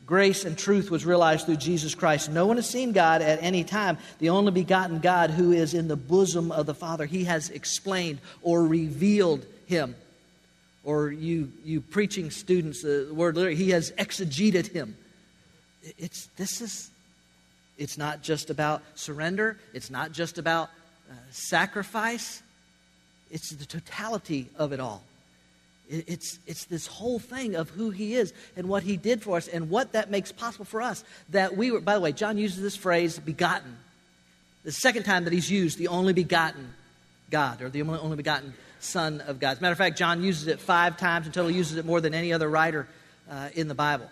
Grace 0.07 0.44
and 0.44 0.57
truth 0.57 0.88
was 0.88 1.04
realized 1.04 1.46
through 1.46 1.57
Jesus 1.57 1.96
Christ. 1.96 2.30
No 2.30 2.46
one 2.46 2.57
has 2.57 2.70
seen 2.70 2.92
God 2.92 3.22
at 3.22 3.42
any 3.42 3.64
time. 3.64 3.98
The 4.20 4.30
only 4.30 4.52
begotten 4.52 5.00
God 5.00 5.30
who 5.30 5.50
is 5.50 5.74
in 5.74 5.88
the 5.88 5.96
bosom 5.96 6.52
of 6.52 6.66
the 6.66 6.74
Father, 6.74 7.07
he 7.07 7.24
has 7.24 7.50
explained 7.50 8.20
or 8.42 8.64
revealed 8.64 9.44
him. 9.66 9.96
Or 10.84 11.11
you, 11.11 11.50
you 11.64 11.80
preaching 11.80 12.30
students, 12.30 12.82
the 12.82 13.09
word 13.12 13.34
literally, 13.34 13.57
he 13.57 13.70
has 13.70 13.90
exegeted 13.98 14.68
him. 14.68 14.96
It's, 15.98 16.26
this 16.36 16.61
is, 16.61 16.88
it's 17.76 17.98
not 17.98 18.22
just 18.22 18.48
about 18.48 18.82
surrender, 18.94 19.59
it's 19.74 19.90
not 19.90 20.12
just 20.12 20.38
about 20.38 20.70
uh, 21.11 21.14
sacrifice, 21.30 22.42
it's 23.32 23.50
the 23.50 23.66
totality 23.66 24.48
of 24.57 24.72
it 24.72 24.78
all. 24.78 25.02
It's, 25.89 26.39
it's 26.47 26.64
this 26.64 26.87
whole 26.87 27.18
thing 27.18 27.55
of 27.55 27.70
who 27.70 27.91
he 27.91 28.14
is 28.14 28.32
and 28.57 28.68
what 28.68 28.82
he 28.82 28.97
did 28.97 29.22
for 29.22 29.37
us 29.37 29.47
and 29.47 29.70
what 29.70 29.93
that 29.93 30.11
makes 30.11 30.32
possible 30.32 30.64
for 30.64 30.82
us. 30.82 31.05
That 31.30 31.57
we 31.57 31.70
were, 31.70 31.80
by 31.80 31.95
the 31.95 32.01
way, 32.01 32.12
John 32.12 32.39
uses 32.39 32.61
this 32.61 32.76
phrase, 32.76 33.18
begotten. 33.18 33.76
The 34.64 34.72
second 34.72 35.05
time 35.05 35.24
that 35.24 35.32
he's 35.32 35.51
used 35.51 35.78
the 35.78 35.89
only 35.89 36.12
begotten 36.12 36.74
God 37.30 37.62
or 37.62 37.68
the 37.68 37.82
only, 37.82 37.99
only 37.99 38.16
begotten 38.16 38.55
Son 38.80 39.20
of 39.20 39.39
God. 39.39 39.53
As 39.53 39.59
a 39.59 39.62
matter 39.62 39.72
of 39.72 39.78
fact, 39.78 39.97
John 39.97 40.22
uses 40.22 40.49
it 40.49 40.61
five 40.61 40.97
times 40.97 41.26
until 41.26 41.47
he 41.47 41.57
uses 41.57 41.76
it 41.76 41.84
more 41.84 42.01
than 42.01 42.14
any 42.14 42.32
other 42.32 42.49
writer 42.49 42.89
uh, 43.30 43.49
in 43.55 43.68
the 43.68 43.74
Bible. 43.74 44.11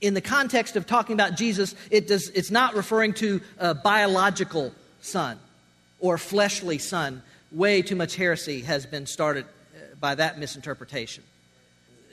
In 0.00 0.14
the 0.14 0.20
context 0.20 0.76
of 0.76 0.86
talking 0.86 1.14
about 1.14 1.36
Jesus, 1.36 1.74
it 1.90 2.08
does, 2.08 2.30
it's 2.30 2.50
not 2.50 2.74
referring 2.74 3.12
to 3.14 3.42
a 3.58 3.74
biological 3.74 4.72
son 5.02 5.38
or 5.98 6.16
fleshly 6.16 6.78
son. 6.78 7.22
Way 7.52 7.82
too 7.82 7.96
much 7.96 8.16
heresy 8.16 8.62
has 8.62 8.86
been 8.86 9.06
started 9.06 9.44
by 10.00 10.14
that 10.14 10.38
misinterpretation. 10.38 11.22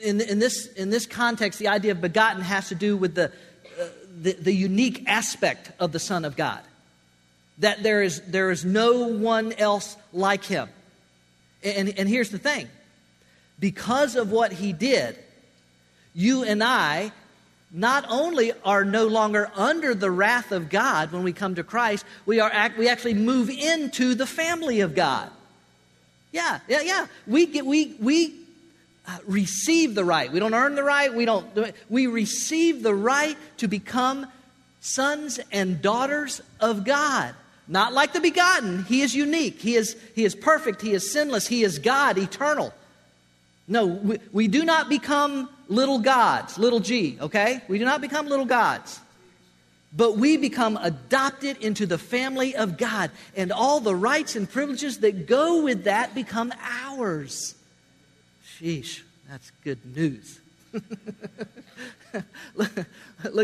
In, 0.02 0.22
in, 0.22 0.40
this, 0.40 0.68
in 0.74 0.90
this 0.90 1.06
context, 1.06 1.58
the 1.58 1.70
idea 1.70 1.92
of 1.92 2.02
begotten 2.02 2.42
has 2.42 2.70
to 2.70 2.76
do 2.76 2.96
with 2.96 3.16
the, 3.16 3.32
uh, 3.80 3.86
the, 4.22 4.34
the 4.34 4.54
unique 4.54 5.04
aspect 5.08 5.72
of 5.80 5.92
the 5.92 6.00
Son 6.00 6.26
of 6.26 6.36
God. 6.36 6.62
That 7.60 7.82
there 7.82 8.04
is, 8.04 8.22
there 8.22 8.52
is 8.52 8.64
no 8.64 9.08
one 9.08 9.54
else 9.54 9.98
like 10.14 10.44
him. 10.44 10.70
And, 11.64 11.90
and 11.98 12.08
here's 12.08 12.30
the 12.30 12.38
thing 12.38 12.68
because 13.60 14.16
of 14.16 14.32
what 14.32 14.52
he 14.52 14.74
did, 14.74 15.18
you 16.14 16.44
and 16.44 16.64
I 16.64 17.12
not 17.72 18.06
only 18.10 18.54
are 18.64 18.86
no 18.86 19.08
longer 19.08 19.52
under 19.56 19.94
the 19.94 20.12
wrath 20.12 20.52
of 20.52 20.70
God 20.70 21.12
when 21.12 21.24
we 21.24 21.34
come 21.34 21.56
to 21.56 21.64
Christ, 21.64 22.06
we, 22.26 22.40
are, 22.40 22.52
we 22.78 22.88
actually 22.88 23.14
move 23.16 23.50
into 23.50 24.16
the 24.16 24.26
family 24.26 24.82
of 24.82 24.96
God. 24.96 25.30
Yeah, 26.38 26.60
yeah, 26.68 26.82
yeah. 26.82 27.08
We 27.26 27.48
get 27.48 27.66
we 27.66 27.96
we 28.00 28.36
uh, 29.08 29.18
receive 29.26 29.96
the 29.96 30.06
right. 30.06 30.32
We 30.32 30.38
don't 30.40 30.54
earn 30.54 30.76
the 30.76 30.84
right. 30.84 31.12
We 31.12 31.26
don't. 31.26 31.48
We 31.90 32.06
receive 32.06 32.84
the 32.84 32.94
right 32.94 33.36
to 33.58 33.68
become 33.68 34.28
sons 34.80 35.40
and 35.52 35.82
daughters 35.82 36.42
of 36.60 36.86
God. 36.86 37.34
Not 37.68 37.92
like 37.92 38.14
the 38.14 38.20
begotten. 38.20 38.84
He 38.84 39.02
is 39.02 39.16
unique. 39.16 39.60
He 39.60 39.74
is 39.74 39.96
he 40.14 40.26
is 40.26 40.36
perfect. 40.36 40.80
He 40.80 40.94
is 40.94 41.12
sinless. 41.12 41.48
He 41.48 41.64
is 41.64 41.80
God, 41.80 42.20
eternal. 42.20 42.72
No, 43.68 43.88
we, 43.88 44.20
we 44.32 44.48
do 44.48 44.64
not 44.64 44.90
become 44.90 45.50
little 45.70 45.98
gods, 45.98 46.60
little 46.60 46.80
g, 46.80 47.18
okay? 47.20 47.64
We 47.68 47.80
do 47.80 47.86
not 47.86 48.00
become 48.00 48.28
little 48.28 48.46
gods 48.46 49.02
but 49.94 50.18
we 50.18 50.38
become 50.38 50.78
adopted 50.82 51.58
into 51.58 51.86
the 51.86 51.98
family 51.98 52.56
of 52.56 52.78
God, 52.78 53.12
and 53.36 53.52
all 53.52 53.80
the 53.80 53.96
rights 53.96 54.36
and 54.36 54.50
privileges 54.50 55.00
that 55.00 55.28
go 55.28 55.64
with 55.64 55.86
that 55.86 56.14
become 56.14 56.54
ours. 56.62 57.56
Sheesh, 58.46 59.02
that's 59.30 59.52
good 59.64 59.80
news. 59.96 60.40
look, 62.56 62.78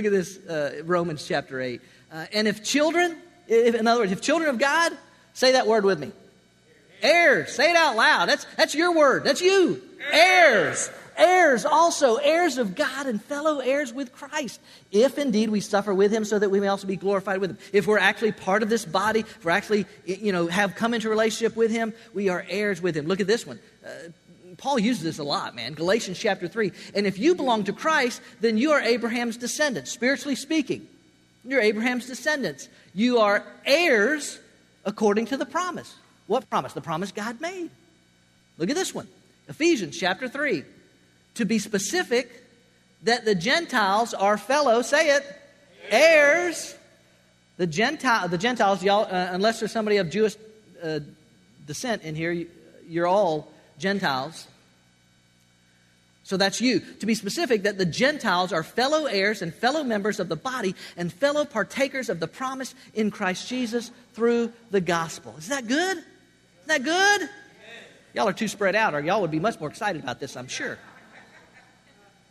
at 0.06 0.12
this, 0.12 0.38
uh, 0.48 0.82
Romans 0.86 1.26
chapter 1.26 1.62
8. 1.62 1.82
Uh, 2.12 2.26
and 2.34 2.48
if 2.48 2.64
children, 2.64 3.18
if, 3.48 3.76
in 3.76 3.88
other 3.88 4.02
words, 4.02 4.12
if 4.12 4.22
children 4.22 4.50
of 4.50 4.60
God, 4.60 4.92
say 5.34 5.54
that 5.54 5.66
word 5.66 5.86
with 5.86 6.00
me. 6.00 6.12
Heirs. 7.02 7.54
Say 7.54 7.70
it 7.70 7.76
out 7.76 7.96
loud. 7.96 8.30
That's, 8.30 8.46
that's 8.56 8.76
your 8.76 8.96
word. 8.96 9.24
That's 9.24 9.42
you. 9.42 9.82
Heirs 10.12 10.90
heirs 11.18 11.66
also, 11.66 12.16
heirs 12.16 12.58
of 12.58 12.76
God 12.76 13.08
and 13.08 13.22
fellow 13.22 13.60
heirs 13.60 13.94
with 13.94 14.12
Christ, 14.14 14.60
if 14.92 15.18
indeed 15.18 15.50
we 15.50 15.60
suffer 15.60 15.94
with 15.94 16.12
him 16.12 16.26
so 16.26 16.40
that 16.40 16.50
we 16.50 16.60
may 16.60 16.68
also 16.68 16.88
be 16.88 16.96
glorified 16.96 17.40
with 17.40 17.52
him. 17.52 17.58
If 17.72 17.88
we're 17.88 18.00
actually 18.00 18.32
part 18.32 18.64
of 18.64 18.70
this 18.70 18.86
body, 18.86 19.22
if 19.22 19.46
we're 19.46 19.52
actually, 19.52 19.86
you 20.06 20.32
know, 20.32 20.48
have 20.48 20.76
come 20.76 20.94
into 20.94 21.10
relationship 21.10 21.56
with 21.56 21.72
him, 21.72 21.94
we 22.14 22.30
are 22.30 22.46
heirs 22.48 22.82
with 22.82 22.96
him. 22.96 23.08
Look 23.08 23.20
at 23.20 23.28
this 23.28 23.46
one. 23.46 23.60
Uh, 23.86 23.90
Paul 24.58 24.80
uses 24.80 25.04
this 25.04 25.20
a 25.20 25.24
lot, 25.24 25.56
man. 25.56 25.74
Galatians 25.74 26.20
chapter 26.20 26.48
3. 26.48 26.72
And 26.96 27.08
if 27.08 27.18
you 27.18 27.36
belong 27.36 27.66
to 27.66 27.74
Christ, 27.74 28.22
then 28.40 28.58
you 28.58 28.72
are 28.72 28.80
Abraham's 28.80 29.38
descendants, 29.38 29.92
spiritually 29.92 30.36
speaking. 30.36 30.88
You're 31.44 31.62
Abraham's 31.62 32.08
descendants. 32.08 32.70
You 32.94 33.20
are 33.20 33.46
heirs 33.66 34.40
according 34.86 35.28
to 35.28 35.38
the 35.38 35.46
promise. 35.46 35.96
What 36.28 36.50
promise? 36.50 36.74
The 36.74 36.82
promise 36.82 37.12
God 37.12 37.42
made. 37.42 37.70
Look 38.58 38.70
at 38.70 38.76
this 38.76 38.94
one. 38.94 39.08
Ephesians 39.50 39.98
chapter 39.98 40.28
3 40.28 40.64
to 41.36 41.46
be 41.46 41.60
specific, 41.60 42.30
that 43.04 43.26
the 43.26 43.36
Gentiles 43.36 44.14
are 44.14 44.38
fellow, 44.38 44.82
say 44.82 45.16
it, 45.16 45.24
heirs. 45.90 46.76
The, 47.58 47.68
Gentile, 47.68 48.28
the 48.28 48.38
Gentiles, 48.38 48.84
y'all, 48.84 49.06
uh, 49.06 49.30
unless 49.32 49.60
there's 49.60 49.72
somebody 49.72 49.98
of 49.98 50.10
Jewish 50.10 50.36
uh, 50.82 51.00
descent 51.68 52.04
in 52.04 52.16
here, 52.16 52.46
you're 52.88 53.08
all 53.08 53.52
Gentiles. 53.78 54.48
So 56.24 56.38
that's 56.38 56.62
you. 56.62 56.80
To 56.80 57.06
be 57.06 57.16
specific, 57.16 57.64
that 57.64 57.78
the 57.78 57.86
Gentiles 57.86 58.54
are 58.54 58.64
fellow 58.64 59.06
heirs 59.06 59.42
and 59.42 59.54
fellow 59.54 59.84
members 59.84 60.20
of 60.20 60.30
the 60.30 60.36
body 60.38 60.74
and 60.96 61.12
fellow 61.12 61.44
partakers 61.44 62.10
of 62.10 62.20
the 62.20 62.28
promise 62.28 62.74
in 62.94 63.12
Christ 63.12 63.48
Jesus 63.50 63.92
through 64.14 64.54
the 64.72 64.82
gospel. 64.82 65.36
Is 65.38 65.50
that 65.50 65.68
good? 65.68 65.98
Is 65.98 66.68
that 66.68 66.84
good? 66.84 67.30
Y'all 68.14 68.28
are 68.28 68.34
too 68.34 68.48
spread 68.48 68.76
out, 68.76 68.94
or 68.94 69.02
y'all 69.02 69.22
would 69.22 69.32
be 69.32 69.40
much 69.40 69.60
more 69.60 69.70
excited 69.70 70.02
about 70.02 70.20
this, 70.20 70.38
I'm 70.38 70.48
sure. 70.48 70.78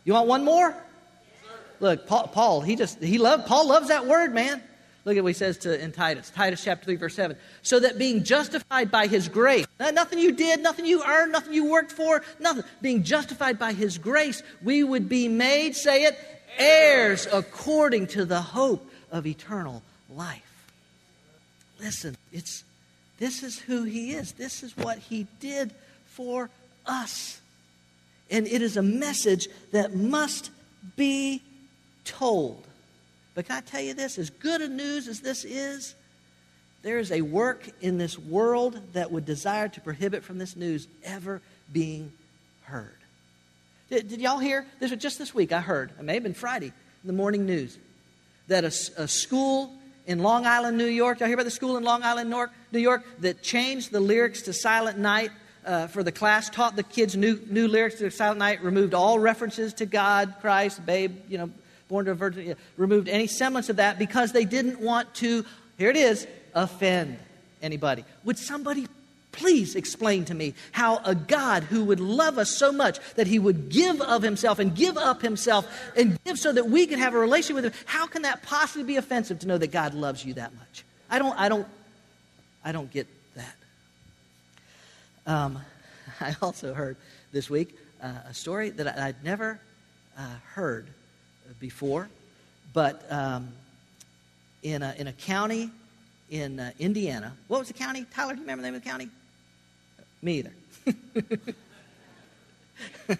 You 0.03 0.13
want 0.13 0.27
one 0.27 0.43
more? 0.43 0.75
Look, 1.79 2.07
Paul, 2.07 2.27
Paul, 2.27 2.61
he 2.61 2.75
just 2.75 3.01
he 3.01 3.17
loved 3.17 3.45
Paul 3.45 3.67
loves 3.67 3.89
that 3.89 4.05
word, 4.05 4.33
man. 4.33 4.61
Look 5.05 5.17
at 5.17 5.23
what 5.23 5.29
he 5.29 5.33
says 5.33 5.57
to 5.59 5.81
in 5.81 5.91
Titus, 5.91 6.29
Titus 6.29 6.63
chapter 6.63 6.85
3, 6.85 6.95
verse 6.95 7.15
7. 7.15 7.35
So 7.61 7.81
that 7.81 7.97
being 7.97 8.23
justified 8.23 8.89
by 8.89 9.07
his 9.07 9.27
grace, 9.27 9.65
nothing 9.77 10.17
you 10.17 10.31
did, 10.31 10.61
nothing 10.61 10.85
you 10.85 11.03
earned, 11.03 11.33
nothing 11.33 11.53
you 11.53 11.69
worked 11.69 11.91
for, 11.91 12.23
nothing, 12.39 12.63
being 12.81 13.03
justified 13.03 13.59
by 13.59 13.73
his 13.73 13.97
grace, 13.97 14.41
we 14.61 14.81
would 14.81 15.09
be 15.09 15.27
made, 15.27 15.75
say 15.75 16.03
it, 16.03 16.17
heirs 16.57 17.27
according 17.33 18.07
to 18.07 18.23
the 18.23 18.39
hope 18.39 18.89
of 19.11 19.27
eternal 19.27 19.83
life. 20.09 20.41
Listen, 21.81 22.15
it's 22.31 22.63
this 23.19 23.43
is 23.43 23.59
who 23.59 23.83
he 23.83 24.13
is. 24.13 24.31
This 24.33 24.63
is 24.63 24.75
what 24.77 24.97
he 24.97 25.27
did 25.41 25.73
for 26.05 26.49
us. 26.85 27.41
And 28.29 28.47
it 28.47 28.61
is 28.61 28.77
a 28.77 28.81
message 28.81 29.47
that 29.71 29.95
must 29.95 30.49
be 30.95 31.41
told. 32.05 32.65
But 33.35 33.47
can 33.47 33.57
I 33.57 33.61
tell 33.61 33.81
you 33.81 33.93
this? 33.93 34.17
As 34.17 34.29
good 34.29 34.61
a 34.61 34.67
news 34.67 35.07
as 35.07 35.21
this 35.21 35.43
is, 35.43 35.95
there 36.83 36.99
is 36.99 37.11
a 37.11 37.21
work 37.21 37.69
in 37.81 37.97
this 37.97 38.19
world 38.19 38.79
that 38.93 39.11
would 39.11 39.25
desire 39.25 39.69
to 39.69 39.81
prohibit 39.81 40.23
from 40.23 40.37
this 40.37 40.55
news 40.55 40.87
ever 41.03 41.41
being 41.71 42.11
heard. 42.63 42.97
Did, 43.89 44.09
did 44.09 44.21
y'all 44.21 44.39
hear? 44.39 44.65
This 44.79 44.91
was 44.91 44.99
just 44.99 45.17
this 45.17 45.33
week 45.33 45.51
I 45.51 45.61
heard, 45.61 45.91
it 45.97 46.03
may 46.03 46.15
have 46.15 46.23
been 46.23 46.33
Friday, 46.33 46.67
in 46.67 47.07
the 47.07 47.13
morning 47.13 47.45
news, 47.45 47.77
that 48.47 48.63
a, 48.63 49.01
a 49.01 49.07
school 49.07 49.73
in 50.05 50.19
Long 50.19 50.45
Island, 50.45 50.77
New 50.77 50.85
York, 50.85 51.19
y'all 51.19 51.27
hear 51.27 51.35
about 51.35 51.45
the 51.45 51.51
school 51.51 51.77
in 51.77 51.83
Long 51.83 52.03
Island, 52.03 52.29
New 52.71 52.79
York, 52.79 53.03
that 53.19 53.41
changed 53.41 53.91
the 53.91 53.99
lyrics 53.99 54.41
to 54.43 54.53
Silent 54.53 54.97
Night 54.97 55.31
uh, 55.65 55.87
for 55.87 56.03
the 56.03 56.11
class, 56.11 56.49
taught 56.49 56.75
the 56.75 56.83
kids 56.83 57.15
new, 57.15 57.39
new 57.49 57.67
lyrics 57.67 57.95
to 57.95 58.09
Silent 58.11 58.39
Night, 58.39 58.63
removed 58.63 58.93
all 58.93 59.19
references 59.19 59.73
to 59.75 59.85
God, 59.85 60.35
Christ, 60.41 60.85
babe, 60.85 61.15
you 61.29 61.37
know, 61.37 61.49
born 61.87 62.05
to 62.05 62.11
a 62.11 62.15
virgin, 62.15 62.55
removed 62.77 63.07
any 63.07 63.27
semblance 63.27 63.69
of 63.69 63.77
that 63.77 63.99
because 63.99 64.31
they 64.31 64.45
didn't 64.45 64.79
want 64.79 65.13
to, 65.15 65.45
here 65.77 65.89
it 65.89 65.97
is, 65.97 66.27
offend 66.53 67.17
anybody. 67.61 68.03
Would 68.23 68.37
somebody 68.37 68.87
please 69.31 69.75
explain 69.75 70.25
to 70.25 70.33
me 70.33 70.53
how 70.71 71.01
a 71.05 71.15
God 71.15 71.63
who 71.63 71.83
would 71.85 71.99
love 71.99 72.37
us 72.37 72.55
so 72.55 72.71
much 72.71 72.99
that 73.15 73.27
he 73.27 73.39
would 73.39 73.69
give 73.69 73.99
of 73.99 74.21
himself 74.21 74.59
and 74.59 74.75
give 74.75 74.97
up 74.97 75.21
himself 75.21 75.67
and 75.97 76.23
give 76.23 76.37
so 76.37 76.53
that 76.53 76.69
we 76.69 76.85
could 76.85 76.99
have 76.99 77.13
a 77.15 77.17
relationship 77.17 77.55
with 77.55 77.73
him, 77.73 77.81
how 77.85 78.05
can 78.05 78.21
that 78.21 78.43
possibly 78.43 78.83
be 78.83 78.95
offensive 78.97 79.39
to 79.39 79.47
know 79.47 79.57
that 79.57 79.71
God 79.71 79.93
loves 79.93 80.23
you 80.23 80.35
that 80.35 80.53
much? 80.55 80.83
I 81.09 81.19
don't, 81.19 81.37
I 81.37 81.49
don't, 81.49 81.67
I 82.63 82.71
don't 82.71 82.91
get 82.91 83.07
um, 85.25 85.59
I 86.19 86.35
also 86.41 86.73
heard 86.73 86.97
this 87.31 87.49
week 87.49 87.77
uh, 88.01 88.13
a 88.29 88.33
story 88.33 88.69
that 88.71 88.97
I'd 88.99 89.23
never 89.23 89.59
uh, 90.17 90.21
heard 90.53 90.87
before, 91.59 92.09
but 92.73 93.09
um, 93.11 93.49
in, 94.61 94.81
a, 94.81 94.93
in 94.97 95.07
a 95.07 95.13
county 95.13 95.69
in 96.29 96.59
uh, 96.59 96.71
Indiana. 96.79 97.33
What 97.47 97.59
was 97.59 97.67
the 97.67 97.73
county? 97.73 98.05
Tyler, 98.13 98.33
do 98.33 98.37
you 98.37 98.43
remember 98.43 98.63
the 98.63 98.67
name 98.67 98.75
of 98.75 98.83
the 98.83 98.89
county? 98.89 99.09
Me 100.21 100.39
either. 100.39 100.53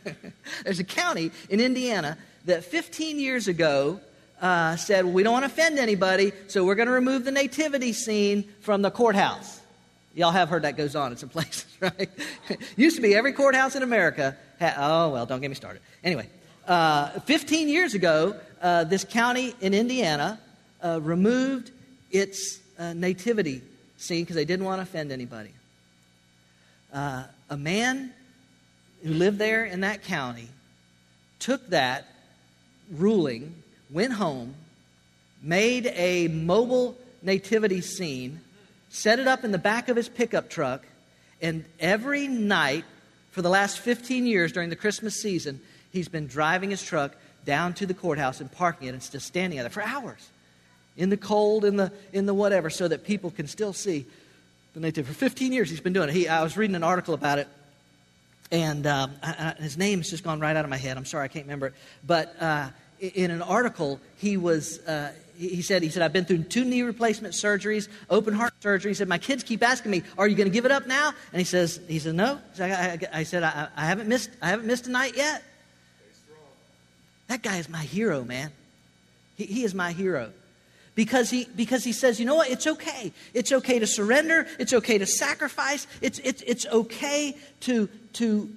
There's 0.64 0.80
a 0.80 0.84
county 0.84 1.32
in 1.50 1.60
Indiana 1.60 2.18
that 2.46 2.64
15 2.64 3.20
years 3.20 3.48
ago 3.48 4.00
uh, 4.42 4.76
said, 4.76 5.06
well, 5.06 5.14
we 5.14 5.24
don't 5.24 5.34
want 5.34 5.44
to 5.44 5.52
offend 5.52 5.80
anybody, 5.80 6.32
so 6.48 6.66
we're 6.66 6.76
going 6.76 6.88
to 6.88 6.94
remove 6.94 7.24
the 7.24 7.32
nativity 7.32 7.94
scene 7.94 8.44
from 8.62 8.82
the 8.82 8.92
courthouse. 8.92 9.62
Y'all 10.16 10.32
have 10.32 10.50
heard 10.50 10.64
that 10.64 10.78
goes 10.78 10.96
on 10.96 11.12
in 11.12 11.18
some 11.18 11.30
places, 11.38 11.66
right? 11.80 12.10
Used 12.78 12.96
to 12.96 13.02
be 13.02 13.16
every 13.16 13.34
courthouse 13.34 13.76
in 13.76 13.84
America. 13.84 14.38
Oh, 14.62 15.10
well, 15.10 15.26
don't 15.26 15.42
get 15.42 15.50
me 15.50 15.56
started. 15.56 15.82
Anyway, 16.04 16.30
uh, 16.68 17.20
15 17.22 17.68
years 17.68 17.94
ago, 17.94 18.36
uh, 18.62 18.84
this 18.86 19.04
county 19.04 19.54
in 19.60 19.74
Indiana 19.74 20.40
uh, 20.82 21.00
removed 21.02 21.72
its 22.12 22.60
uh, 22.78 22.94
nativity 22.94 23.62
scene 23.98 24.24
because 24.24 24.36
they 24.36 24.46
didn't 24.46 24.66
want 24.66 24.80
to 24.80 24.84
offend 24.84 25.12
anybody. 25.12 25.52
Uh, 26.94 27.24
a 27.50 27.58
man 27.58 28.14
who 29.04 29.14
lived 29.14 29.40
there 29.40 29.66
in 29.66 29.82
that 29.82 30.04
county 30.04 30.48
took 31.40 31.68
that 31.70 32.08
ruling, 32.92 33.56
went 33.90 34.14
home, 34.14 34.54
made 35.42 35.88
a 35.96 36.28
mobile 36.30 36.96
nativity 37.22 37.82
scene, 37.82 38.40
set 38.94 39.18
it 39.18 39.28
up 39.28 39.44
in 39.44 39.52
the 39.52 39.58
back 39.58 39.90
of 39.90 39.98
his 39.98 40.08
pickup 40.08 40.52
truck, 40.52 40.86
and 41.42 41.66
every 41.80 42.28
night 42.28 42.86
for 43.32 43.42
the 43.42 43.50
last 43.50 43.80
15 43.80 44.28
years 44.28 44.52
during 44.52 44.70
the 44.70 44.76
Christmas 44.76 45.20
season, 45.20 45.60
he's 45.92 46.08
been 46.08 46.28
driving 46.28 46.70
his 46.70 46.84
truck 46.84 47.16
down 47.44 47.74
to 47.74 47.88
the 47.88 47.96
courthouse 47.96 48.40
and 48.40 48.52
parking 48.52 48.88
it 48.88 48.92
and 48.92 49.02
just 49.02 49.26
standing 49.26 49.58
out 49.58 49.64
there 49.64 49.72
for 49.72 49.82
hours 49.82 50.30
in 50.96 51.10
the 51.10 51.18
cold, 51.18 51.66
in 51.66 51.76
the, 51.76 51.92
in 52.14 52.28
the 52.28 52.36
whatever, 52.36 52.70
so 52.70 52.88
that 52.88 53.04
people 53.04 53.32
can 53.32 53.48
still 53.48 53.74
see 53.74 54.06
the 54.76 54.80
native. 54.80 55.08
For 55.08 55.14
15 55.14 55.52
years, 55.52 55.72
he's 55.72 55.82
been 55.82 55.94
doing 55.94 56.10
it. 56.10 56.14
He, 56.14 56.28
I 56.28 56.44
was 56.44 56.56
reading 56.56 56.76
an 56.76 56.84
article 56.84 57.16
about 57.16 57.40
it 57.40 57.48
and 58.52 58.86
um, 58.86 59.16
I, 59.24 59.56
I, 59.58 59.62
his 59.64 59.76
name's 59.76 60.12
just 60.12 60.24
gone 60.24 60.40
right 60.40 60.56
out 60.56 60.64
of 60.64 60.70
my 60.70 60.78
head. 60.78 60.96
I'm 60.96 61.06
sorry, 61.06 61.26
I 61.26 61.28
can't 61.28 61.46
remember 61.46 61.68
it. 61.68 61.74
But 62.06 62.40
uh, 62.40 62.70
in 63.00 63.32
an 63.32 63.42
article, 63.42 64.00
he 64.18 64.38
was. 64.38 64.78
Uh, 64.80 65.12
he 65.38 65.62
said, 65.62 65.82
he 65.82 65.90
said, 65.90 66.04
I've 66.04 66.14
been 66.14 66.26
through 66.26 66.44
two 66.44 66.64
knee 66.64 66.84
replacement 66.84 67.34
surgeries, 67.34 67.88
open 68.10 68.34
heart 68.34 68.54
surgery. 68.62 68.92
He 68.92 68.96
said, 68.96 69.08
my 69.08 69.18
kids 69.18 69.44
keep 69.44 69.64
asking 69.64 69.92
me, 69.92 70.04
are 70.18 70.28
you 70.28 70.36
going 70.36 70.48
to 70.48 70.54
give 70.54 70.66
it 70.66 70.72
up 70.72 70.86
now? 70.86 71.14
And 71.32 71.40
he 71.40 71.46
says, 71.46 71.80
he 71.88 72.00
said, 72.00 72.16
no. 72.16 72.40
I, 72.60 72.72
I, 72.72 73.00
I 73.14 73.24
said, 73.24 73.44
I, 73.44 73.68
I, 73.76 73.86
haven't 73.86 74.08
missed, 74.08 74.30
I 74.42 74.50
haven't 74.50 74.68
missed 74.68 74.88
a 74.88 74.92
night 74.92 75.18
yet. 75.18 75.44
That 77.28 77.42
guy 77.42 77.58
is 77.58 77.70
my 77.70 77.82
hero, 77.82 78.24
man. 78.24 78.52
He, 79.36 79.46
he 79.46 79.64
is 79.64 79.74
my 79.74 79.92
hero 79.92 80.32
because 80.96 81.30
he, 81.30 81.48
because 81.56 81.84
he 81.84 81.94
says, 81.94 82.20
you 82.20 82.26
know 82.26 82.36
what? 82.36 82.50
It's 82.50 82.68
okay. 82.68 83.12
It's 83.34 83.52
okay 83.52 83.80
to 83.80 83.88
surrender. 83.88 84.48
It's 84.60 84.74
okay 84.74 84.98
to 85.00 85.06
sacrifice. 85.06 85.88
It's, 86.02 86.20
it's, 86.20 86.44
it's 86.44 86.66
okay 86.68 87.36
to, 87.62 87.90
to 88.14 88.50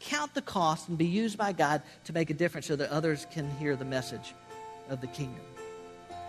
count 0.00 0.34
the 0.34 0.42
cost 0.42 0.88
and 0.88 0.98
be 0.98 1.06
used 1.06 1.38
by 1.38 1.52
God 1.52 1.82
to 2.04 2.12
make 2.12 2.28
a 2.30 2.34
difference 2.34 2.66
so 2.66 2.76
that 2.76 2.90
others 2.90 3.26
can 3.32 3.50
hear 3.58 3.74
the 3.76 3.84
message 3.84 4.34
of 4.90 5.00
the 5.00 5.06
kingdom. 5.06 5.40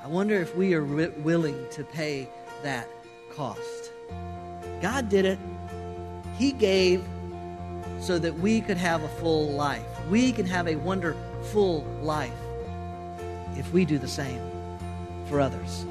I 0.04 0.08
wonder 0.08 0.40
if 0.42 0.56
we 0.56 0.74
are 0.74 0.82
wi- 0.82 1.12
willing 1.20 1.66
to 1.72 1.84
pay 1.84 2.30
that 2.64 2.88
cost. 3.32 3.92
God 4.82 5.10
did 5.10 5.26
it. 5.26 5.40
He 6.38 6.52
gave 6.52 7.04
so 8.00 8.18
that 8.18 8.40
we 8.40 8.62
could 8.62 8.78
have 8.78 9.04
a 9.04 9.10
full 9.10 9.50
life. 9.50 9.84
We 10.10 10.32
can 10.32 10.46
have 10.46 10.68
a 10.68 10.76
wonderful 10.78 11.84
life 12.02 12.32
if 13.58 13.72
we 13.74 13.84
do 13.84 13.98
the 13.98 14.08
same 14.08 14.42
for 15.26 15.42
others. 15.42 15.86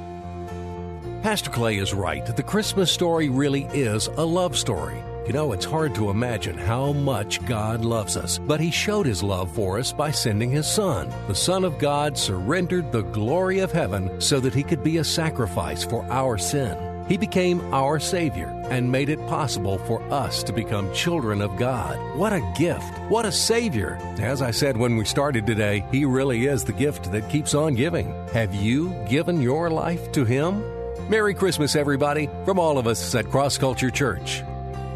Pastor 1.22 1.50
Clay 1.50 1.76
is 1.76 1.92
right. 1.92 2.24
The 2.24 2.42
Christmas 2.42 2.90
story 2.90 3.28
really 3.28 3.64
is 3.74 4.06
a 4.06 4.24
love 4.24 4.56
story. 4.56 5.02
You 5.28 5.34
know, 5.34 5.52
it's 5.52 5.66
hard 5.66 5.94
to 5.96 6.08
imagine 6.08 6.56
how 6.56 6.94
much 6.94 7.44
God 7.44 7.84
loves 7.84 8.16
us, 8.16 8.38
but 8.38 8.60
He 8.60 8.70
showed 8.70 9.04
His 9.04 9.22
love 9.22 9.52
for 9.52 9.78
us 9.78 9.92
by 9.92 10.10
sending 10.10 10.50
His 10.50 10.66
Son. 10.66 11.12
The 11.26 11.34
Son 11.34 11.66
of 11.66 11.78
God 11.78 12.16
surrendered 12.16 12.90
the 12.90 13.02
glory 13.02 13.58
of 13.58 13.70
heaven 13.70 14.22
so 14.22 14.40
that 14.40 14.54
He 14.54 14.62
could 14.62 14.82
be 14.82 14.96
a 14.96 15.04
sacrifice 15.04 15.84
for 15.84 16.02
our 16.10 16.38
sin. 16.38 17.04
He 17.10 17.18
became 17.18 17.60
our 17.74 18.00
Savior 18.00 18.46
and 18.70 18.90
made 18.90 19.10
it 19.10 19.18
possible 19.26 19.76
for 19.76 20.02
us 20.10 20.42
to 20.44 20.52
become 20.54 20.94
children 20.94 21.42
of 21.42 21.58
God. 21.58 21.98
What 22.16 22.32
a 22.32 22.54
gift! 22.56 22.98
What 23.10 23.26
a 23.26 23.32
Savior! 23.32 23.98
As 24.18 24.40
I 24.40 24.50
said 24.50 24.78
when 24.78 24.96
we 24.96 25.04
started 25.04 25.46
today, 25.46 25.84
He 25.92 26.06
really 26.06 26.46
is 26.46 26.64
the 26.64 26.72
gift 26.72 27.12
that 27.12 27.28
keeps 27.28 27.52
on 27.52 27.74
giving. 27.74 28.14
Have 28.32 28.54
you 28.54 28.94
given 29.06 29.42
your 29.42 29.68
life 29.68 30.10
to 30.12 30.24
Him? 30.24 30.64
Merry 31.10 31.34
Christmas, 31.34 31.76
everybody, 31.76 32.30
from 32.46 32.58
all 32.58 32.78
of 32.78 32.86
us 32.86 33.14
at 33.14 33.30
Cross 33.30 33.58
Culture 33.58 33.90
Church. 33.90 34.42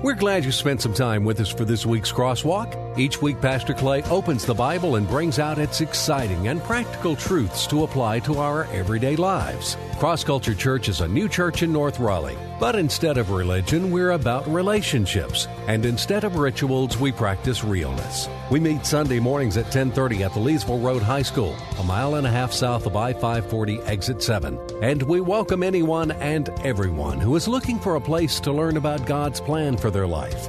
We're 0.03 0.15
glad 0.15 0.45
you 0.45 0.51
spent 0.51 0.83
some 0.83 0.93
time 0.93 1.25
with 1.25 1.39
us 1.39 1.49
for 1.49 1.65
this 1.65 1.87
week's 1.87 2.11
Crosswalk. 2.11 2.92
Each 2.97 3.23
week, 3.23 3.41
Pastor 3.41 3.73
Clay 3.73 4.03
opens 4.05 4.45
the 4.45 4.53
Bible 4.53 4.97
and 4.97 5.09
brings 5.09 5.39
out 5.39 5.59
its 5.59 5.81
exciting 5.81 6.49
and 6.49 6.63
practical 6.63 7.17
truths 7.17 7.67
to 7.69 7.85
apply 7.85 8.19
to 8.21 8.39
our 8.39 8.65
everyday 8.65 9.17
lives. 9.17 9.79
Cross 9.99 10.25
Culture 10.25 10.55
Church 10.55 10.91
is 10.91 11.01
a 11.01 11.09
new 11.09 11.27
church 11.27 11.63
in 11.63 11.73
North 11.73 11.99
Raleigh. 11.99 12.37
But 12.61 12.77
instead 12.77 13.17
of 13.17 13.31
religion, 13.31 13.91
we're 13.91 14.11
about 14.11 14.47
relationships. 14.47 15.49
And 15.69 15.87
instead 15.87 16.23
of 16.23 16.37
rituals, 16.37 16.99
we 16.99 17.13
practice 17.13 17.65
realness. 17.65 18.29
We 18.51 18.61
meet 18.61 18.85
Sunday 18.85 19.19
mornings 19.21 19.57
at 19.57 19.65
1030 19.65 20.23
at 20.23 20.35
the 20.35 20.41
Leesville 20.41 20.85
Road 20.85 21.03
High 21.03 21.23
School, 21.23 21.57
a 21.79 21.83
mile 21.83 22.17
and 22.17 22.27
a 22.27 22.31
half 22.31 22.53
south 22.53 22.85
of 22.87 22.95
I-540 22.95 23.89
exit 23.89 24.23
7. 24.23 24.61
And 24.83 25.03
we 25.03 25.21
welcome 25.21 25.63
anyone 25.63 26.11
and 26.13 26.51
everyone 26.63 27.19
who 27.19 27.35
is 27.37 27.49
looking 27.49 27.79
for 27.79 27.97
a 27.97 28.01
place 28.01 28.39
to 28.41 28.53
learn 28.53 28.77
about 28.77 29.07
God's 29.07 29.41
plan 29.41 29.79
for 29.79 29.91
their 29.91 30.07
life. 30.07 30.49